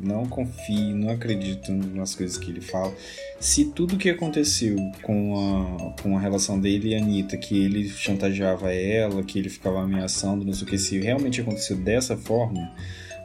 não 0.00 0.26
confio, 0.26 0.96
não 0.96 1.10
acredito 1.10 1.70
nas 1.70 2.14
coisas 2.14 2.38
que 2.38 2.50
ele 2.50 2.62
fala. 2.62 2.90
Se 3.38 3.66
tudo 3.66 3.98
que 3.98 4.08
aconteceu 4.08 4.76
com 5.02 5.34
a, 5.36 6.02
com 6.02 6.16
a 6.16 6.20
relação 6.20 6.58
dele 6.58 6.88
e 6.88 6.94
a 6.94 6.98
Anitta, 6.98 7.36
que 7.36 7.62
ele 7.62 7.86
chantageava 7.86 8.72
ela, 8.72 9.22
que 9.22 9.38
ele 9.38 9.50
ficava 9.50 9.82
ameaçando, 9.82 10.42
não 10.42 10.54
sei 10.54 10.66
o 10.66 10.70
que, 10.70 10.78
se 10.78 10.98
realmente 11.00 11.42
aconteceu 11.42 11.76
dessa 11.76 12.16
forma, 12.16 12.72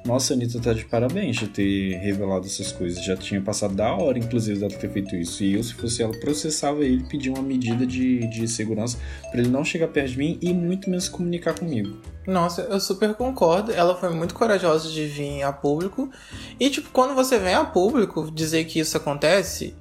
nossa, 0.08 0.34
a 0.34 0.38
Anitta 0.38 0.60
tá 0.62 0.72
de 0.72 0.86
parabéns 0.86 1.36
de 1.36 1.49
ter 1.49 1.97
revelado 1.97 2.45
essas 2.45 2.72
coisas. 2.72 3.03
Já 3.03 3.18
tinha 3.18 3.41
passado 3.41 3.76
da 3.76 3.93
hora, 3.93 4.18
inclusive, 4.18 4.58
dela 4.58 4.72
ter 4.72 4.89
feito 4.89 5.14
isso. 5.18 5.43
E 5.43 5.55
eu, 5.55 5.62
se 5.62 5.74
fosse 5.74 6.01
ela, 6.01 6.18
processava 6.18 6.84
ele, 6.86 7.03
pedia 7.03 7.32
uma 7.32 7.43
medida 7.43 7.86
de, 7.86 8.26
de 8.28 8.47
segurança 8.47 8.97
para 9.30 9.41
ele 9.41 9.49
não 9.49 9.66
chegar 9.66 9.89
perto 9.89 10.12
de 10.12 10.18
mim 10.18 10.39
e 10.41 10.53
muito 10.53 10.89
menos 10.89 11.10
comunicar 11.10 11.60
comigo. 11.60 11.97
Nossa, 12.26 12.62
eu 12.62 12.80
super 12.80 13.14
concordo. 13.16 13.74
Ela 13.74 13.95
foi 13.95 14.10
muito 14.10 14.34
corajosa 14.34 14.89
de 14.89 15.05
vir 15.05 15.43
a 15.43 15.51
público. 15.51 16.10
E, 16.58 16.70
tipo, 16.70 16.89
quando 16.91 17.14
você 17.14 17.38
vem 17.38 17.53
a 17.53 17.66
público 17.66 18.32
dizer 18.32 18.64
que 18.64 18.80
isso 18.80 18.95
acontece 18.95 19.76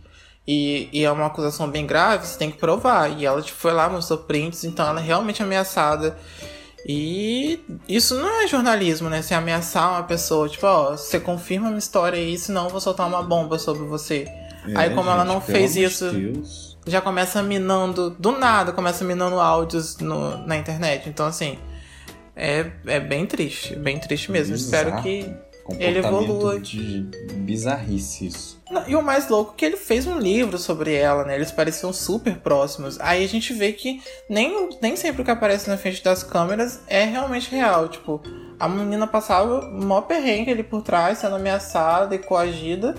e, 0.45 0.89
e 0.93 1.05
é 1.05 1.11
uma 1.11 1.27
acusação 1.27 1.71
bem 1.71 1.87
grave, 1.87 2.27
você 2.27 2.37
tem 2.37 2.51
que 2.51 2.59
provar. 2.59 3.17
E 3.17 3.25
ela, 3.25 3.41
tipo, 3.41 3.57
foi 3.57 3.73
lá, 3.73 3.89
mostrou 3.89 4.19
prints, 4.19 4.65
então 4.65 4.89
ela 4.89 5.01
é 5.01 5.05
realmente 5.05 5.41
ameaçada. 5.41 6.19
E 6.89 7.59
isso 7.89 8.15
não 8.15 8.43
é 8.43 8.47
jornalismo, 8.47 9.11
né? 9.11 9.21
Você 9.21 9.35
ameaçar 9.35 9.91
uma 9.91 10.05
pessoa, 10.05 10.49
tipo, 10.49 10.65
ó, 10.67 10.93
você 10.93 11.19
confirma 11.19 11.69
uma 11.69 11.79
história 11.79 12.17
aí, 12.17 12.39
senão 12.39 12.65
eu 12.65 12.71
vou 12.71 12.81
soltar 12.81 13.09
uma 13.09 13.23
bomba 13.23 13.59
sobre 13.59 13.85
você. 13.85 14.29
É, 14.69 14.77
aí, 14.77 14.95
como 14.95 15.11
ela 15.11 15.25
gente, 15.25 15.35
não 15.35 15.41
pelo 15.41 15.59
fez 15.59 15.77
isso, 15.77 16.11
Deus. 16.13 16.79
já 16.87 17.01
começa 17.01 17.43
minando, 17.43 18.11
do 18.11 18.31
nada, 18.31 18.73
começa 18.73 19.05
minando 19.05 19.41
áudios 19.41 19.97
no, 19.99 20.39
na 20.47 20.57
internet. 20.57 21.09
Então, 21.09 21.27
assim, 21.27 21.59
é, 22.37 22.71
é 22.87 23.01
bem 23.01 23.27
triste, 23.27 23.75
bem 23.75 23.99
triste 23.99 24.31
mesmo. 24.31 24.55
Espero 24.55 24.91
Bizarro. 24.91 25.03
que. 25.03 25.46
Comportamento 25.67 26.07
evolua. 26.07 26.61
de 26.61 27.01
bizarrice 27.39 28.29
isso. 28.29 28.63
Não, 28.71 28.89
E 28.89 28.95
o 28.95 29.03
mais 29.03 29.29
louco 29.29 29.53
é 29.53 29.57
que 29.57 29.65
ele 29.65 29.77
fez 29.77 30.07
um 30.07 30.17
livro 30.17 30.59
sobre 30.59 30.95
ela, 30.95 31.25
né? 31.25 31.35
Eles 31.35 31.51
pareciam 31.51 31.93
super 31.93 32.37
próximos. 32.39 33.01
Aí 33.01 33.25
a 33.25 33.29
gente 33.29 33.53
vê 33.53 33.73
que 33.73 34.01
nem, 34.31 34.71
nem 34.81 34.95
sempre 34.95 35.23
o 35.23 35.25
que 35.25 35.31
aparece 35.31 35.69
na 35.69 35.77
frente 35.77 36.05
das 36.05 36.23
câmeras 36.23 36.81
é 36.87 37.05
realmente 37.05 37.51
real. 37.51 37.89
Tipo, 37.89 38.23
a 38.61 38.69
menina 38.69 39.09
passava 39.09 39.69
maior 39.69 40.03
perrengue 40.03 40.53
ali 40.53 40.63
por 40.63 40.83
trás, 40.83 41.19
sendo 41.19 41.35
ameaçada 41.35 42.15
e 42.15 42.19
coagida. 42.21 42.95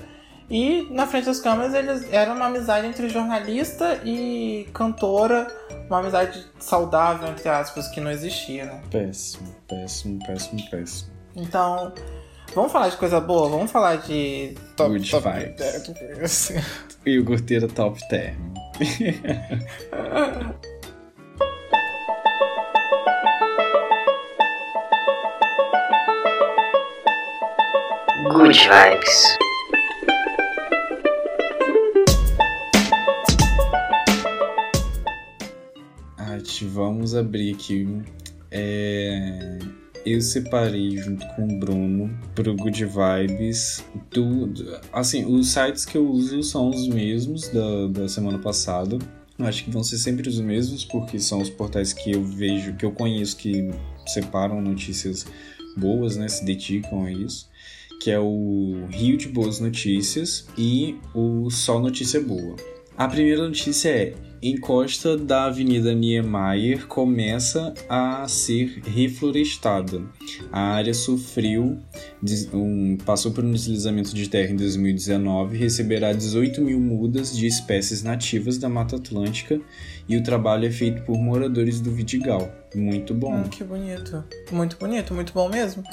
E 0.49 0.87
na 0.91 1.07
frente 1.07 1.25
das 1.25 1.39
câmeras 1.39 1.73
eles 1.73 2.11
era 2.11 2.33
uma 2.33 2.47
amizade 2.47 2.85
entre 2.85 3.07
jornalista 3.07 4.01
e 4.03 4.67
cantora, 4.73 5.47
uma 5.87 5.99
amizade 5.99 6.45
saudável, 6.59 7.29
entre 7.29 7.47
aspas, 7.47 7.87
que 7.87 8.01
não 8.01 8.11
existia, 8.11 8.65
né? 8.65 8.81
Péssimo, 8.91 9.55
péssimo, 9.69 10.19
péssimo, 10.25 10.69
péssimo. 10.69 11.17
Então, 11.35 11.93
vamos 12.57 12.71
falar 12.71 12.89
de 12.89 12.97
coisa 12.97 13.19
boa? 13.19 13.47
Vamos 13.49 13.69
falar 13.71 13.97
de 13.97 14.55
Good 14.75 15.11
vibes. 15.11 16.51
E 17.05 17.19
o 17.19 17.23
Gorteira 17.23 17.67
Top 17.67 17.99
Term. 18.09 18.35
Good 28.23 28.67
vibes. 28.67 29.37
Vamos 36.73 37.13
abrir 37.15 37.53
aqui. 37.53 38.01
É, 38.49 39.59
Eu 40.05 40.21
separei 40.21 40.97
junto 40.97 41.25
com 41.35 41.43
o 41.43 41.59
Bruno 41.59 42.09
pro 42.33 42.55
Good 42.55 42.85
Vibes. 42.85 43.83
Do... 44.11 44.53
Assim, 44.91 45.25
os 45.25 45.49
sites 45.49 45.85
que 45.85 45.97
eu 45.97 46.07
uso 46.09 46.41
são 46.43 46.69
os 46.69 46.87
mesmos 46.87 47.49
da, 47.49 47.87
da 47.87 48.07
semana 48.07 48.39
passada. 48.39 48.97
Acho 49.39 49.65
que 49.65 49.69
vão 49.69 49.83
ser 49.83 49.97
sempre 49.97 50.27
os 50.27 50.39
mesmos, 50.39 50.83
porque 50.83 51.19
são 51.19 51.41
os 51.41 51.49
portais 51.49 51.93
que 51.93 52.11
eu 52.11 52.23
vejo, 52.23 52.75
que 52.75 52.85
eu 52.85 52.91
conheço 52.91 53.37
que 53.37 53.69
separam 54.07 54.61
notícias 54.61 55.25
boas, 55.75 56.17
né? 56.17 56.27
Se 56.27 56.43
dedicam 56.43 57.03
a 57.03 57.11
isso. 57.11 57.47
Que 58.01 58.11
é 58.11 58.19
o 58.19 58.87
Rio 58.89 59.17
de 59.17 59.27
Boas 59.27 59.59
Notícias 59.59 60.47
e 60.57 60.95
o 61.13 61.49
Só 61.49 61.79
Notícia 61.79 62.21
Boa. 62.21 62.55
A 62.97 63.07
primeira 63.07 63.47
notícia 63.47 63.89
é: 63.89 64.13
encosta 64.41 65.17
da 65.17 65.45
Avenida 65.45 65.93
Niemeyer 65.93 66.87
começa 66.87 67.73
a 67.89 68.27
ser 68.27 68.81
reflorestada. 68.85 70.01
A 70.51 70.59
área 70.59 70.93
sofreu, 70.93 71.77
um, 72.53 72.97
passou 73.05 73.31
por 73.31 73.43
um 73.43 73.51
deslizamento 73.51 74.13
de 74.13 74.29
terra 74.29 74.51
em 74.51 74.55
2019 74.55 75.55
e 75.55 75.59
receberá 75.59 76.13
18 76.13 76.61
mil 76.61 76.79
mudas 76.79 77.35
de 77.35 77.47
espécies 77.47 78.03
nativas 78.03 78.57
da 78.57 78.69
Mata 78.69 78.95
Atlântica 78.95 79.59
e 80.07 80.15
o 80.15 80.23
trabalho 80.23 80.67
é 80.67 80.71
feito 80.71 81.03
por 81.03 81.17
moradores 81.17 81.81
do 81.81 81.91
Vidigal. 81.91 82.51
Muito 82.75 83.13
bom. 83.13 83.35
Hum, 83.35 83.43
que 83.43 83.63
bonito. 83.63 84.23
Muito 84.51 84.77
bonito, 84.77 85.13
muito 85.13 85.33
bom 85.33 85.49
mesmo. 85.49 85.83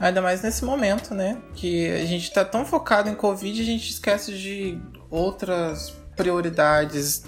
Ainda 0.00 0.20
mais 0.20 0.42
nesse 0.42 0.64
momento, 0.64 1.14
né? 1.14 1.38
Que 1.54 1.88
a 1.88 2.04
gente 2.04 2.32
tá 2.32 2.44
tão 2.44 2.64
focado 2.64 3.08
em 3.08 3.14
Covid, 3.14 3.60
a 3.60 3.64
gente 3.64 3.90
esquece 3.90 4.36
de 4.36 4.78
outras 5.10 5.94
prioridades 6.16 7.24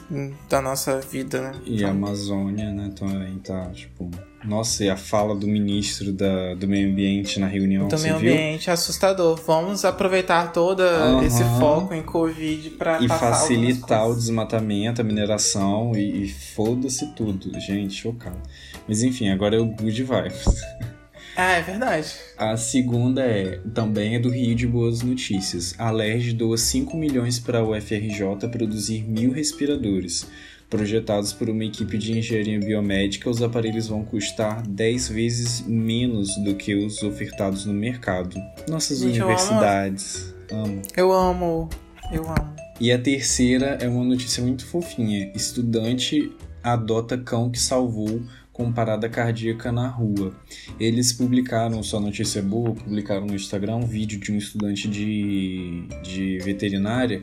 da 0.49 0.61
nossa 0.61 1.01
vida, 1.01 1.41
né? 1.41 1.53
E 1.65 1.85
a 1.85 1.91
Amazônia, 1.91 2.71
né, 2.71 2.93
também 2.97 3.39
tá, 3.39 3.71
tipo... 3.71 4.11
Nossa, 4.45 4.85
e 4.85 4.91
a 4.91 4.97
fala 4.97 5.35
do 5.35 5.47
ministro 5.47 6.13
da, 6.13 6.55
do 6.55 6.69
meio 6.69 6.89
ambiente 6.89 7.41
na 7.41 7.49
reunião, 7.49 7.89
do 7.89 7.99
meio 7.99 8.17
viu? 8.19 8.33
ambiente 8.33 8.71
assustador. 8.71 9.41
Vamos 9.45 9.85
aproveitar 9.85 10.53
todo 10.53 10.83
Aham. 10.83 11.25
esse 11.25 11.43
foco 11.59 11.93
em 11.93 12.03
Covid 12.03 12.71
pra 12.71 13.03
E 13.03 13.09
facilitar 13.09 14.09
o 14.09 14.15
desmatamento, 14.15 15.01
a 15.01 15.05
mineração 15.05 15.93
e, 15.97 16.25
e 16.25 16.29
foda-se 16.29 17.13
tudo. 17.15 17.59
Gente, 17.59 17.95
chocado. 17.95 18.39
Mas 18.87 19.03
enfim, 19.03 19.31
agora 19.31 19.57
é 19.57 19.59
o 19.59 19.67
Good 19.67 20.05
Vibes. 20.05 20.45
Ah, 21.37 21.53
é 21.53 21.63
verdade. 21.63 22.13
A 22.39 22.57
segunda 22.57 23.23
é, 23.23 23.61
também 23.75 24.15
é 24.15 24.19
do 24.19 24.31
Rio 24.31 24.55
de 24.55 24.67
Boas 24.67 25.03
Notícias. 25.03 25.75
A 25.79 25.91
LERJ 25.91 26.33
doa 26.33 26.57
5 26.57 26.97
milhões 26.97 27.39
para 27.39 27.63
o 27.63 27.77
UFRJ 27.77 28.49
produzir 28.51 29.03
mil 29.03 29.33
respiradores. 29.33 30.27
Projetados 30.69 31.33
por 31.33 31.49
uma 31.49 31.65
equipe 31.65 31.97
de 31.97 32.19
engenharia 32.19 32.59
biomédica, 32.59 33.31
os 33.31 33.41
aparelhos 33.41 33.87
vão 33.87 34.03
custar 34.05 34.67
10 34.67 35.09
vezes 35.11 35.61
menos 35.67 36.35
do 36.43 36.55
que 36.57 36.75
os 36.75 37.03
ofertados 37.05 37.65
no 37.67 37.73
mercado. 37.73 38.37
Nossas 38.69 38.99
Gente, 38.99 39.19
eu 39.19 39.25
amo- 39.27 39.35
universidades. 39.35 40.35
Amo. 40.51 40.83
Eu 40.97 41.13
amo. 41.13 41.69
Eu 42.13 42.25
amo. 42.25 42.57
E 42.81 42.91
a 42.91 42.99
terceira 42.99 43.79
é 43.81 43.89
uma 43.89 44.03
notícia 44.05 44.43
muito 44.43 44.67
fofinha. 44.67 45.31
Estudante 45.35 46.33
adota 46.73 47.17
cão 47.17 47.51
que 47.51 47.59
salvou 47.59 48.23
com 48.53 48.73
parada 48.73 49.09
cardíaca 49.09 49.71
na 49.71 49.87
rua. 49.87 50.35
Eles 50.81 51.13
publicaram, 51.13 51.83
só 51.83 52.01
notícia 52.01 52.43
boa, 52.43 52.75
publicaram 52.75 53.27
no 53.27 53.35
Instagram 53.35 53.77
um 53.77 53.87
vídeo 53.87 54.19
de 54.19 54.33
um 54.33 54.39
estudante 54.39 54.89
de, 54.89 55.87
de 56.03 56.39
veterinária 56.39 57.23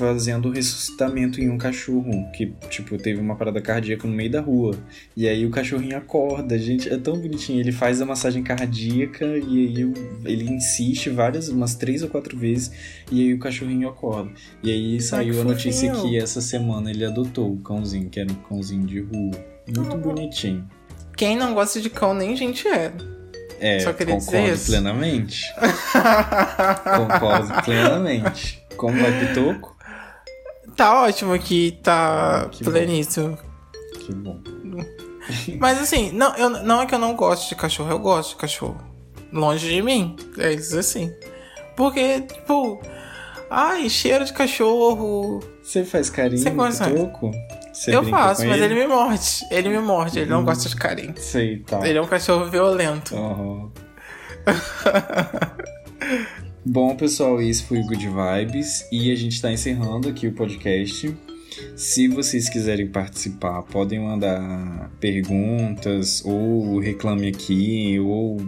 fazendo 0.00 0.48
o 0.48 0.50
ressuscitamento 0.52 1.40
em 1.42 1.50
um 1.50 1.58
cachorro 1.58 2.26
que, 2.32 2.52
tipo, 2.70 2.96
teve 2.96 3.20
uma 3.20 3.36
parada 3.36 3.60
cardíaca 3.60 4.08
no 4.08 4.14
meio 4.14 4.30
da 4.30 4.40
rua. 4.40 4.74
E 5.14 5.28
aí 5.28 5.44
o 5.44 5.50
cachorrinho 5.50 5.96
acorda, 5.96 6.58
gente, 6.58 6.88
é 6.88 6.96
tão 6.96 7.18
bonitinho. 7.18 7.60
Ele 7.60 7.70
faz 7.70 8.00
a 8.00 8.06
massagem 8.06 8.42
cardíaca 8.42 9.26
e 9.26 9.66
aí 9.66 9.92
ele 10.24 10.50
insiste 10.50 11.10
várias, 11.10 11.48
umas 11.48 11.74
três 11.74 12.02
ou 12.02 12.08
quatro 12.08 12.36
vezes, 12.36 12.72
e 13.12 13.20
aí 13.20 13.34
o 13.34 13.38
cachorrinho 13.38 13.88
acorda. 13.90 14.30
E 14.62 14.70
aí 14.70 15.00
saiu 15.00 15.42
a 15.42 15.44
notícia 15.44 15.92
que 15.92 16.16
essa 16.16 16.40
semana 16.40 16.90
ele 16.90 17.04
adotou 17.04 17.52
o 17.52 17.58
cãozinho, 17.58 18.08
que 18.08 18.18
era 18.18 18.32
um 18.32 18.36
cãozinho 18.36 18.86
de 18.86 19.00
rua. 19.00 19.32
Muito 19.66 19.96
bonitinho. 19.98 20.66
Quem 21.14 21.36
não 21.36 21.52
gosta 21.52 21.78
de 21.80 21.90
cão 21.90 22.14
nem 22.14 22.34
gente 22.34 22.66
é. 22.66 22.90
É, 23.60 23.80
Só 23.80 23.92
queria 23.92 24.16
dizer 24.16 24.30
concordo 24.30 24.54
isso. 24.54 24.66
plenamente. 24.66 25.54
Concordo 26.96 27.52
plenamente. 27.62 28.64
Como 28.74 28.98
vai 28.98 29.20
Pitoco? 29.20 29.69
Tá 30.80 31.02
ótimo 31.02 31.34
aqui, 31.34 31.78
tá 31.82 32.48
Que 32.50 32.64
bom. 32.64 32.70
pleníssimo. 32.70 33.38
Que 34.00 34.14
bom. 34.14 34.40
Mas 35.60 35.78
assim, 35.78 36.10
não, 36.12 36.34
eu, 36.36 36.48
não 36.48 36.80
é 36.80 36.86
que 36.86 36.94
eu 36.94 36.98
não 36.98 37.14
gosto 37.14 37.50
de 37.50 37.54
cachorro, 37.54 37.90
eu 37.90 37.98
gosto 37.98 38.30
de 38.30 38.36
cachorro. 38.36 38.80
Longe 39.30 39.68
de 39.68 39.82
mim. 39.82 40.16
É 40.38 40.54
isso 40.54 40.78
assim. 40.78 41.12
Porque, 41.76 42.22
tipo, 42.22 42.80
ai, 43.50 43.90
cheiro 43.90 44.24
de 44.24 44.32
cachorro. 44.32 45.40
Você 45.62 45.84
faz 45.84 46.08
carinho 46.08 46.42
Você 46.42 46.50
no 46.50 46.56
gosta? 46.56 46.88
Pitoco? 46.88 47.30
Você 47.72 47.94
eu 47.94 48.02
faço, 48.04 48.46
mas 48.46 48.60
ele? 48.60 48.74
me 48.74 48.86
morde. 48.86 49.46
Ele 49.50 49.68
me 49.68 49.78
morde, 49.80 50.18
ele 50.18 50.30
não 50.30 50.44
gosta 50.44 50.68
de 50.68 50.76
carinho. 50.76 51.14
Sei, 51.18 51.58
tá. 51.58 51.86
Ele 51.86 51.98
é 51.98 52.02
um 52.02 52.06
cachorro 52.06 52.50
violento. 52.50 53.14
Aham. 53.14 53.70
Bom, 56.64 56.94
pessoal, 56.94 57.40
esse 57.40 57.62
foi 57.62 57.78
o 57.78 57.86
Good 57.86 58.08
Vibes 58.08 58.86
e 58.92 59.10
a 59.10 59.16
gente 59.16 59.40
tá 59.40 59.50
encerrando 59.50 60.08
aqui 60.08 60.26
o 60.26 60.32
podcast. 60.32 61.16
Se 61.74 62.06
vocês 62.08 62.48
quiserem 62.48 62.86
participar, 62.86 63.62
podem 63.62 63.98
mandar 63.98 64.90
perguntas 65.00 66.22
ou 66.24 66.78
reclame 66.78 67.28
aqui 67.28 67.98
ou 67.98 68.40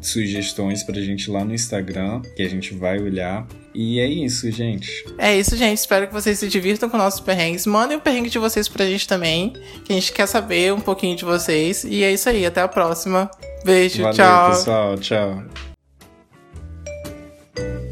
sugestões 0.00 0.82
pra 0.82 1.00
gente 1.00 1.30
lá 1.30 1.44
no 1.44 1.54
Instagram, 1.54 2.20
que 2.36 2.42
a 2.42 2.48
gente 2.48 2.74
vai 2.74 2.98
olhar. 3.00 3.46
E 3.74 3.98
é 3.98 4.06
isso, 4.06 4.50
gente. 4.50 5.04
É 5.18 5.36
isso, 5.36 5.56
gente. 5.56 5.78
Espero 5.78 6.06
que 6.06 6.12
vocês 6.12 6.38
se 6.38 6.48
divirtam 6.48 6.88
com 6.88 6.96
nossos 6.96 7.20
perrengues. 7.20 7.66
Mandem 7.66 7.96
o 7.96 8.00
perrengue 8.00 8.30
de 8.30 8.38
vocês 8.38 8.68
pra 8.68 8.84
gente 8.86 9.08
também, 9.08 9.52
que 9.84 9.92
a 9.92 9.96
gente 9.96 10.12
quer 10.12 10.26
saber 10.26 10.72
um 10.72 10.80
pouquinho 10.80 11.16
de 11.16 11.24
vocês. 11.24 11.82
E 11.84 12.04
é 12.04 12.12
isso 12.12 12.28
aí, 12.28 12.44
até 12.46 12.60
a 12.60 12.68
próxima. 12.68 13.30
Beijo, 13.64 14.02
Valeu, 14.02 14.16
tchau. 14.16 14.50
pessoal. 14.50 14.98
Tchau. 14.98 15.73
thank 17.54 17.68
you 17.68 17.83